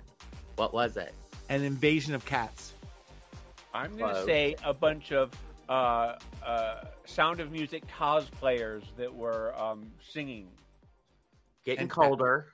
What 0.57 0.73
was 0.73 0.97
it? 0.97 1.13
An 1.47 1.63
invasion 1.63 2.13
of 2.13 2.25
cats. 2.25 2.73
I'm 3.73 3.95
going 3.95 4.15
to 4.15 4.25
say 4.25 4.55
a 4.65 4.73
bunch 4.73 5.13
of 5.13 5.31
uh, 5.69 6.15
uh, 6.45 6.83
Sound 7.05 7.39
of 7.39 7.53
Music 7.53 7.83
cosplayers 7.97 8.83
that 8.97 9.15
were 9.15 9.57
um, 9.57 9.89
singing. 10.01 10.49
Getting 11.63 11.83
And- 11.83 11.89
colder. 11.89 12.47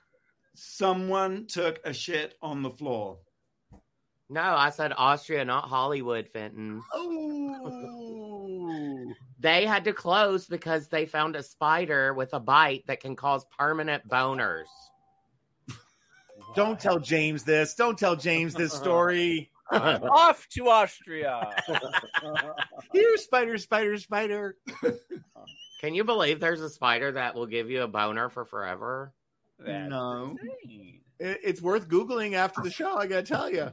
Someone 0.56 1.46
took 1.46 1.80
a 1.84 1.92
shit 1.92 2.34
on 2.40 2.62
the 2.62 2.70
floor. 2.70 3.18
No, 4.30 4.40
I 4.40 4.70
said 4.70 4.94
Austria, 4.96 5.44
not 5.44 5.68
Hollywood, 5.68 6.26
Fenton. 6.28 6.82
Oh. 6.92 8.16
They 9.38 9.66
had 9.66 9.84
to 9.84 9.92
close 9.92 10.46
because 10.46 10.88
they 10.88 11.04
found 11.04 11.36
a 11.36 11.42
spider 11.42 12.14
with 12.14 12.32
a 12.32 12.40
bite 12.40 12.84
that 12.86 13.00
can 13.00 13.14
cause 13.16 13.44
permanent 13.58 14.08
boners. 14.08 14.64
Don't 16.56 16.80
tell 16.80 16.98
James 16.98 17.44
this. 17.44 17.74
Don't 17.74 17.98
tell 17.98 18.16
James 18.16 18.54
this 18.54 18.72
story. 18.72 19.50
Off 19.70 20.48
to 20.52 20.70
Austria. 20.70 21.50
Here, 22.92 23.16
spider, 23.18 23.58
spider, 23.58 23.98
spider. 23.98 24.56
Can 25.80 25.94
you 25.94 26.04
believe 26.04 26.40
there's 26.40 26.62
a 26.62 26.70
spider 26.70 27.12
that 27.12 27.34
will 27.34 27.46
give 27.46 27.70
you 27.70 27.82
a 27.82 27.88
boner 27.88 28.30
for 28.30 28.46
forever? 28.46 29.12
That's 29.58 29.90
No. 29.90 30.36
It- 31.18 31.40
It's 31.42 31.62
worth 31.62 31.88
googling 31.88 32.34
after 32.34 32.60
the 32.62 32.70
show. 32.70 32.96
I 32.96 33.06
gotta 33.06 33.22
tell 33.22 33.50
you, 33.50 33.72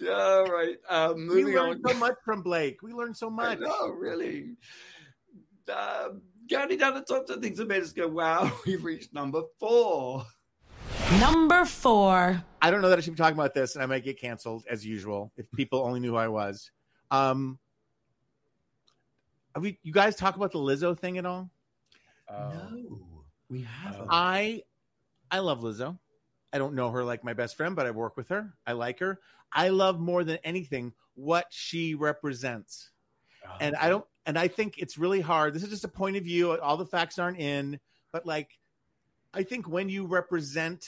All 0.10 0.46
right. 0.46 0.76
Um, 0.88 1.28
we 1.28 1.44
learned 1.44 1.84
on. 1.86 1.92
so 1.92 1.98
much 1.98 2.14
from 2.24 2.42
Blake. 2.42 2.80
We 2.82 2.92
learned 2.92 3.16
so 3.16 3.28
much. 3.28 3.58
Oh, 3.62 3.90
really. 3.90 4.52
Uh, 5.70 6.08
counting 6.48 6.78
down 6.78 6.94
the 6.94 7.02
top 7.02 7.26
10 7.26 7.40
things 7.42 7.58
that 7.58 7.68
made 7.68 7.82
us 7.82 7.92
go, 7.92 8.08
wow, 8.08 8.50
we've 8.66 8.82
reached 8.82 9.12
number 9.12 9.42
four. 9.58 10.24
Number 11.20 11.64
four. 11.66 12.42
I 12.62 12.70
don't 12.70 12.80
know 12.80 12.88
that 12.88 12.98
I 12.98 13.02
should 13.02 13.12
be 13.12 13.18
talking 13.18 13.38
about 13.38 13.52
this, 13.52 13.74
and 13.74 13.82
I 13.82 13.86
might 13.86 14.02
get 14.04 14.18
canceled 14.18 14.64
as 14.70 14.84
usual 14.86 15.32
if 15.36 15.50
people 15.52 15.80
only 15.80 16.00
knew 16.00 16.10
who 16.12 16.16
I 16.16 16.28
was. 16.28 16.70
Um, 17.10 17.58
are 19.54 19.60
we, 19.60 19.78
you 19.82 19.92
guys 19.92 20.16
talk 20.16 20.36
about 20.36 20.50
the 20.52 20.58
Lizzo 20.58 20.98
thing 20.98 21.18
at 21.18 21.26
all? 21.26 21.50
No, 22.30 23.00
we 23.50 23.62
haven't. 23.62 24.02
Uh, 24.02 24.06
I 24.10 24.62
I 25.30 25.40
love 25.40 25.60
Lizzo. 25.60 25.98
I 26.52 26.58
don't 26.58 26.74
know 26.74 26.90
her 26.90 27.04
like 27.04 27.24
my 27.24 27.34
best 27.34 27.56
friend, 27.56 27.76
but 27.76 27.86
I 27.86 27.90
work 27.90 28.16
with 28.16 28.28
her. 28.28 28.54
I 28.66 28.72
like 28.72 28.98
her. 29.00 29.20
I 29.52 29.68
love 29.68 30.00
more 30.00 30.24
than 30.24 30.38
anything 30.44 30.92
what 31.14 31.46
she 31.50 31.94
represents. 31.94 32.90
Uh-huh. 33.44 33.58
And 33.60 33.76
I 33.76 33.88
don't 33.88 34.04
and 34.26 34.38
I 34.38 34.48
think 34.48 34.78
it's 34.78 34.98
really 34.98 35.20
hard. 35.20 35.54
This 35.54 35.62
is 35.62 35.70
just 35.70 35.84
a 35.84 35.88
point 35.88 36.16
of 36.16 36.24
view. 36.24 36.58
All 36.58 36.76
the 36.76 36.86
facts 36.86 37.18
aren't 37.18 37.38
in, 37.38 37.80
but 38.12 38.26
like 38.26 38.58
I 39.32 39.42
think 39.42 39.68
when 39.68 39.88
you 39.88 40.06
represent 40.06 40.84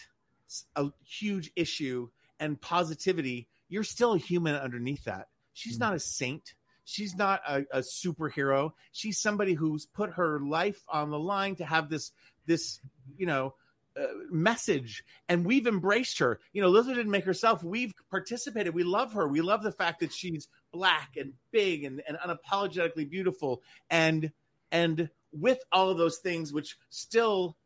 a 0.77 0.90
huge 1.05 1.51
issue 1.57 2.09
and 2.38 2.61
positivity, 2.61 3.48
you're 3.68 3.85
still 3.85 4.14
a 4.14 4.18
human 4.18 4.55
underneath 4.55 5.05
that. 5.05 5.29
She's 5.55 5.75
mm-hmm. 5.75 5.85
not 5.85 5.94
a 5.94 6.01
saint. 6.01 6.55
She's 6.85 7.14
not 7.14 7.40
a, 7.48 7.64
a 7.72 7.79
superhero. 7.79 8.72
She's 8.90 9.20
somebody 9.20 9.55
who's 9.55 9.87
put 9.87 10.11
her 10.14 10.40
life 10.40 10.83
on 10.88 11.11
the 11.11 11.18
line 11.18 11.57
to 11.57 11.64
have 11.64 11.88
this 11.88 12.11
this 12.46 12.81
you 13.16 13.26
know 13.26 13.55
uh, 13.96 14.07
message 14.31 15.05
and 15.28 15.44
we've 15.44 15.66
embraced 15.66 16.18
her. 16.18 16.40
You 16.52 16.62
know 16.62 16.71
Lizzo 16.71 16.94
didn't 16.94 17.10
make 17.10 17.25
herself. 17.25 17.62
We've 17.62 17.92
participated. 18.10 18.75
We 18.75 18.85
love 18.85 19.12
her. 19.14 19.29
We 19.29 19.40
love 19.40 19.62
the 19.62 19.73
fact 19.73 20.00
that 20.00 20.12
she's 20.12 20.48
black 20.73 21.17
and 21.17 21.35
big 21.50 21.85
and, 21.85 22.02
and 22.06 22.17
unapologetically 22.19 23.08
beautiful. 23.08 23.62
And 23.90 24.33
and 24.71 25.10
with 25.33 25.58
all 25.71 25.90
of 25.90 25.98
those 25.98 26.19
things 26.19 26.52
which 26.52 26.77
still 26.90 27.56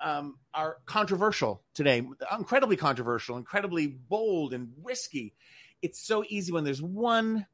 um, 0.00 0.38
are 0.52 0.78
controversial 0.84 1.62
today 1.74 2.02
incredibly 2.36 2.76
controversial 2.76 3.36
incredibly 3.36 3.86
bold 3.86 4.52
and 4.52 4.72
risky 4.82 5.32
it's 5.80 6.04
so 6.04 6.24
easy 6.28 6.52
when 6.52 6.64
there's 6.64 6.82
one 6.82 7.46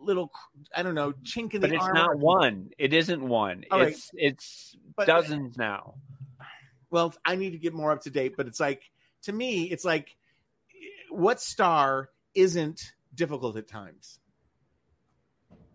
little 0.00 0.30
i 0.74 0.82
don't 0.82 0.94
know 0.94 1.12
chink 1.22 1.54
in 1.54 1.60
But 1.60 1.70
the 1.70 1.76
it's 1.76 1.84
armor. 1.84 1.94
not 1.94 2.18
one. 2.18 2.70
It 2.78 2.92
isn't 2.94 3.22
one. 3.22 3.64
All 3.70 3.78
right. 3.80 3.88
It's 3.92 4.10
it's 4.14 4.76
But- 4.96 5.06
dozens 5.06 5.56
now. 5.58 5.94
well 6.90 7.14
i 7.24 7.36
need 7.36 7.50
to 7.50 7.58
get 7.58 7.72
more 7.74 7.92
up 7.92 8.00
to 8.02 8.10
date 8.10 8.34
but 8.36 8.46
it's 8.46 8.60
like 8.60 8.82
to 9.22 9.32
me 9.32 9.64
it's 9.64 9.84
like 9.84 10.16
what 11.10 11.40
star 11.40 12.08
isn't 12.34 12.80
difficult 13.14 13.56
at 13.56 13.68
times 13.68 14.20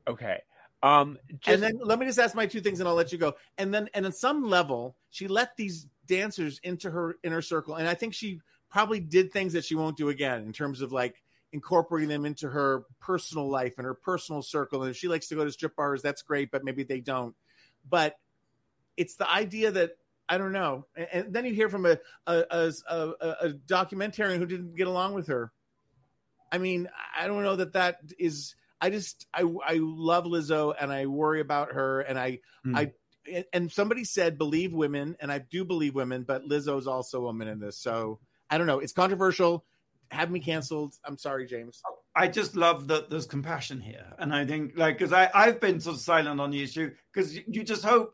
Okay. 0.07 0.39
Um, 0.83 1.17
just, 1.39 1.47
and 1.55 1.63
then 1.63 1.79
let 1.83 1.97
me 1.97 2.05
just 2.05 2.19
ask 2.19 2.35
my 2.35 2.45
two 2.45 2.61
things, 2.61 2.79
and 2.79 2.87
I'll 2.87 2.93
let 2.93 3.11
you 3.11 3.17
go. 3.17 3.33
And 3.57 3.73
then, 3.73 3.89
and 3.95 4.05
on 4.05 4.11
some 4.11 4.43
level, 4.43 4.95
she 5.09 5.27
let 5.27 5.57
these 5.57 5.87
dancers 6.05 6.59
into 6.61 6.91
her 6.91 7.15
inner 7.23 7.41
circle, 7.41 7.73
and 7.75 7.87
I 7.87 7.95
think 7.95 8.13
she 8.13 8.39
probably 8.69 8.99
did 8.99 9.31
things 9.33 9.53
that 9.53 9.65
she 9.65 9.73
won't 9.73 9.97
do 9.97 10.09
again 10.09 10.43
in 10.43 10.53
terms 10.53 10.81
of 10.81 10.91
like 10.91 11.23
incorporating 11.55 12.09
them 12.09 12.25
into 12.25 12.49
her 12.49 12.83
personal 12.99 13.49
life 13.49 13.75
and 13.77 13.85
her 13.85 13.93
personal 13.93 14.41
circle. 14.41 14.81
And 14.81 14.91
if 14.91 14.97
she 14.97 15.07
likes 15.07 15.29
to 15.29 15.35
go 15.35 15.45
to 15.45 15.51
strip 15.51 15.77
bars, 15.77 16.01
that's 16.01 16.21
great, 16.21 16.51
but 16.51 16.65
maybe 16.65 16.83
they 16.83 16.99
don't. 16.99 17.33
But 17.89 18.15
it's 18.97 19.15
the 19.15 19.29
idea 19.29 19.71
that 19.71 19.91
I 20.27 20.37
don't 20.37 20.51
know. 20.51 20.85
And, 20.97 21.07
and 21.13 21.33
then 21.33 21.45
you 21.45 21.53
hear 21.53 21.69
from 21.69 21.85
a 21.85 21.97
a, 22.27 22.43
a 22.51 22.73
a, 22.89 23.35
a 23.41 23.49
documentarian 23.53 24.37
who 24.37 24.45
didn't 24.45 24.75
get 24.75 24.87
along 24.87 25.13
with 25.13 25.27
her. 25.27 25.53
I 26.51 26.57
mean, 26.57 26.89
I 27.17 27.27
don't 27.27 27.43
know 27.43 27.55
that 27.55 27.73
that 27.73 27.99
is. 28.19 28.55
I 28.81 28.89
just 28.89 29.25
I 29.33 29.43
I 29.65 29.79
love 29.79 30.25
Lizzo 30.25 30.75
and 30.77 30.91
I 30.91 31.05
worry 31.05 31.39
about 31.39 31.71
her 31.71 32.01
and 32.01 32.19
I 32.19 32.39
mm. 32.67 32.75
I 32.75 33.45
and 33.53 33.71
somebody 33.71 34.03
said 34.03 34.37
believe 34.37 34.73
women 34.73 35.15
and 35.21 35.31
I 35.31 35.39
do 35.39 35.63
believe 35.63 35.95
women, 35.95 36.23
but 36.23 36.43
Lizzo's 36.43 36.85
also 36.85 37.19
a 37.19 37.23
woman 37.23 37.47
in 37.47 37.59
this. 37.59 37.77
So 37.77 38.19
I 38.49 38.57
don't 38.57 38.67
know. 38.67 38.79
It's 38.79 38.91
controversial. 38.91 39.65
Have 40.11 40.31
me 40.31 40.39
canceled. 40.39 40.95
I'm 41.03 41.17
sorry, 41.17 41.45
James. 41.45 41.81
I 42.15 42.27
just 42.27 42.55
love 42.55 42.87
that 42.87 43.09
there's 43.09 43.25
compassion 43.25 43.79
here, 43.81 44.05
and 44.19 44.33
I 44.33 44.45
think 44.45 44.73
like 44.75 44.97
because 44.97 45.11
I 45.11 45.29
I've 45.33 45.59
been 45.59 45.79
sort 45.79 45.95
of 45.95 46.01
silent 46.01 46.39
on 46.39 46.51
the 46.51 46.63
issue 46.63 46.91
because 47.11 47.35
you 47.35 47.63
just 47.63 47.83
hope 47.83 48.13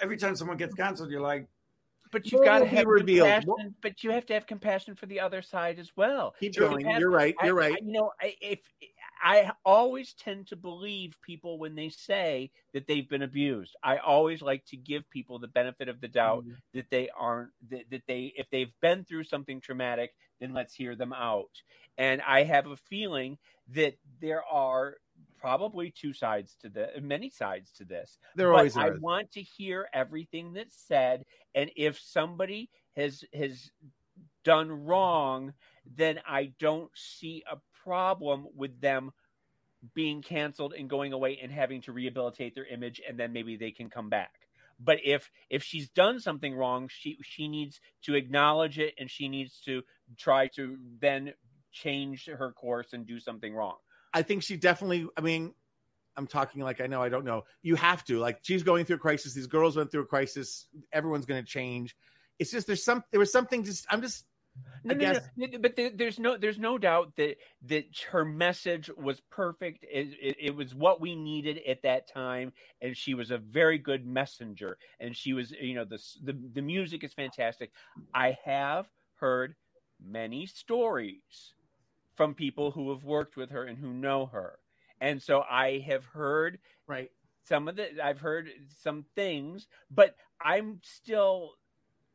every 0.00 0.16
time 0.16 0.36
someone 0.36 0.56
gets 0.56 0.74
canceled, 0.74 1.10
you're 1.10 1.20
like, 1.20 1.46
but 2.10 2.30
you've 2.30 2.44
got 2.44 2.60
to 2.60 2.66
have 2.66 2.86
compassion. 2.86 3.74
But 3.82 4.02
you 4.02 4.10
have 4.10 4.26
to 4.26 4.34
have 4.34 4.46
compassion 4.46 4.94
for 4.94 5.06
the 5.06 5.20
other 5.20 5.42
side 5.42 5.78
as 5.78 5.92
well. 5.96 6.34
Keep 6.40 6.56
going. 6.56 6.88
You're 6.98 7.10
right. 7.10 7.34
You're 7.42 7.54
right. 7.54 7.74
I, 7.74 7.84
you 7.84 7.92
know, 7.92 8.12
if 8.22 8.60
I 9.22 9.50
always 9.64 10.14
tend 10.14 10.48
to 10.48 10.56
believe 10.56 11.16
people 11.22 11.58
when 11.58 11.74
they 11.74 11.88
say 11.88 12.50
that 12.72 12.86
they've 12.86 13.08
been 13.08 13.22
abused. 13.22 13.76
I 13.82 13.98
always 13.98 14.42
like 14.42 14.64
to 14.66 14.76
give 14.76 15.08
people 15.10 15.38
the 15.38 15.48
benefit 15.48 15.88
of 15.88 16.00
the 16.00 16.08
doubt 16.08 16.44
mm-hmm. 16.44 16.54
that 16.74 16.90
they 16.90 17.08
aren't 17.16 17.50
that, 17.70 17.84
that 17.90 18.02
they 18.06 18.32
if 18.36 18.48
they've 18.50 18.72
been 18.80 19.04
through 19.04 19.24
something 19.24 19.60
traumatic, 19.60 20.14
then 20.40 20.52
let's 20.52 20.74
hear 20.74 20.94
them 20.94 21.12
out. 21.12 21.62
And 21.96 22.22
I 22.22 22.44
have 22.44 22.66
a 22.66 22.76
feeling 22.76 23.38
that 23.74 23.98
there 24.20 24.44
are 24.44 24.96
probably 25.40 25.90
two 25.90 26.12
sides 26.12 26.56
to 26.62 26.68
the 26.68 26.90
many 27.00 27.30
sides 27.30 27.72
to 27.72 27.84
this. 27.84 28.18
There 28.36 28.52
always 28.52 28.76
I 28.76 28.90
want 28.90 29.32
to 29.32 29.42
hear 29.42 29.88
everything 29.92 30.52
that's 30.52 30.76
said, 30.76 31.24
and 31.54 31.70
if 31.76 31.98
somebody 31.98 32.70
has 32.96 33.24
has 33.34 33.70
done 34.44 34.84
wrong, 34.86 35.52
then 35.96 36.20
I 36.26 36.52
don't 36.58 36.90
see 36.94 37.44
a 37.50 37.56
problem 37.88 38.46
with 38.54 38.78
them 38.82 39.12
being 39.94 40.20
canceled 40.20 40.74
and 40.74 40.90
going 40.90 41.14
away 41.14 41.38
and 41.42 41.50
having 41.50 41.80
to 41.80 41.92
rehabilitate 41.92 42.54
their 42.54 42.66
image 42.66 43.00
and 43.08 43.18
then 43.18 43.32
maybe 43.32 43.56
they 43.56 43.70
can 43.70 43.88
come 43.88 44.10
back. 44.10 44.34
But 44.78 44.98
if 45.04 45.30
if 45.48 45.62
she's 45.62 45.88
done 45.88 46.20
something 46.20 46.54
wrong 46.54 46.88
she 46.88 47.18
she 47.22 47.48
needs 47.48 47.80
to 48.02 48.14
acknowledge 48.14 48.78
it 48.78 48.94
and 48.98 49.10
she 49.10 49.28
needs 49.28 49.60
to 49.64 49.82
try 50.18 50.48
to 50.48 50.76
then 51.00 51.32
change 51.72 52.26
her 52.26 52.52
course 52.52 52.92
and 52.92 53.06
do 53.06 53.18
something 53.18 53.54
wrong. 53.54 53.76
I 54.12 54.22
think 54.22 54.42
she 54.42 54.56
definitely 54.56 55.08
i 55.16 55.22
mean 55.22 55.54
i'm 56.16 56.26
talking 56.26 56.62
like 56.62 56.80
i 56.82 56.86
know 56.86 57.02
i 57.02 57.08
don't 57.08 57.24
know. 57.24 57.44
You 57.62 57.76
have 57.76 58.04
to 58.04 58.18
like 58.18 58.40
she's 58.42 58.62
going 58.62 58.84
through 58.84 58.96
a 58.96 59.00
crisis 59.00 59.32
these 59.32 59.46
girls 59.46 59.76
went 59.76 59.90
through 59.90 60.02
a 60.02 60.06
crisis 60.06 60.66
everyone's 60.92 61.24
going 61.24 61.42
to 61.42 61.50
change. 61.50 61.96
It's 62.38 62.50
just 62.50 62.66
there's 62.66 62.84
some 62.84 63.02
there 63.12 63.20
was 63.20 63.32
something 63.32 63.64
just 63.64 63.86
i'm 63.90 64.02
just 64.02 64.26
no, 64.84 64.94
no, 64.94 65.12
no, 65.36 65.58
but 65.58 65.76
there's 65.76 66.18
no 66.18 66.36
there's 66.36 66.58
no 66.58 66.78
doubt 66.78 67.12
that 67.16 67.36
that 67.66 67.84
her 68.10 68.24
message 68.24 68.90
was 68.96 69.20
perfect. 69.30 69.84
It, 69.84 70.08
it, 70.20 70.36
it, 70.40 70.56
was 70.56 70.74
what 70.74 71.00
we 71.00 71.14
needed 71.14 71.60
at 71.66 71.82
that 71.82 72.08
time, 72.12 72.52
and 72.80 72.96
she 72.96 73.14
was 73.14 73.30
a 73.30 73.38
very 73.38 73.78
good 73.78 74.06
messenger. 74.06 74.78
And 75.00 75.16
she 75.16 75.32
was, 75.32 75.52
you 75.60 75.74
know, 75.74 75.84
the 75.84 75.98
the, 76.22 76.36
the 76.54 76.62
music 76.62 77.04
is 77.04 77.12
fantastic. 77.12 77.70
I 78.14 78.36
have 78.44 78.86
heard 79.16 79.56
many 80.04 80.46
stories 80.46 81.54
from 82.14 82.34
people 82.34 82.70
who 82.70 82.90
have 82.90 83.04
worked 83.04 83.36
with 83.36 83.50
her 83.50 83.64
and 83.64 83.78
who 83.78 83.92
know 83.92 84.26
her, 84.26 84.58
and 85.00 85.22
so 85.22 85.42
I 85.48 85.78
have 85.86 86.04
heard 86.04 86.58
right 86.86 87.10
some 87.44 87.68
of 87.68 87.76
the 87.76 88.02
I've 88.02 88.20
heard 88.20 88.48
some 88.82 89.04
things, 89.14 89.66
but 89.90 90.14
I'm 90.40 90.80
still 90.82 91.52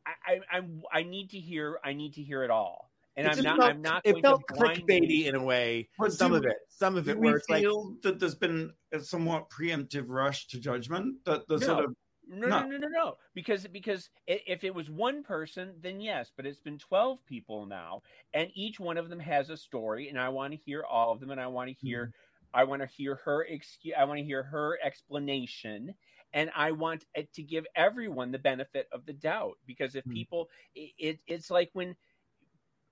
I, 0.06 0.40
I, 0.50 0.60
I 0.92 1.02
need 1.02 1.30
to 1.30 1.38
hear. 1.38 1.78
I 1.84 1.92
need 1.92 2.14
to 2.14 2.22
hear 2.22 2.42
it 2.44 2.50
all. 2.50 2.90
And 3.16 3.28
I'm 3.28 3.42
not. 3.42 3.58
Felt, 3.58 3.70
I'm 3.70 3.82
not. 3.82 4.02
It 4.04 4.20
felt 4.22 4.42
clickbaity 4.50 5.26
in 5.26 5.36
a 5.36 5.42
way. 5.42 5.88
But 5.98 6.12
some 6.12 6.32
of 6.32 6.44
it. 6.44 6.56
Some 6.68 6.96
of 6.96 7.08
it. 7.08 7.18
Where 7.18 7.36
it's 7.36 7.46
feel 7.46 7.90
like, 7.90 8.02
that 8.02 8.18
there's 8.18 8.34
been 8.34 8.72
a 8.92 9.00
somewhat 9.00 9.48
preemptive 9.50 10.06
rush 10.08 10.48
to 10.48 10.58
judgment. 10.58 11.24
That 11.24 11.46
the 11.48 11.58
no. 11.58 11.66
sort 11.66 11.84
of 11.84 11.96
no, 12.26 12.48
no, 12.48 12.66
no, 12.66 12.76
no, 12.78 12.88
no. 12.88 13.16
Because 13.34 13.66
because 13.66 14.10
if 14.26 14.64
it 14.64 14.74
was 14.74 14.90
one 14.90 15.22
person, 15.22 15.74
then 15.80 16.00
yes. 16.00 16.32
But 16.36 16.46
it's 16.46 16.60
been 16.60 16.78
twelve 16.78 17.24
people 17.26 17.66
now, 17.66 18.02
and 18.32 18.50
each 18.54 18.80
one 18.80 18.96
of 18.96 19.08
them 19.08 19.20
has 19.20 19.50
a 19.50 19.56
story, 19.56 20.08
and 20.08 20.18
I 20.18 20.28
want 20.28 20.52
to 20.52 20.58
hear 20.58 20.84
all 20.84 21.12
of 21.12 21.20
them, 21.20 21.30
and 21.30 21.40
I 21.40 21.46
want 21.46 21.68
to 21.68 21.74
hear, 21.74 22.06
mm-hmm. 22.06 22.60
I 22.60 22.64
want 22.64 22.82
to 22.82 22.88
hear 22.88 23.20
her 23.24 23.44
excuse, 23.44 23.94
I 23.98 24.04
want 24.04 24.18
to 24.18 24.24
hear 24.24 24.42
her 24.42 24.78
explanation, 24.82 25.94
and 26.34 26.50
I 26.54 26.72
want 26.72 27.04
to 27.34 27.42
give 27.42 27.64
everyone 27.76 28.32
the 28.32 28.38
benefit 28.38 28.88
of 28.92 29.06
the 29.06 29.12
doubt 29.12 29.56
because 29.66 29.94
if 29.94 30.04
hmm. 30.04 30.12
people, 30.12 30.50
it, 30.74 31.20
it's 31.26 31.50
like 31.50 31.70
when 31.72 31.94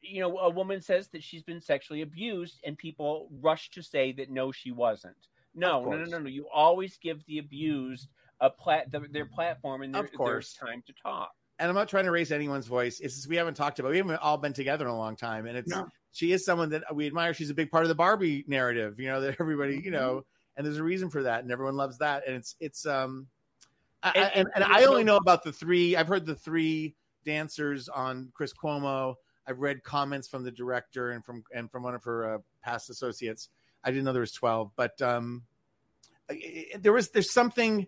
you 0.01 0.20
know 0.20 0.38
a 0.38 0.49
woman 0.49 0.80
says 0.80 1.09
that 1.09 1.22
she's 1.22 1.43
been 1.43 1.61
sexually 1.61 2.03
abused 2.03 2.61
and 2.64 2.78
people 2.78 3.28
rush 3.40 3.70
to 3.70 3.82
say 3.82 4.12
that 4.12 4.30
no, 4.30 4.53
she 4.53 4.70
wasn't. 4.70 5.16
No, 5.55 5.84
no, 5.84 5.99
no, 5.99 6.05
no, 6.05 6.18
no. 6.20 6.28
You 6.28 6.47
always 6.55 6.97
give 6.97 7.26
the 7.26 7.38
abused 7.38 8.09
a 8.40 8.49
plat 8.49 8.90
the, 8.90 9.01
their 9.11 9.26
platform 9.26 9.82
and 9.82 9.95
their, 9.95 10.05
of 10.05 10.12
course. 10.14 10.55
their 10.55 10.70
time 10.70 10.82
to 10.86 10.95
talk. 11.03 11.32
And 11.59 11.68
I'm 11.68 11.74
not 11.74 11.88
trying 11.88 12.07
to 12.07 12.11
raise 12.11 12.32
anyone's 12.32 12.66
voice. 12.66 13.01
It's 13.01 13.16
just 13.16 13.28
we 13.28 13.36
haven't 13.36 13.55
talked 13.55 13.78
about. 13.78 13.90
We 13.90 13.99
haven't 13.99 14.16
all 14.16 14.38
been 14.38 14.55
together 14.55 14.86
in 14.86 14.90
a 14.90 14.97
long 14.97 15.16
time, 15.16 15.47
and 15.47 15.59
it's 15.59 15.70
no. 15.70 15.88
she 16.12 16.32
is 16.32 16.45
someone 16.45 16.70
that 16.70 16.95
we 16.95 17.07
admire. 17.09 17.34
She's 17.34 17.51
a 17.51 17.55
big 17.55 17.70
part 17.70 17.84
of 17.84 17.88
the 17.88 17.95
Barbie 17.95 18.45
narrative. 18.47 19.01
You 19.01 19.09
know 19.09 19.20
that 19.20 19.36
everybody, 19.40 19.80
you 19.84 19.90
know, 19.90 20.11
mm-hmm 20.11 20.28
and 20.57 20.66
there's 20.66 20.78
a 20.78 20.82
reason 20.82 21.11
for 21.11 21.22
that, 21.24 21.42
and 21.42 21.53
everyone 21.53 21.76
loves 21.76 21.98
that. 21.98 22.24
And 22.26 22.36
it's 22.36 22.57
it's 22.61 22.86
um, 22.86 23.26
I, 24.03 24.12
and, 24.14 24.30
and, 24.34 24.48
and 24.57 24.64
I 24.64 24.84
only 24.84 25.05
know 25.05 25.16
about 25.16 25.44
the 25.44 25.53
three. 25.53 25.96
I've 25.96 26.09
heard 26.09 26.26
the 26.26 26.34
three 26.34 26.94
dancers 27.24 27.88
on 27.88 28.30
Chris 28.34 28.53
Cuomo. 28.53 29.14
I've 29.46 29.61
read 29.61 29.82
comments 29.82 30.28
from 30.28 30.44
the 30.44 30.50
director 30.50 31.11
and 31.11 31.24
from 31.24 31.44
and 31.55 31.70
from 31.70 31.82
one 31.82 31.94
of 31.94 32.05
her 32.05 32.34
uh, 32.34 32.38
past 32.62 32.90
associates. 32.90 33.48
I 33.84 33.90
didn't 33.90 34.05
know 34.05 34.12
there 34.12 34.20
was 34.20 34.32
twelve, 34.32 34.70
but 34.76 35.00
um, 35.03 35.42
there 36.78 36.92
was 36.92 37.11
there's 37.11 37.32
something 37.32 37.86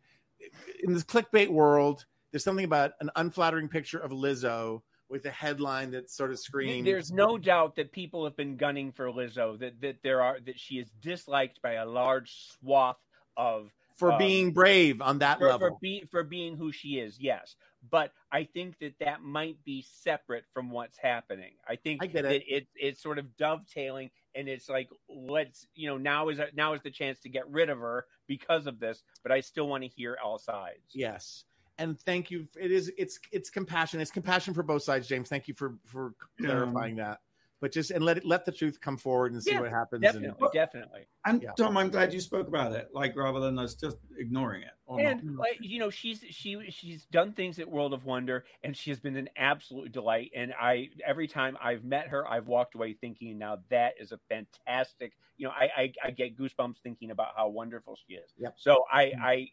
in 0.82 0.92
this 0.92 1.04
clickbait 1.04 1.48
world. 1.48 2.06
There's 2.30 2.44
something 2.44 2.64
about 2.64 2.92
an 3.00 3.10
unflattering 3.14 3.68
picture 3.68 3.98
of 3.98 4.10
Lizzo 4.10 4.82
with 5.08 5.24
a 5.26 5.30
headline 5.30 5.90
that 5.92 6.10
sort 6.10 6.30
of 6.30 6.38
screams. 6.38 6.84
There's 6.84 7.12
no 7.12 7.38
doubt 7.38 7.76
that 7.76 7.92
people 7.92 8.24
have 8.24 8.36
been 8.36 8.56
gunning 8.56 8.92
for 8.92 9.06
Lizzo. 9.06 9.58
That 9.58 9.80
that 9.80 9.96
there 10.02 10.22
are 10.22 10.38
that 10.40 10.58
she 10.58 10.76
is 10.76 10.90
disliked 11.00 11.60
by 11.62 11.72
a 11.74 11.86
large 11.86 12.32
swath 12.58 12.98
of 13.36 13.70
for 13.96 14.12
um, 14.12 14.18
being 14.18 14.52
brave 14.52 15.00
on 15.00 15.18
that 15.18 15.38
for, 15.38 15.48
level. 15.48 15.68
For, 15.68 15.76
be, 15.80 16.04
for 16.10 16.24
being 16.24 16.56
who 16.56 16.72
she 16.72 16.98
is, 16.98 17.18
yes. 17.20 17.54
But 17.90 18.12
I 18.32 18.44
think 18.44 18.78
that 18.80 18.94
that 19.00 19.22
might 19.22 19.62
be 19.64 19.84
separate 19.88 20.44
from 20.52 20.70
what's 20.70 20.98
happening. 20.98 21.52
I 21.68 21.76
think 21.76 22.02
I 22.02 22.06
that 22.08 22.24
it. 22.24 22.42
it. 22.48 22.66
it's 22.74 23.02
sort 23.02 23.18
of 23.18 23.36
dovetailing, 23.36 24.10
and 24.34 24.48
it's 24.48 24.68
like 24.68 24.88
let's 25.08 25.66
you 25.74 25.88
know 25.88 25.98
now 25.98 26.30
is 26.30 26.40
now 26.54 26.72
is 26.72 26.80
the 26.82 26.90
chance 26.90 27.20
to 27.20 27.28
get 27.28 27.48
rid 27.50 27.68
of 27.68 27.78
her 27.78 28.06
because 28.26 28.66
of 28.66 28.80
this. 28.80 29.02
But 29.22 29.32
I 29.32 29.40
still 29.40 29.68
want 29.68 29.84
to 29.84 29.88
hear 29.88 30.16
all 30.22 30.38
sides. 30.38 30.80
Yes 30.92 31.44
and 31.78 32.00
thank 32.00 32.30
you. 32.30 32.46
It 32.60 32.70
is 32.70 32.92
it's 32.96 33.18
it's 33.32 33.50
compassion. 33.50 34.00
It's 34.00 34.10
compassion 34.10 34.54
for 34.54 34.62
both 34.62 34.82
sides, 34.82 35.08
James. 35.08 35.28
Thank 35.28 35.48
you 35.48 35.54
for 35.54 35.74
for 35.84 36.14
clarifying 36.38 36.96
that. 36.96 37.20
But 37.60 37.72
just 37.72 37.90
and 37.90 38.04
let 38.04 38.18
it 38.18 38.26
let 38.26 38.44
the 38.44 38.52
truth 38.52 38.78
come 38.80 38.98
forward 38.98 39.32
and 39.32 39.42
see 39.42 39.52
yeah, 39.52 39.60
what 39.60 39.70
happens. 39.70 40.02
Definitely, 40.02 40.36
and, 40.38 40.52
definitely. 40.52 41.06
And 41.24 41.42
yeah. 41.42 41.52
Tom, 41.56 41.78
I'm 41.78 41.88
glad 41.88 42.12
you 42.12 42.20
spoke 42.20 42.46
about 42.46 42.72
it, 42.72 42.90
like 42.92 43.16
rather 43.16 43.40
than 43.40 43.58
us 43.58 43.74
just 43.74 43.96
ignoring 44.18 44.62
it. 44.62 44.72
and 44.86 45.38
like, 45.38 45.58
you 45.62 45.78
know, 45.78 45.88
she's 45.88 46.22
she 46.28 46.58
she's 46.68 47.06
done 47.06 47.32
things 47.32 47.58
at 47.58 47.70
World 47.70 47.94
of 47.94 48.04
Wonder, 48.04 48.44
and 48.62 48.76
she 48.76 48.90
has 48.90 49.00
been 49.00 49.16
an 49.16 49.30
absolute 49.34 49.92
delight. 49.92 50.30
And 50.36 50.52
I 50.60 50.90
every 51.06 51.26
time 51.26 51.56
I've 51.62 51.84
met 51.84 52.08
her, 52.08 52.28
I've 52.30 52.48
walked 52.48 52.74
away 52.74 52.92
thinking, 53.00 53.38
now 53.38 53.58
that 53.70 53.94
is 53.98 54.12
a 54.12 54.18
fantastic. 54.28 55.14
You 55.38 55.46
know, 55.46 55.52
I 55.58 55.70
I, 55.74 55.92
I 56.04 56.10
get 56.10 56.36
goosebumps 56.36 56.76
thinking 56.82 57.12
about 57.12 57.28
how 57.34 57.48
wonderful 57.48 57.96
she 58.06 58.16
is. 58.16 58.30
Yep. 58.36 58.56
So 58.58 58.84
I 58.92 59.04
mm-hmm. 59.04 59.22
I 59.22 59.48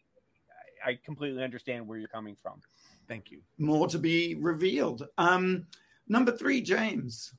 I 0.84 0.98
completely 1.04 1.42
understand 1.42 1.86
where 1.86 1.98
you're 1.98 2.08
coming 2.08 2.36
from. 2.40 2.60
Thank 3.08 3.30
you. 3.30 3.40
More 3.58 3.86
to 3.88 3.98
be 3.98 4.34
revealed. 4.34 5.06
Um, 5.18 5.66
number 6.08 6.32
three, 6.32 6.60
James. 6.60 7.34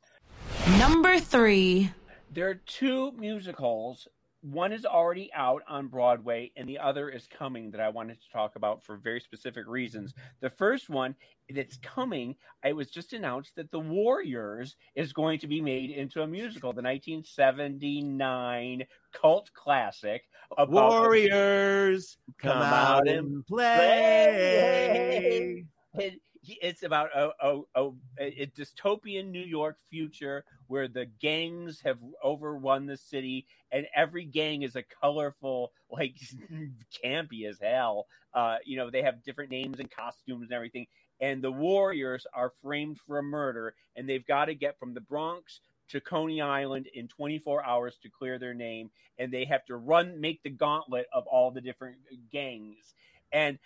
Number 0.80 1.20
three. 1.20 1.92
There 2.32 2.50
are 2.50 2.56
two 2.56 3.12
musicals 3.14 4.08
one 4.44 4.72
is 4.74 4.86
already 4.86 5.32
out 5.34 5.64
on 5.70 5.88
Broadway, 5.88 6.52
and 6.58 6.68
the 6.68 6.78
other 6.78 7.08
is 7.10 7.26
coming 7.28 7.72
that 7.72 7.80
I 7.80 7.88
wanted 7.88 8.20
to 8.22 8.30
talk 8.32 8.58
about 8.58 8.84
for 8.84 8.98
very 8.98 9.22
specific 9.22 9.66
reasons. 9.68 10.14
The 10.42 10.50
first 10.50 10.90
one 10.90 11.16
that's 11.50 11.78
coming, 11.78 12.36
it 12.64 12.76
was 12.76 12.92
just 12.92 13.14
announced 13.14 13.56
that 13.56 13.72
The 13.72 13.80
Warriors 13.80 14.76
is 14.96 15.14
going 15.14 15.40
to 15.40 15.48
be 15.48 15.62
made 15.62 15.92
into 15.92 16.22
a 16.22 16.28
musical, 16.28 16.74
the 16.74 16.82
1979 16.82 18.84
cult 19.14 19.50
classic 19.54 20.24
Warriors 20.68 22.18
come, 22.38 22.52
come 22.52 22.62
out 22.62 23.08
and 23.08 23.48
play. 23.48 25.64
play 25.96 26.20
it's 26.46 26.84
about 26.84 27.10
a, 27.16 27.30
a, 27.42 27.62
a, 27.76 27.92
a, 28.20 28.46
dystopian 28.48 29.32
New 29.32 29.44
York 29.44 29.78
future 29.90 30.44
where 30.68 30.88
the 30.88 31.06
gangs 31.06 31.82
have 31.82 31.98
overrun 32.22 32.86
the 32.86 32.98
city, 32.98 33.46
and 33.72 33.88
every 33.96 34.26
gang 34.26 34.64
is 34.64 34.76
a 34.76 34.84
colorful, 35.02 35.72
like 35.90 36.16
campy 37.04 37.48
as 37.48 37.60
hell. 37.62 38.08
Uh, 38.34 38.58
you 38.66 38.78
know, 38.78 38.90
they 38.90 39.04
have 39.04 39.24
different 39.24 39.52
names 39.52 39.80
and 39.80 39.90
costumes 39.90 40.44
and 40.44 40.54
everything. 40.54 40.88
And 41.22 41.42
the 41.42 41.52
warriors 41.52 42.26
are 42.34 42.52
framed 42.62 42.98
for 43.00 43.20
a 43.20 43.24
murder, 43.24 43.76
and 43.96 44.10
they've 44.10 44.26
got 44.26 44.46
to 44.46 44.56
get 44.56 44.80
from 44.80 44.94
the 44.94 45.02
Bronx 45.02 45.62
to 45.90 46.02
Coney 46.02 46.42
Island 46.42 46.88
in 46.94 47.08
24 47.08 47.64
hours 47.64 47.98
to 48.02 48.10
clear 48.10 48.40
their 48.40 48.54
name, 48.54 48.90
and 49.18 49.32
they 49.32 49.46
have 49.46 49.66
to 49.66 49.76
run, 49.76 50.20
make 50.20 50.42
the 50.44 50.50
gauntlet 50.50 51.06
of 51.14 51.28
all 51.28 51.52
the 51.52 51.62
different 51.62 51.98
gangs. 52.32 52.96
And 53.32 53.60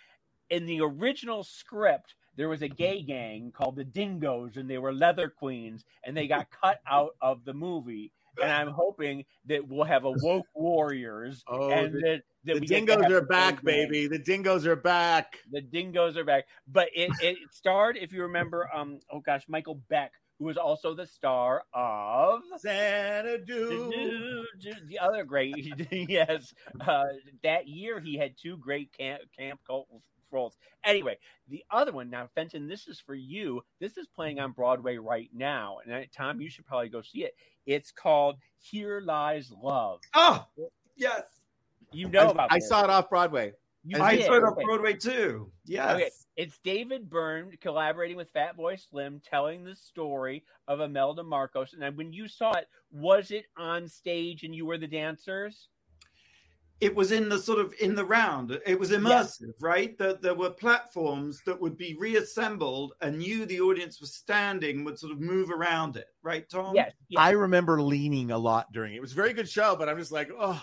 in 0.50 0.66
the 0.66 0.80
original 0.80 1.44
script, 1.44 2.14
there 2.38 2.48
was 2.48 2.62
a 2.62 2.68
gay 2.68 3.02
gang 3.02 3.50
called 3.50 3.74
the 3.74 3.84
Dingoes, 3.84 4.56
and 4.56 4.70
they 4.70 4.78
were 4.78 4.92
leather 4.92 5.28
queens, 5.28 5.84
and 6.04 6.16
they 6.16 6.28
got 6.28 6.46
cut 6.50 6.80
out 6.88 7.16
of 7.20 7.44
the 7.44 7.52
movie. 7.52 8.12
And 8.40 8.52
I'm 8.52 8.68
hoping 8.68 9.24
that 9.46 9.66
we'll 9.66 9.84
have 9.84 10.04
a 10.04 10.12
woke 10.12 10.46
warriors, 10.54 11.42
oh, 11.48 11.70
and 11.70 11.92
the, 11.92 12.00
that, 12.00 12.22
that 12.44 12.60
the 12.60 12.66
dingoes 12.66 13.10
are 13.10 13.26
back, 13.26 13.64
baby. 13.64 14.06
The 14.06 14.20
dingoes 14.20 14.64
are 14.66 14.76
back. 14.76 15.40
The 15.50 15.60
dingoes 15.60 16.16
are 16.16 16.22
back. 16.22 16.44
But 16.68 16.90
it, 16.94 17.10
it 17.20 17.38
starred, 17.50 17.96
if 17.96 18.12
you 18.12 18.22
remember, 18.22 18.70
um, 18.72 19.00
oh 19.10 19.18
gosh, 19.18 19.42
Michael 19.48 19.80
Beck, 19.90 20.12
who 20.38 20.44
was 20.44 20.56
also 20.56 20.94
the 20.94 21.06
star 21.06 21.64
of 21.74 22.42
Xanadu. 22.60 23.90
The 24.86 25.00
other 25.00 25.24
great, 25.24 25.74
yes. 25.90 26.54
Uh, 26.80 27.02
that 27.42 27.66
year, 27.66 27.98
he 27.98 28.16
had 28.16 28.36
two 28.40 28.56
great 28.56 28.92
camp, 28.96 29.22
camp 29.36 29.58
cult 29.66 29.88
roles. 30.30 30.56
Anyway, 30.84 31.18
the 31.48 31.64
other 31.70 31.92
one 31.92 32.10
now, 32.10 32.28
Fenton, 32.34 32.68
this 32.68 32.88
is 32.88 33.00
for 33.00 33.14
you. 33.14 33.62
This 33.80 33.96
is 33.96 34.06
playing 34.06 34.40
on 34.40 34.52
Broadway 34.52 34.96
right 34.96 35.30
now, 35.32 35.78
and 35.84 35.92
uh, 35.92 36.00
Tom, 36.14 36.40
you 36.40 36.50
should 36.50 36.66
probably 36.66 36.88
go 36.88 37.02
see 37.02 37.24
it. 37.24 37.34
It's 37.66 37.90
called 37.90 38.36
Here 38.58 39.00
Lies 39.00 39.52
Love. 39.62 40.00
Oh, 40.14 40.46
yes. 40.96 41.22
You 41.92 42.08
know 42.08 42.28
I, 42.28 42.30
about. 42.30 42.52
I 42.52 42.58
this. 42.58 42.68
saw 42.68 42.84
it 42.84 42.90
off 42.90 43.08
Broadway. 43.08 43.52
You 43.84 44.02
I 44.02 44.20
saw 44.20 44.34
it 44.34 44.44
off 44.44 44.56
Broadway 44.62 44.94
too. 44.94 45.50
Yes. 45.64 45.94
Okay. 45.94 46.10
It's 46.36 46.58
David 46.62 47.08
Byrne 47.08 47.52
collaborating 47.60 48.16
with 48.16 48.32
Fatboy 48.34 48.78
Slim, 48.78 49.20
telling 49.24 49.64
the 49.64 49.74
story 49.74 50.44
of 50.66 50.80
Imelda 50.80 51.22
Marcos. 51.22 51.72
And 51.72 51.82
uh, 51.82 51.90
when 51.92 52.12
you 52.12 52.28
saw 52.28 52.52
it, 52.52 52.66
was 52.90 53.30
it 53.30 53.46
on 53.56 53.88
stage 53.88 54.42
and 54.42 54.54
you 54.54 54.66
were 54.66 54.78
the 54.78 54.86
dancers? 54.86 55.68
It 56.80 56.94
was 56.94 57.12
in 57.12 57.28
the 57.28 57.38
sort 57.38 57.58
of 57.58 57.74
in 57.80 57.94
the 57.94 58.04
round. 58.04 58.58
It 58.66 58.78
was 58.78 58.90
immersive 58.90 59.40
yeah. 59.40 59.52
right? 59.60 59.98
That 59.98 60.22
there 60.22 60.34
were 60.34 60.50
platforms 60.50 61.42
that 61.44 61.60
would 61.60 61.76
be 61.76 61.96
reassembled 61.98 62.92
and 63.00 63.22
you 63.22 63.46
the 63.46 63.60
audience 63.60 64.00
was 64.00 64.14
standing 64.14 64.84
would 64.84 64.98
sort 64.98 65.12
of 65.12 65.20
move 65.20 65.50
around 65.50 65.96
it. 65.96 66.06
Right 66.22 66.48
tom? 66.48 66.74
Yes, 66.74 66.92
yes. 67.08 67.20
i 67.20 67.30
remember 67.30 67.80
leaning 67.80 68.30
a 68.30 68.38
lot 68.38 68.70
during 68.72 68.94
it. 68.94 68.96
It 68.96 69.00
was 69.00 69.12
a 69.12 69.16
very 69.16 69.32
good 69.32 69.48
show 69.48 69.76
but 69.76 69.88
i'm 69.88 69.98
just 69.98 70.12
like 70.12 70.30
oh 70.38 70.62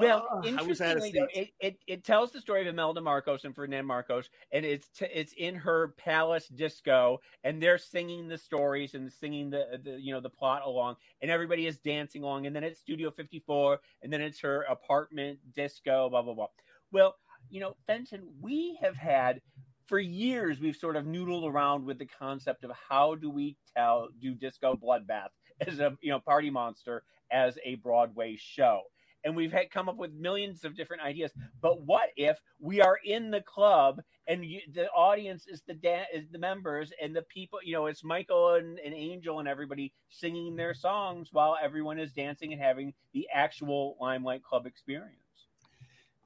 well, 0.00 0.26
uh, 0.30 0.46
interestingly, 0.46 1.12
though, 1.12 1.26
it, 1.32 1.50
it, 1.60 1.78
it 1.86 2.04
tells 2.04 2.32
the 2.32 2.40
story 2.40 2.60
of 2.60 2.66
Imelda 2.66 3.00
Marcos 3.00 3.44
and 3.44 3.54
Ferdinand 3.54 3.86
Marcos, 3.86 4.28
and 4.52 4.64
it's 4.64 4.88
t- 4.88 5.06
it's 5.12 5.32
in 5.34 5.54
her 5.54 5.94
palace 5.96 6.48
disco, 6.48 7.20
and 7.44 7.62
they're 7.62 7.78
singing 7.78 8.28
the 8.28 8.38
stories 8.38 8.94
and 8.94 9.10
singing 9.12 9.50
the, 9.50 9.80
the 9.82 9.98
you 10.00 10.12
know 10.12 10.20
the 10.20 10.30
plot 10.30 10.62
along, 10.64 10.96
and 11.22 11.30
everybody 11.30 11.66
is 11.66 11.78
dancing 11.78 12.22
along, 12.22 12.46
and 12.46 12.54
then 12.54 12.64
it's 12.64 12.80
Studio 12.80 13.10
54, 13.10 13.80
and 14.02 14.12
then 14.12 14.20
it's 14.20 14.40
her 14.40 14.62
apartment 14.62 15.38
disco, 15.54 16.10
blah 16.10 16.22
blah 16.22 16.34
blah. 16.34 16.48
Well, 16.92 17.16
you 17.50 17.60
know, 17.60 17.74
Fenton, 17.86 18.22
we 18.40 18.78
have 18.82 18.96
had 18.96 19.40
for 19.86 19.98
years 19.98 20.60
we've 20.60 20.76
sort 20.76 20.96
of 20.96 21.06
noodled 21.06 21.50
around 21.50 21.84
with 21.84 21.98
the 21.98 22.06
concept 22.06 22.62
of 22.62 22.70
how 22.72 23.14
do 23.14 23.30
we 23.30 23.56
tell 23.74 24.08
do 24.20 24.34
disco 24.34 24.76
bloodbath 24.76 25.30
as 25.66 25.80
a 25.80 25.96
you 26.02 26.10
know 26.10 26.20
party 26.20 26.50
monster 26.50 27.02
as 27.32 27.58
a 27.64 27.76
Broadway 27.76 28.36
show 28.38 28.82
and 29.24 29.36
we've 29.36 29.52
had 29.52 29.70
come 29.70 29.88
up 29.88 29.96
with 29.96 30.12
millions 30.12 30.64
of 30.64 30.76
different 30.76 31.02
ideas. 31.02 31.32
But 31.60 31.82
what 31.82 32.10
if 32.16 32.40
we 32.60 32.80
are 32.80 32.98
in 33.04 33.30
the 33.30 33.42
club 33.42 34.00
and 34.26 34.44
you, 34.44 34.60
the 34.72 34.88
audience 34.90 35.46
is 35.48 35.62
the 35.66 35.74
da- 35.74 36.06
is 36.14 36.28
the 36.30 36.38
members 36.38 36.92
and 37.02 37.14
the 37.14 37.22
people? 37.22 37.60
You 37.64 37.74
know, 37.74 37.86
it's 37.86 38.04
Michael 38.04 38.54
and, 38.54 38.78
and 38.78 38.94
Angel 38.94 39.40
and 39.40 39.48
everybody 39.48 39.92
singing 40.08 40.56
their 40.56 40.74
songs 40.74 41.28
while 41.32 41.56
everyone 41.62 41.98
is 41.98 42.12
dancing 42.12 42.52
and 42.52 42.62
having 42.62 42.94
the 43.12 43.28
actual 43.32 43.96
Limelight 44.00 44.42
Club 44.42 44.66
experience. 44.66 45.27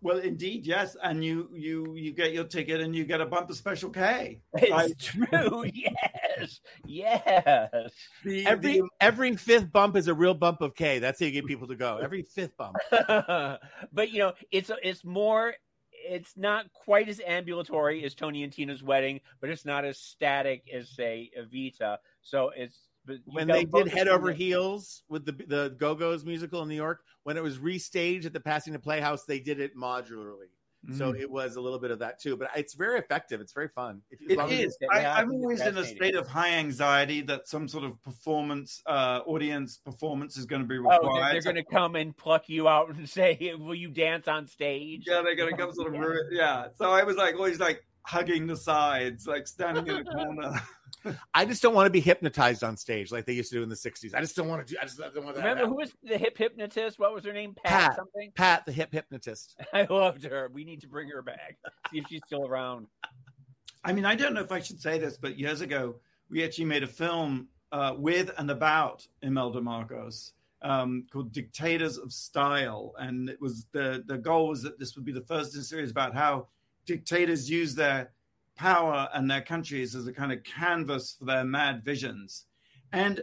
Well, 0.03 0.19
indeed, 0.19 0.67
yes, 0.67 0.97
and 1.03 1.25
you 1.25 1.49
you 1.55 1.95
you 1.95 2.13
get 2.13 2.33
your 2.33 2.43
ticket 2.43 2.81
and 2.81 2.95
you 2.95 3.05
get 3.05 3.21
a 3.21 3.27
bumper 3.27 3.55
special 3.55 3.89
K. 3.89 4.41
It's 4.55 4.73
I, 4.73 4.89
true. 4.99 5.65
yes, 5.73 6.61
yes. 6.85 7.93
The, 8.25 8.45
every 8.45 8.81
the, 8.81 8.89
every 9.01 9.37
fifth 9.37 9.71
bump 9.71 9.97
is 9.97 10.09
a 10.09 10.15
real 10.15 10.35
bump 10.35 10.61
of 10.61 10.75
K. 10.75 10.99
That's 10.99 11.21
how 11.21 11.27
you 11.27 11.33
get 11.33 11.47
people 11.47 11.69
to 11.69 11.77
go. 11.77 11.99
Every 11.99 12.23
fifth 12.23 12.57
bump. 12.57 12.77
but 12.91 14.11
you 14.11 14.19
know, 14.19 14.33
it's 14.51 14.73
it's 14.83 15.05
more. 15.05 15.55
It's 16.05 16.37
not 16.37 16.67
quite 16.73 17.09
as 17.09 17.21
ambulatory 17.25 18.05
as 18.05 18.17
Tony 18.17 18.43
and 18.43 18.53
Tina's 18.53 18.83
wedding, 18.83 19.21
but 19.41 19.51
it's 19.51 19.65
not 19.65 19.85
as 19.85 19.99
static 19.99 20.65
as 20.75 20.89
say 20.89 21.31
Evita. 21.39 21.99
So 22.23 22.51
it's 22.57 22.77
when 23.27 23.49
they 23.49 23.65
did 23.65 23.89
Head 23.89 24.09
Over 24.09 24.33
Heels 24.33 25.03
with 25.09 25.25
the 25.25 25.33
the 25.33 25.75
Go 25.79 25.95
Go's 25.95 26.25
musical 26.25 26.63
in 26.63 26.69
New 26.69 26.77
York, 26.77 27.01
when 27.25 27.37
it 27.37 27.43
was 27.43 27.59
restaged 27.59 28.27
at 28.27 28.33
the 28.33 28.41
Pasadena 28.41 28.79
Playhouse, 28.79 29.25
they 29.25 29.41
did 29.41 29.61
it 29.61 29.77
modularly. 29.77 30.51
Mm. 30.89 30.99
So 30.99 31.15
it 31.15 31.31
was 31.31 31.55
a 31.55 31.61
little 31.61 31.79
bit 31.79 31.93
of 31.93 32.01
that 32.01 32.21
too, 32.21 32.37
but 32.37 32.51
it's 32.57 32.75
very 32.75 32.99
effective. 32.99 33.41
It's 33.41 33.53
very 33.53 33.69
fun. 33.69 34.03
If, 34.11 34.37
it 34.37 34.51
is. 34.51 34.77
I, 34.91 35.21
am 35.21 35.31
always 35.31 35.61
in 35.61 35.79
a 35.79 35.85
state 35.85 36.17
of 36.17 36.27
high 36.27 36.55
anxiety 36.55 37.23
that 37.23 37.47
some 37.47 37.69
sort 37.69 37.85
of 37.85 38.03
performance, 38.03 38.83
uh, 38.87 39.21
audience 39.25 39.77
performance 39.77 40.37
is 40.37 40.45
going 40.45 40.63
to 40.63 40.67
be 40.67 40.79
required. 40.79 41.01
Oh, 41.05 41.15
they're, 41.15 41.33
they're 41.33 41.53
going 41.53 41.65
to 41.65 41.71
come 41.71 41.95
and 41.95 42.17
pluck 42.17 42.49
you 42.49 42.67
out 42.67 42.91
and 42.91 43.09
say, 43.09 43.55
"Will 43.57 43.77
you 43.77 43.91
dance 43.91 44.27
on 44.27 44.49
stage?" 44.49 45.05
Yeah, 45.07 45.23
they're 45.23 45.37
going 45.37 45.55
to 45.55 45.57
come 45.57 45.73
sort 45.73 45.95
of. 45.95 46.01
yeah. 46.03 46.17
yeah. 46.33 46.67
So 46.75 46.91
I 46.91 47.05
was 47.05 47.17
like 47.17 47.37
always 47.37 47.61
like 47.61 47.85
hugging 48.05 48.49
the 48.49 48.57
sides, 48.57 49.27
like 49.27 49.47
standing 49.47 49.87
in 49.87 49.97
a 49.97 50.05
corner. 50.05 50.61
I 51.35 51.45
just 51.45 51.63
don't 51.63 51.75
want 51.75 51.87
to 51.87 51.91
be 51.91 52.01
hypnotized 52.01 52.65
on 52.65 52.77
stage 52.77 53.13
like 53.13 53.27
they 53.27 53.33
used 53.33 53.51
to 53.51 53.59
do 53.59 53.63
in 53.63 53.69
the 53.69 53.75
'60s. 53.75 54.15
I 54.15 54.21
just 54.21 54.37
don't 54.37 54.49
want 54.49 54.67
to 54.67 54.73
do. 54.73 54.79
I 54.81 54.85
just 54.85 54.99
don't 54.99 55.25
want 55.25 55.37
that. 55.37 55.45
Remember 55.45 55.67
who 55.67 55.77
was 55.77 55.93
the 56.03 56.19
hip 56.19 56.39
hypnotist? 56.39 56.99
What 56.99 57.15
was 57.15 57.25
her 57.25 57.33
name? 57.33 57.55
Pat, 57.65 57.91
Pat 57.91 57.97
something. 57.97 58.33
Pat, 58.35 58.67
the 58.67 58.73
hip 58.73 58.93
hypnotist. 58.93 59.57
I 59.73 59.87
loved 59.89 60.25
her. 60.25 60.51
We 60.53 60.65
need 60.65 60.81
to 60.83 60.89
bring 60.89 61.09
her 61.09 61.23
back. 61.23 61.57
See 61.91 61.99
if 61.99 62.07
she's 62.09 62.23
still 62.27 62.47
around. 62.47 62.87
I 63.85 63.93
mean, 63.93 64.05
I 64.05 64.15
don't 64.15 64.35
know 64.35 64.41
if 64.43 64.53
I 64.53 64.61
should 64.61 64.81
say 64.81 64.99
this, 64.99 65.17
but 65.17 65.39
years 65.39 65.61
ago 65.61 65.97
we 66.31 66.45
actually 66.45 66.65
made 66.67 66.83
a 66.83 66.89
film 66.89 67.49
uh, 67.73 67.95
with 67.97 68.31
and 68.39 68.51
about 68.51 69.07
Imelda 69.23 69.61
Marcos. 69.61 70.33
Um, 70.65 71.07
called 71.13 71.33
Dictators 71.33 71.99
of 71.99 72.13
Style, 72.13 72.95
and 72.97 73.29
it 73.29 73.41
was 73.41 73.67
the 73.73 74.05
the 74.07 74.17
goal 74.17 74.47
was 74.47 74.63
that 74.63 74.79
this 74.79 74.95
would 74.95 75.05
be 75.05 75.11
the 75.11 75.23
first 75.23 75.57
in 75.57 75.63
series 75.65 75.91
about 75.91 76.15
how 76.15 76.47
dictators 76.87 77.51
use 77.51 77.75
their 77.75 78.13
power 78.57 79.09
and 79.15 79.31
their 79.31 79.43
countries 79.43 79.95
as 79.95 80.07
a 80.07 80.13
kind 80.13 80.33
of 80.33 80.43
canvas 80.45 81.17
for 81.19 81.25
their 81.25 81.45
mad 81.45 81.85
visions. 81.85 82.47
And 82.93 83.21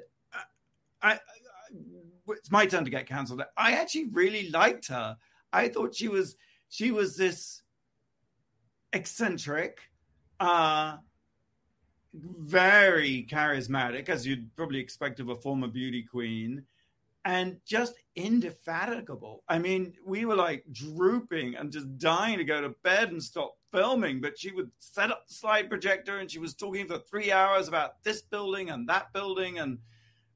I, 1.01 1.13
I, 1.13 1.19
it's 2.29 2.51
my 2.51 2.65
turn 2.65 2.85
to 2.85 2.91
get 2.91 3.07
cancelled. 3.07 3.43
I 3.57 3.73
actually 3.73 4.07
really 4.11 4.49
liked 4.49 4.87
her. 4.87 5.17
I 5.51 5.67
thought 5.69 5.95
she 5.95 6.07
was 6.07 6.35
she 6.69 6.91
was 6.91 7.17
this 7.17 7.63
eccentric, 8.93 9.79
uh, 10.39 10.97
very 12.13 13.27
charismatic, 13.29 14.09
as 14.09 14.25
you'd 14.25 14.55
probably 14.55 14.79
expect 14.79 15.19
of 15.19 15.29
a 15.29 15.35
former 15.35 15.67
beauty 15.67 16.03
queen, 16.03 16.63
and 17.25 17.57
just 17.65 17.95
indefatigable. 18.15 19.43
I 19.47 19.59
mean, 19.59 19.93
we 20.05 20.25
were 20.25 20.35
like 20.35 20.63
drooping 20.71 21.55
and 21.55 21.71
just 21.71 21.97
dying 21.97 22.37
to 22.37 22.43
go 22.43 22.61
to 22.61 22.75
bed 22.83 23.11
and 23.11 23.21
stop 23.21 23.55
filming, 23.71 24.21
but 24.21 24.37
she 24.37 24.51
would 24.51 24.71
set 24.79 25.11
up 25.11 25.27
the 25.27 25.33
slide 25.33 25.69
projector 25.69 26.19
and 26.19 26.29
she 26.29 26.39
was 26.39 26.53
talking 26.53 26.87
for 26.87 26.99
three 26.99 27.31
hours 27.31 27.67
about 27.67 28.03
this 28.03 28.21
building 28.21 28.69
and 28.69 28.87
that 28.89 29.11
building. 29.13 29.59
And 29.59 29.79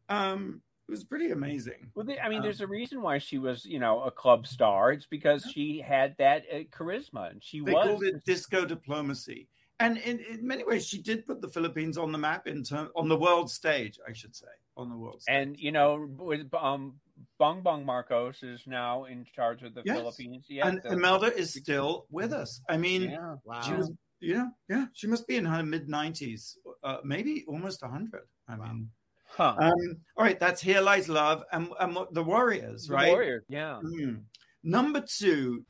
um, 0.10 0.62
it 0.88 0.92
was 0.92 1.04
pretty 1.04 1.32
amazing. 1.32 1.92
Well, 1.96 2.06
I 2.22 2.30
mean, 2.30 2.40
um, 2.40 2.44
there's 2.44 2.62
a 2.62 2.68
reason 2.68 3.02
why 3.02 3.18
she 3.18 3.38
was, 3.38 3.66
you 3.66 3.80
know, 3.80 4.02
a 4.04 4.12
club 4.12 4.46
star. 4.46 4.92
It's 4.92 5.06
because 5.06 5.46
she 5.52 5.80
had 5.80 6.16
that 6.18 6.44
uh, 6.52 6.58
charisma 6.76 7.32
and 7.32 7.44
she 7.44 7.62
they 7.62 7.74
was. 7.74 7.88
called 7.88 8.04
it 8.04 8.24
disco 8.26 8.66
diplomacy. 8.66 9.48
And 9.80 9.98
in, 9.98 10.20
in, 10.20 10.46
many 10.46 10.64
ways, 10.64 10.86
she 10.86 11.02
did 11.02 11.26
put 11.26 11.42
the 11.42 11.48
Philippines 11.48 11.98
on 11.98 12.12
the 12.12 12.18
map 12.18 12.48
in 12.48 12.64
term, 12.64 12.90
on 12.96 13.10
the 13.10 13.18
world 13.18 13.50
stage, 13.50 14.00
I 14.08 14.14
should 14.14 14.36
say. 14.36 14.48
On 14.78 14.90
the 14.90 14.98
world 14.98 15.22
stage. 15.22 15.36
And 15.36 15.58
you 15.58 15.72
know, 15.72 16.08
with 16.18 16.54
um, 16.54 16.96
Bong 17.40 17.62
Bong 17.62 17.86
Marcos 17.86 18.42
is 18.44 18.64
now 18.66 19.06
in 19.06 19.26
charge 19.36 19.64
of 19.64 19.74
the 19.76 19.82
Yes. 19.86 19.98
Philippines. 19.98 20.46
Yeah, 20.50 20.68
and 20.68 20.82
the- 20.82 20.94
Imelda 20.94 21.34
is 21.36 21.54
still 21.54 22.06
with 22.10 22.34
us. 22.34 22.62
I 22.70 22.78
mean, 22.78 23.04
Yeah. 23.04 23.36
Wow. 23.46 23.62
she 23.62 23.74
was, 23.74 23.92
yeah, 24.20 24.48
yeah, 24.70 24.86
she 24.94 25.08
must 25.08 25.28
be 25.28 25.36
in 25.38 25.46
her 25.46 25.64
mid 25.64 25.88
nineties, 25.90 26.58
uh, 26.84 26.98
maybe 27.04 27.46
almost 27.48 27.84
hundred. 27.84 28.28
I 28.48 28.58
Wow. 28.58 28.66
mean, 28.74 28.92
Huh. 29.28 29.56
um, 29.60 29.72
all 30.18 30.24
right, 30.24 30.40
that's 30.40 30.62
Here 30.62 30.82
Lies 30.82 31.10
Love 31.10 31.44
and, 31.52 31.72
and 31.80 31.98
the 32.12 32.24
Warriors, 32.24 32.88
The 32.88 32.94
right? 32.94 33.10
Warrior. 33.12 33.44
Yeah. 33.50 33.80
Mm. 33.84 34.24
Number 34.64 35.02
two, 35.02 35.66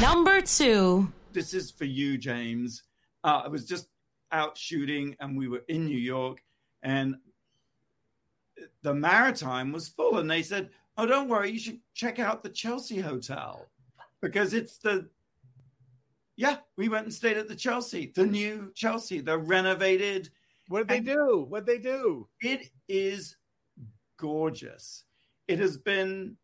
Number 0.00 0.40
two. 0.42 1.12
this 1.32 1.54
is 1.54 1.70
for 1.70 1.84
you, 1.84 2.18
James. 2.18 2.82
Uh, 3.24 3.42
I 3.44 3.48
was 3.48 3.64
just 3.66 3.88
out 4.32 4.58
shooting 4.58 5.16
and 5.20 5.38
we 5.38 5.46
were 5.48 5.62
in 5.68 5.86
New 5.86 5.96
York 5.98 6.42
and 6.82 7.14
the 8.82 8.94
Maritime 8.94 9.72
was 9.72 9.88
full. 9.88 10.18
And 10.18 10.30
they 10.30 10.42
said, 10.42 10.70
Oh, 10.98 11.06
don't 11.06 11.28
worry, 11.28 11.50
you 11.50 11.58
should 11.58 11.80
check 11.94 12.18
out 12.18 12.42
the 12.42 12.48
Chelsea 12.48 12.98
Hotel 12.98 13.66
because 14.22 14.54
it's 14.54 14.78
the, 14.78 15.08
yeah, 16.36 16.56
we 16.76 16.88
went 16.88 17.04
and 17.04 17.14
stayed 17.14 17.36
at 17.36 17.48
the 17.48 17.56
Chelsea, 17.56 18.12
the 18.14 18.24
new 18.24 18.72
Chelsea, 18.74 19.20
the 19.20 19.36
renovated. 19.36 20.30
What 20.68 20.86
did 20.86 21.04
they 21.04 21.12
do? 21.12 21.46
What 21.48 21.66
did 21.66 21.76
they 21.76 21.82
do? 21.82 22.28
It 22.40 22.70
is 22.88 23.36
gorgeous. 24.16 25.04
It 25.48 25.58
has 25.60 25.76
been, 25.76 26.36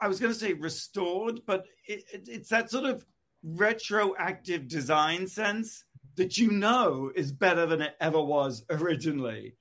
I 0.00 0.08
was 0.08 0.18
going 0.18 0.32
to 0.32 0.38
say 0.38 0.54
restored, 0.54 1.42
but 1.46 1.66
it, 1.86 2.04
it, 2.12 2.28
it's 2.28 2.48
that 2.48 2.70
sort 2.70 2.86
of 2.86 3.04
retroactive 3.44 4.66
design 4.66 5.26
sense 5.26 5.84
that 6.16 6.38
you 6.38 6.50
know 6.50 7.10
is 7.14 7.32
better 7.32 7.66
than 7.66 7.82
it 7.82 7.96
ever 8.00 8.20
was 8.20 8.64
originally. 8.70 9.54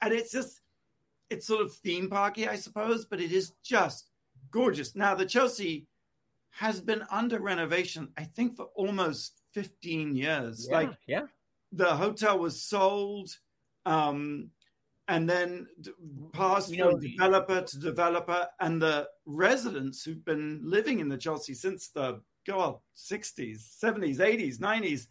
And 0.00 0.12
it's 0.12 0.32
just, 0.32 0.60
it's 1.30 1.46
sort 1.46 1.62
of 1.62 1.72
theme 1.74 2.08
parky, 2.08 2.48
I 2.48 2.56
suppose, 2.56 3.04
but 3.04 3.20
it 3.20 3.32
is 3.32 3.52
just 3.62 4.10
gorgeous. 4.50 4.94
Now, 4.94 5.14
the 5.14 5.26
Chelsea 5.26 5.86
has 6.50 6.80
been 6.80 7.02
under 7.10 7.40
renovation, 7.40 8.08
I 8.16 8.24
think, 8.24 8.56
for 8.56 8.66
almost 8.74 9.40
15 9.52 10.14
years. 10.14 10.66
Yeah, 10.70 10.76
Like, 10.76 10.90
yeah. 11.06 11.22
the 11.72 11.96
hotel 11.96 12.38
was 12.38 12.60
sold 12.62 13.30
um, 13.86 14.50
and 15.08 15.28
then 15.28 15.66
passed 16.32 16.70
You 16.70 16.78
know, 16.78 16.90
from 16.92 17.00
developer 17.00 17.60
to 17.62 17.78
developer 17.78 18.46
and 18.60 18.80
the 18.80 19.08
residents 19.26 20.04
who've 20.04 20.24
been 20.24 20.60
living 20.64 21.00
in 21.00 21.08
the 21.10 21.18
chelsea 21.18 21.52
since 21.52 21.88
the 21.88 22.22
god 22.46 22.78
60s 22.96 23.58
70s 23.82 24.16
80s 24.16 24.58
90s 24.58 25.08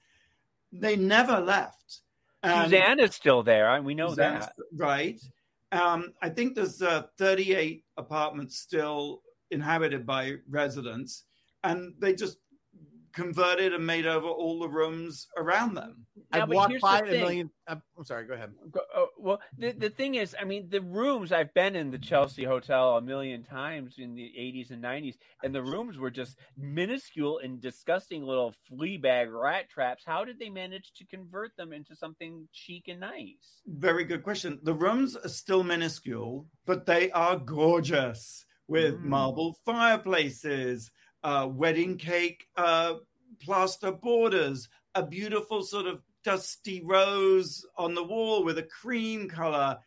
they 0.71 0.95
never 0.95 1.39
left 1.39 1.99
And- 2.41 2.71
Suzanne 2.71 2.99
is 2.99 3.13
still 3.15 3.43
there. 3.43 3.79
We 3.83 3.93
know 3.93 4.09
Suzanne's- 4.09 4.45
that. 4.47 4.55
right 4.75 5.21
um, 5.73 6.13
i 6.21 6.29
think 6.29 6.55
there's 6.55 6.81
uh, 6.81 7.03
38 7.17 7.83
apartments 7.97 8.57
still 8.57 9.21
inhabited 9.51 10.05
by 10.05 10.33
residents 10.49 11.25
and 11.63 11.93
they 11.99 12.13
just 12.13 12.37
converted 13.13 13.73
and 13.73 13.85
made 13.85 14.05
over 14.05 14.27
all 14.27 14.59
the 14.59 14.67
rooms 14.67 15.27
around 15.37 15.75
them 15.75 16.05
Now, 16.33 16.41
I've 16.43 16.49
walked 16.49 16.81
by 16.81 16.99
a 16.99 17.03
million. 17.05 17.49
I'm, 17.67 17.81
I'm 17.97 18.03
sorry. 18.03 18.25
Go 18.25 18.33
ahead. 18.33 18.51
Go- 18.71 18.81
uh, 18.95 19.05
well, 19.17 19.39
the, 19.57 19.71
the 19.71 19.89
thing 19.89 20.15
is, 20.15 20.35
I 20.39 20.43
mean, 20.43 20.67
the 20.69 20.81
rooms 20.81 21.31
I've 21.31 21.53
been 21.53 21.75
in 21.75 21.91
the 21.91 21.97
Chelsea 21.97 22.43
Hotel 22.43 22.97
a 22.97 23.01
million 23.01 23.43
times 23.43 23.95
in 23.99 24.15
the 24.15 24.23
80s 24.37 24.71
and 24.71 24.83
90s, 24.83 25.15
and 25.43 25.53
the 25.55 25.61
rooms 25.61 25.97
were 25.97 26.11
just 26.11 26.37
minuscule 26.57 27.39
and 27.39 27.61
disgusting 27.61 28.23
little 28.23 28.53
flea 28.67 28.97
bag 28.97 29.31
rat 29.31 29.69
traps. 29.69 30.03
How 30.05 30.25
did 30.25 30.39
they 30.39 30.49
manage 30.49 30.91
to 30.97 31.05
convert 31.05 31.55
them 31.55 31.71
into 31.71 31.95
something 31.95 32.47
chic 32.51 32.87
and 32.87 32.99
nice? 32.99 33.61
Very 33.67 34.03
good 34.03 34.23
question. 34.23 34.59
The 34.63 34.73
rooms 34.73 35.15
are 35.15 35.29
still 35.29 35.63
minuscule, 35.63 36.47
but 36.65 36.85
they 36.85 37.11
are 37.11 37.37
gorgeous 37.37 38.45
with 38.67 38.95
Mm. 38.95 39.03
marble 39.03 39.57
fireplaces, 39.65 40.89
uh, 41.23 41.47
wedding 41.51 41.97
cake, 41.97 42.47
uh, 42.57 42.95
plaster 43.41 43.91
borders, 43.91 44.69
a 44.95 45.05
beautiful 45.05 45.63
sort 45.63 45.87
of 45.87 46.01
dusty 46.23 46.81
rose 46.83 47.65
on 47.77 47.93
the 47.93 48.03
wall 48.03 48.43
with 48.43 48.57
a 48.57 48.63
cream 48.63 49.27
color, 49.27 49.77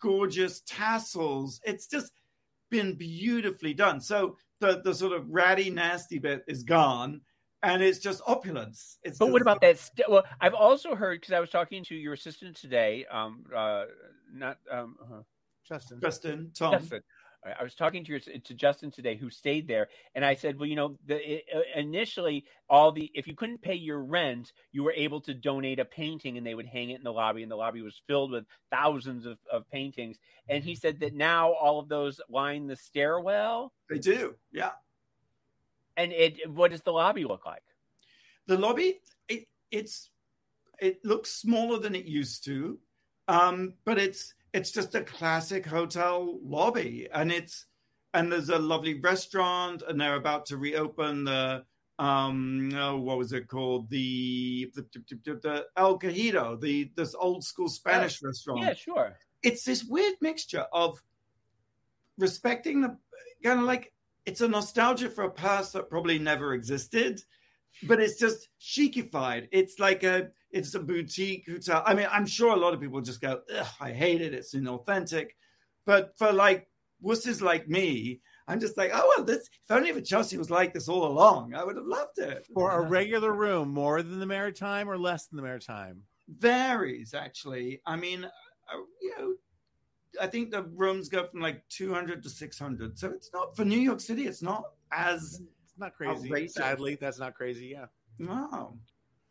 gorgeous 0.00 0.60
tassels. 0.66 1.60
It's 1.64 1.86
just 1.86 2.12
been 2.70 2.94
beautifully 2.94 3.74
done. 3.74 4.00
So 4.00 4.36
the, 4.60 4.80
the 4.84 4.94
sort 4.94 5.12
of 5.12 5.28
ratty, 5.28 5.70
nasty 5.70 6.18
bit 6.18 6.44
is 6.48 6.62
gone. 6.62 7.20
And 7.62 7.82
it's 7.82 7.98
just 7.98 8.20
opulence. 8.26 8.98
It's 9.02 9.16
But 9.16 9.32
what 9.32 9.40
about 9.40 9.62
that? 9.62 9.78
St- 9.78 10.10
well, 10.10 10.24
I've 10.38 10.52
also 10.52 10.94
heard 10.94 11.22
because 11.22 11.32
I 11.32 11.40
was 11.40 11.48
talking 11.48 11.82
to 11.84 11.94
your 11.94 12.12
assistant 12.12 12.56
today. 12.56 13.06
Um, 13.10 13.46
uh, 13.56 13.84
not 14.30 14.58
um, 14.70 14.96
uh, 15.00 15.22
Justin. 15.66 15.98
Justin, 15.98 16.50
Tom? 16.54 16.72
Justin. 16.72 17.00
I 17.44 17.62
was 17.62 17.74
talking 17.74 18.04
to 18.04 18.10
your 18.10 18.20
to 18.20 18.54
Justin 18.54 18.90
today, 18.90 19.16
who 19.16 19.28
stayed 19.28 19.68
there, 19.68 19.88
and 20.14 20.24
I 20.24 20.34
said, 20.34 20.58
well, 20.58 20.68
you 20.68 20.76
know, 20.76 20.96
the, 21.06 21.42
uh, 21.54 21.60
initially 21.76 22.44
all 22.70 22.90
the 22.92 23.10
if 23.14 23.26
you 23.26 23.34
couldn't 23.34 23.60
pay 23.60 23.74
your 23.74 24.02
rent, 24.02 24.52
you 24.72 24.82
were 24.82 24.92
able 24.92 25.20
to 25.22 25.34
donate 25.34 25.78
a 25.78 25.84
painting, 25.84 26.38
and 26.38 26.46
they 26.46 26.54
would 26.54 26.66
hang 26.66 26.90
it 26.90 26.98
in 26.98 27.04
the 27.04 27.12
lobby, 27.12 27.42
and 27.42 27.50
the 27.52 27.56
lobby 27.56 27.82
was 27.82 28.00
filled 28.06 28.30
with 28.32 28.46
thousands 28.70 29.26
of, 29.26 29.38
of 29.52 29.68
paintings. 29.70 30.16
And 30.48 30.64
he 30.64 30.74
said 30.74 31.00
that 31.00 31.14
now 31.14 31.52
all 31.52 31.78
of 31.78 31.88
those 31.88 32.20
line 32.30 32.66
the 32.66 32.76
stairwell, 32.76 33.72
They 33.90 33.98
do, 33.98 34.34
yeah. 34.52 34.72
and 35.96 36.12
it 36.12 36.50
what 36.50 36.70
does 36.70 36.82
the 36.82 36.92
lobby 36.92 37.24
look 37.24 37.44
like? 37.44 37.62
the 38.46 38.58
lobby 38.58 39.00
it, 39.28 39.46
it's 39.70 40.10
it 40.78 41.02
looks 41.04 41.30
smaller 41.30 41.78
than 41.78 41.94
it 41.94 42.04
used 42.04 42.44
to 42.44 42.78
um 43.28 43.72
but 43.86 43.98
it's 43.98 44.34
it's 44.54 44.70
just 44.70 44.94
a 44.94 45.02
classic 45.02 45.66
hotel 45.66 46.38
lobby 46.42 47.08
and 47.12 47.30
it's 47.30 47.66
and 48.14 48.30
there's 48.30 48.48
a 48.48 48.58
lovely 48.58 49.00
restaurant 49.00 49.82
and 49.86 50.00
they're 50.00 50.14
about 50.14 50.46
to 50.46 50.56
reopen 50.56 51.24
the 51.24 51.64
um 51.98 52.70
oh, 52.74 52.96
what 52.96 53.18
was 53.18 53.32
it 53.32 53.48
called 53.48 53.90
the 53.90 54.70
the, 54.74 54.86
the, 55.24 55.34
the 55.34 55.66
el 55.76 55.98
Quijote, 55.98 56.60
the 56.60 56.90
this 56.96 57.14
old 57.18 57.44
school 57.44 57.68
spanish 57.68 58.22
restaurant 58.22 58.62
Yeah, 58.62 58.74
sure. 58.74 59.16
it's 59.42 59.64
this 59.64 59.84
weird 59.84 60.14
mixture 60.20 60.66
of 60.72 61.02
respecting 62.16 62.80
the 62.80 62.96
kind 63.42 63.58
of 63.60 63.66
like 63.66 63.92
it's 64.24 64.40
a 64.40 64.48
nostalgia 64.48 65.10
for 65.10 65.24
a 65.24 65.30
past 65.30 65.74
that 65.74 65.90
probably 65.90 66.18
never 66.18 66.54
existed, 66.54 67.20
but 67.82 68.00
it's 68.00 68.18
just 68.18 68.48
chicified. 68.58 69.48
It's 69.52 69.78
like 69.78 70.02
a 70.02 70.28
it's 70.50 70.74
a 70.74 70.80
boutique 70.80 71.48
hotel. 71.48 71.82
I 71.84 71.94
mean, 71.94 72.08
I'm 72.10 72.26
sure 72.26 72.54
a 72.54 72.58
lot 72.58 72.74
of 72.74 72.80
people 72.80 73.00
just 73.00 73.20
go, 73.20 73.40
Ugh, 73.56 73.66
I 73.80 73.92
hate 73.92 74.20
it. 74.20 74.34
It's 74.34 74.54
inauthentic. 74.54 75.30
But 75.84 76.14
for 76.16 76.32
like 76.32 76.68
wusses 77.02 77.42
like 77.42 77.68
me, 77.68 78.20
I'm 78.46 78.60
just 78.60 78.76
like, 78.76 78.90
oh 78.94 79.12
well, 79.16 79.26
this 79.26 79.48
if 79.64 79.70
only 79.70 79.90
if 79.90 80.04
Chelsea 80.04 80.38
was 80.38 80.50
like 80.50 80.72
this 80.72 80.88
all 80.88 81.06
along, 81.06 81.54
I 81.54 81.64
would 81.64 81.76
have 81.76 81.86
loved 81.86 82.18
it. 82.18 82.46
For 82.54 82.70
a 82.70 82.88
regular 82.88 83.32
room, 83.32 83.70
more 83.70 84.02
than 84.02 84.18
the 84.18 84.26
Maritime 84.26 84.88
or 84.88 84.98
less 84.98 85.26
than 85.26 85.36
the 85.36 85.42
Maritime? 85.42 86.02
varies 86.28 87.14
actually. 87.14 87.80
I 87.86 87.96
mean, 87.96 88.24
uh, 88.24 88.78
you 89.00 89.14
know, 89.18 89.34
I 90.20 90.26
think 90.26 90.50
the 90.50 90.62
rooms 90.62 91.08
go 91.08 91.26
from 91.26 91.40
like 91.40 91.62
200 91.68 92.22
to 92.22 92.30
600. 92.30 92.98
So 92.98 93.10
it's 93.10 93.30
not 93.32 93.56
for 93.56 93.64
New 93.64 93.78
York 93.78 94.00
City. 94.00 94.26
It's 94.26 94.42
not 94.42 94.64
as 94.92 95.42
It's 95.74 95.80
not 95.80 95.94
crazy. 95.96 96.26
Outrageous. 96.28 96.54
Sadly, 96.54 96.94
that's 97.00 97.18
not 97.18 97.34
crazy. 97.34 97.66
Yeah. 97.66 97.86
no. 98.18 98.78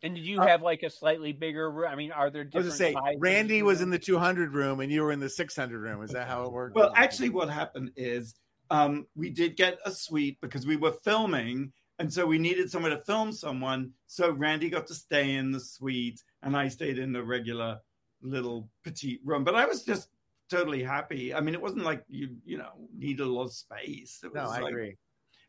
And 0.02 0.14
did 0.14 0.26
you 0.26 0.38
Uh, 0.42 0.46
have 0.46 0.60
like 0.60 0.82
a 0.82 0.90
slightly 0.90 1.32
bigger 1.32 1.70
room? 1.70 1.88
I 1.88 1.94
mean, 1.94 2.12
are 2.12 2.28
there 2.28 2.42
I 2.42 2.44
was 2.58 2.66
different 2.66 2.74
say, 2.74 2.92
sizes 2.92 3.20
Randy 3.20 3.62
was 3.62 3.80
in 3.80 3.88
the 3.88 3.98
200 3.98 4.52
room 4.52 4.80
and 4.80 4.92
you 4.92 5.02
were 5.02 5.12
in 5.12 5.20
the 5.20 5.30
600 5.30 5.80
room. 5.80 6.02
Is 6.02 6.10
that 6.10 6.28
how 6.28 6.44
it 6.44 6.52
worked? 6.52 6.76
Well, 6.76 6.92
actually, 6.94 7.30
what 7.30 7.48
happened 7.48 7.90
is 7.96 8.34
um, 8.68 9.06
we 9.16 9.30
did 9.30 9.56
get 9.56 9.78
a 9.86 9.90
suite 9.90 10.36
because 10.42 10.66
we 10.66 10.76
were 10.76 10.92
filming, 10.92 11.72
and 11.98 12.12
so 12.12 12.26
we 12.26 12.36
needed 12.36 12.70
somewhere 12.70 12.90
to 12.94 13.02
film 13.04 13.32
someone. 13.32 13.92
So 14.06 14.30
Randy 14.32 14.68
got 14.68 14.86
to 14.88 14.94
stay 14.94 15.36
in 15.36 15.52
the 15.52 15.60
suite, 15.60 16.22
and 16.42 16.54
I 16.54 16.68
stayed 16.68 16.98
in 16.98 17.10
the 17.12 17.22
regular 17.24 17.78
little 18.20 18.68
petite 18.82 19.20
room. 19.24 19.42
But 19.42 19.54
I 19.54 19.64
was 19.64 19.84
just 19.84 20.10
totally 20.50 20.82
happy. 20.82 21.32
I 21.32 21.40
mean, 21.40 21.54
it 21.54 21.62
wasn't 21.62 21.84
like 21.84 22.04
you 22.08 22.36
you 22.44 22.58
know 22.58 22.72
needed 22.94 23.22
a 23.22 23.26
lot 23.30 23.44
of 23.44 23.54
space. 23.54 24.20
It 24.22 24.34
no, 24.34 24.42
I 24.42 24.60
like- 24.60 24.70
agree. 24.70 24.96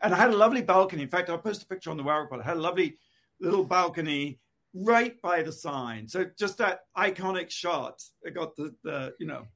And 0.05 0.13
I 0.13 0.17
had 0.17 0.31
a 0.31 0.37
lovely 0.37 0.61
balcony. 0.61 1.01
In 1.01 1.09
fact, 1.09 1.29
I'll 1.29 1.37
post 1.37 1.63
a 1.63 1.65
picture 1.65 1.89
on 1.89 1.97
the 1.97 2.03
Report. 2.03 2.39
I 2.41 2.43
had 2.43 2.57
a 2.57 2.61
lovely 2.61 2.97
little 3.39 3.63
balcony 3.63 4.39
right 4.73 5.19
by 5.21 5.41
the 5.41 5.51
sign. 5.51 6.07
So 6.07 6.25
just 6.37 6.57
that 6.59 6.81
iconic 6.97 7.49
shot. 7.49 8.03
I 8.25 8.29
got 8.29 8.55
the, 8.55 8.75
the 8.83 9.13
you 9.19 9.25
know, 9.25 9.47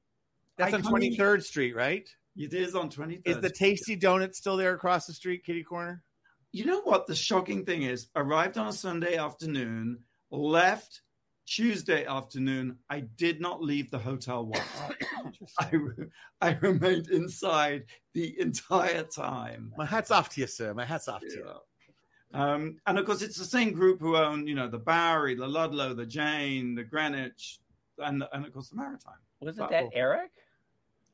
That's 0.58 0.74
on 0.74 0.82
23rd 0.82 1.44
Street, 1.44 1.76
right? 1.76 2.10
It 2.36 2.54
is 2.54 2.76
on 2.76 2.90
23rd. 2.90 3.22
Is 3.26 3.40
the 3.40 3.50
Tasty 3.50 3.98
Donut 3.98 4.34
still 4.34 4.58
there 4.58 4.74
across 4.74 5.06
the 5.06 5.14
street, 5.14 5.44
Kitty 5.46 5.64
Corner? 5.64 6.04
You 6.52 6.66
know 6.66 6.82
what 6.82 7.06
the 7.06 7.16
shocking 7.16 7.66
thing 7.66 7.84
is? 7.84 8.08
Arrived 8.16 8.58
on 8.58 8.68
a 8.68 8.74
Sunday 8.74 9.18
afternoon, 9.18 10.00
left 10.32 11.02
Tuesday 11.50 12.06
afternoon. 12.06 12.78
I 12.92 13.02
did 13.18 13.42
not 13.42 13.64
leave 13.64 13.90
the 13.90 13.98
hotel 13.98 14.46
once. 14.46 14.64
I, 15.60 15.70
re- 15.72 16.08
I 16.42 16.52
remained 16.62 17.10
inside 17.10 17.86
the 18.14 18.40
entire 18.40 19.04
time. 19.04 19.74
My 19.76 19.86
hat's 19.86 20.12
off 20.12 20.30
to 20.30 20.42
you, 20.42 20.48
sir. 20.48 20.74
My 20.76 20.86
hat's 20.86 21.08
off 21.08 21.22
to 21.22 21.28
you. 21.28 22.40
Um, 22.40 22.78
and 22.86 23.00
of 23.00 23.06
course, 23.08 23.24
it's 23.24 23.38
the 23.38 23.46
same 23.46 23.72
group 23.72 24.00
who 24.00 24.16
own, 24.16 24.46
you 24.46 24.54
know, 24.54 24.68
the 24.68 24.78
Bowery, 24.78 25.34
the 25.34 25.48
Ludlow, 25.48 25.96
the 25.96 26.06
Jane, 26.06 26.76
the 26.76 26.84
Greenwich, 26.84 27.60
and, 27.98 28.24
and 28.32 28.46
of 28.46 28.54
course 28.54 28.70
the 28.70 28.76
Maritime. 28.76 29.16
Wasn't 29.40 29.64
Uh-oh. 29.64 29.72
that 29.72 29.90
Eric? 29.94 30.32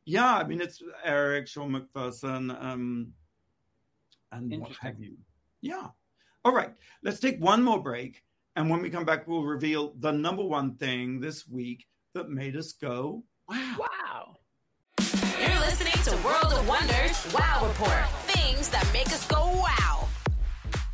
yeah, 0.04 0.36
I 0.36 0.44
mean 0.44 0.60
it's 0.60 0.84
Eric, 1.04 1.48
Sean 1.48 1.72
MacPherson, 1.72 2.62
um, 2.62 3.14
and 4.34 4.60
what 4.60 4.74
have 4.82 5.00
you. 5.00 5.16
Yeah. 5.62 5.88
All 6.44 6.54
right, 6.54 6.74
let's 7.04 7.20
take 7.20 7.40
one 7.40 7.64
more 7.64 7.82
break, 7.82 8.25
and 8.56 8.70
when 8.70 8.82
we 8.82 8.90
come 8.90 9.04
back, 9.04 9.28
we'll 9.28 9.44
reveal 9.44 9.94
the 10.00 10.12
number 10.12 10.44
one 10.44 10.76
thing 10.76 11.20
this 11.20 11.48
week 11.48 11.86
that 12.14 12.30
made 12.30 12.56
us 12.56 12.72
go 12.74 13.24
wow. 13.50 13.76
Wow. 13.78 14.36
You're 15.00 15.60
listening 15.60 15.94
to 16.04 16.26
World 16.26 16.54
of 16.54 16.68
Wonders 16.68 17.34
Wow 17.34 17.68
Report. 17.68 18.10
Things 18.28 18.70
that 18.70 18.88
make 18.94 19.08
us 19.08 19.28
go 19.28 19.38
wow. 19.38 20.08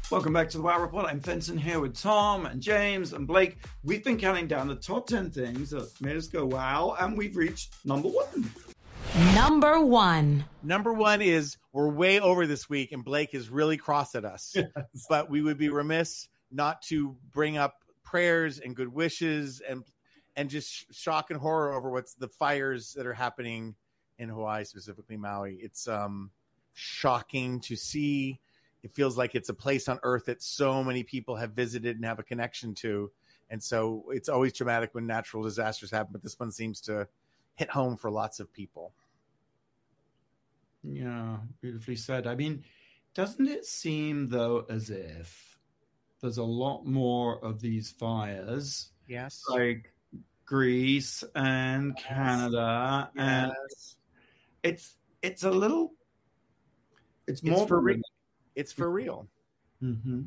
Welcome 0.09 0.33
back 0.33 0.49
to 0.49 0.57
the 0.57 0.63
Wow 0.63 0.81
Report. 0.81 1.05
I'm 1.05 1.19
Fenton 1.19 1.57
here 1.57 1.79
with 1.79 1.95
Tom 1.95 2.47
and 2.47 2.61
James 2.61 3.13
and 3.13 3.27
Blake. 3.27 3.57
We've 3.83 4.03
been 4.03 4.17
counting 4.17 4.47
down 4.47 4.67
the 4.67 4.75
top 4.75 5.07
10 5.07 5.29
things 5.29 5.69
that 5.69 5.89
made 6.01 6.17
us 6.17 6.27
go 6.27 6.45
wow, 6.45 6.97
and 6.99 7.15
we've 7.15 7.37
reached 7.37 7.75
number 7.85 8.09
one. 8.09 8.51
Number 9.35 9.79
one. 9.79 10.45
Number 10.63 10.93
one 10.93 11.21
is 11.21 11.57
we're 11.73 11.89
way 11.89 12.19
over 12.19 12.47
this 12.47 12.67
week, 12.67 12.91
and 12.91 13.05
Blake 13.05 13.33
is 13.33 13.49
really 13.49 13.77
cross 13.77 14.15
at 14.15 14.25
us. 14.25 14.55
Yes. 14.55 15.05
But 15.07 15.29
we 15.29 15.41
would 15.41 15.57
be 15.57 15.69
remiss 15.69 16.27
not 16.51 16.81
to 16.83 17.15
bring 17.31 17.57
up 17.57 17.83
prayers 18.03 18.59
and 18.59 18.75
good 18.75 18.93
wishes 18.93 19.61
and 19.61 19.83
and 20.35 20.49
just 20.49 20.93
shock 20.93 21.29
and 21.29 21.39
horror 21.39 21.73
over 21.73 21.89
what's 21.89 22.13
the 22.13 22.27
fires 22.27 22.93
that 22.93 23.05
are 23.05 23.13
happening 23.13 23.75
in 24.17 24.29
Hawaii, 24.29 24.63
specifically 24.63 25.17
Maui. 25.17 25.55
It's 25.61 25.87
um 25.87 26.31
shocking 26.73 27.59
to 27.61 27.75
see. 27.75 28.39
It 28.83 28.91
feels 28.91 29.17
like 29.17 29.35
it's 29.35 29.49
a 29.49 29.53
place 29.53 29.87
on 29.87 29.99
earth 30.03 30.25
that 30.25 30.41
so 30.41 30.83
many 30.83 31.03
people 31.03 31.35
have 31.35 31.51
visited 31.51 31.97
and 31.97 32.05
have 32.05 32.19
a 32.19 32.23
connection 32.23 32.73
to. 32.75 33.11
And 33.49 33.61
so 33.61 34.05
it's 34.09 34.29
always 34.29 34.53
traumatic 34.53 34.89
when 34.93 35.05
natural 35.05 35.43
disasters 35.43 35.91
happen, 35.91 36.13
but 36.13 36.23
this 36.23 36.39
one 36.39 36.51
seems 36.51 36.81
to 36.81 37.07
hit 37.55 37.69
home 37.69 37.97
for 37.97 38.09
lots 38.09 38.39
of 38.39 38.51
people. 38.51 38.93
Yeah, 40.83 41.37
beautifully 41.59 41.95
said. 41.95 42.25
I 42.25 42.35
mean, 42.35 42.63
doesn't 43.13 43.47
it 43.47 43.65
seem 43.65 44.29
though 44.29 44.65
as 44.69 44.89
if 44.89 45.50
there's 46.21 46.37
a 46.37 46.43
lot 46.43 46.85
more 46.85 47.43
of 47.43 47.59
these 47.59 47.91
fires? 47.91 48.91
Yes. 49.07 49.43
Like 49.49 49.93
Greece 50.45 51.23
and 51.35 51.93
yes. 51.97 52.05
Canada 52.07 53.09
yes. 53.15 53.25
and 53.25 53.51
it's 54.63 54.95
it's 55.21 55.43
a 55.43 55.51
little 55.51 55.93
it's 57.27 57.43
more 57.43 57.59
it's 57.59 57.67
for 57.67 57.79
real. 57.79 58.01
It's 58.55 58.73
for 58.73 58.91
real. 58.91 59.27
Mm-hmm. 59.81 60.21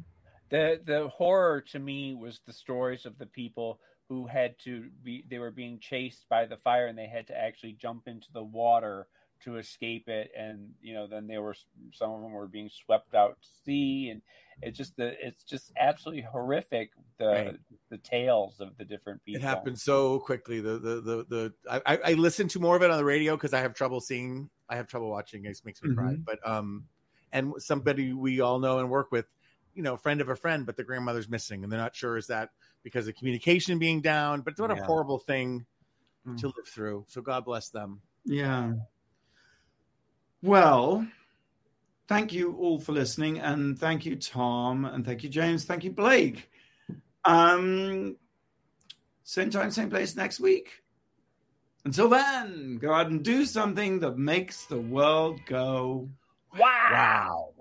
The 0.51 0.81
the 0.85 1.09
horror 1.09 1.61
to 1.73 1.79
me 1.79 2.15
was 2.15 2.41
the 2.47 2.53
stories 2.53 3.07
of 3.07 3.19
the 3.19 3.27
people 3.27 3.81
who 4.09 4.27
had 4.27 4.59
to 4.61 4.89
be 5.03 5.25
they 5.29 5.39
were 5.39 5.51
being 5.51 5.79
chased 5.79 6.29
by 6.29 6.47
the 6.47 6.57
fire 6.57 6.87
and 6.87 6.99
they 6.99 7.07
had 7.07 7.27
to 7.29 7.39
actually 7.39 7.73
jump 7.73 8.07
into 8.07 8.29
the 8.33 8.43
water 8.43 9.07
to 9.43 9.57
escape 9.57 10.09
it 10.09 10.31
and 10.37 10.71
you 10.81 10.95
know 10.95 11.07
then 11.07 11.27
they 11.27 11.39
were 11.39 11.55
some 11.93 12.11
of 12.11 12.23
them 12.23 12.33
were 12.33 12.47
being 12.47 12.71
swept 12.71 13.15
out 13.15 13.37
to 13.43 13.49
sea 13.65 14.09
and 14.11 14.23
it's 14.63 14.77
just 14.77 14.97
the 14.97 15.15
it's 15.25 15.43
just 15.43 15.73
absolutely 15.79 16.23
horrific 16.23 16.91
the 17.19 17.27
right. 17.27 17.57
the 17.91 17.99
tales 17.99 18.61
of 18.61 18.77
the 18.79 18.85
different 18.85 19.23
people 19.25 19.41
it 19.41 19.45
happened 19.45 19.79
so 19.79 20.19
quickly 20.21 20.61
the 20.61 20.79
the 20.79 21.01
the, 21.01 21.27
the 21.29 21.83
I, 21.87 21.99
I 22.05 22.13
listen 22.15 22.49
to 22.49 22.61
more 22.61 22.77
of 22.77 22.83
it 22.83 22.91
on 22.91 22.97
the 22.97 23.05
radio 23.05 23.37
because 23.37 23.53
i 23.53 23.61
have 23.61 23.75
trouble 23.75 24.01
seeing 24.01 24.49
i 24.69 24.77
have 24.77 24.87
trouble 24.87 25.11
watching 25.11 25.45
it 25.45 25.61
makes 25.65 25.83
me 25.83 25.91
mm-hmm. 25.91 25.99
cry 25.99 26.17
but 26.17 26.47
um 26.49 26.85
and 27.33 27.53
somebody 27.59 28.13
we 28.13 28.41
all 28.41 28.59
know 28.59 28.79
and 28.79 28.91
work 28.91 29.13
with 29.13 29.27
you 29.75 29.83
know 29.83 29.97
friend 29.97 30.21
of 30.21 30.29
a 30.29 30.37
friend 30.37 30.67
but 30.67 30.77
the 30.77 30.85
grandmother's 30.85 31.29
missing 31.29 31.63
and 31.63 31.73
they're 31.73 31.81
not 31.81 31.95
sure 31.95 32.17
is 32.17 32.27
that 32.29 32.51
because 32.83 33.09
of 33.09 33.15
communication 33.17 33.79
being 33.79 34.01
down 34.01 34.41
but 34.41 34.59
what 34.59 34.71
yeah. 34.71 34.83
a 34.83 34.85
horrible 34.85 35.19
thing 35.19 35.65
mm. 36.27 36.39
to 36.39 36.47
live 36.47 36.67
through 36.67 37.05
so 37.09 37.21
god 37.21 37.45
bless 37.45 37.71
them 37.71 38.01
yeah 38.25 38.73
well, 40.45 41.07
thank 42.09 42.33
you 42.33 42.57
all 42.57 42.79
for 42.79 42.93
listening, 42.93 43.39
and 43.39 43.79
thank 43.79 44.05
you, 44.05 44.17
Tom, 44.17 44.85
and 44.85 45.05
thank 45.05 45.23
you, 45.23 45.29
James, 45.29 45.65
thank 45.65 45.85
you, 45.85 45.91
Blake. 45.91 46.51
Um, 47.25 48.17
same 49.23 49.51
time, 49.51 49.71
same 49.71 49.91
place 49.91 50.17
next 50.17 50.41
week. 50.41 50.83
Until 51.85 52.09
then, 52.09 52.79
go 52.81 52.93
out 52.93 53.09
and 53.09 53.23
do 53.23 53.45
something 53.45 54.01
that 54.01 54.19
makes 54.19 54.65
the 54.67 54.81
world 54.81 55.41
go 55.47 56.09
wow. 56.59 56.89
wow. 56.93 57.54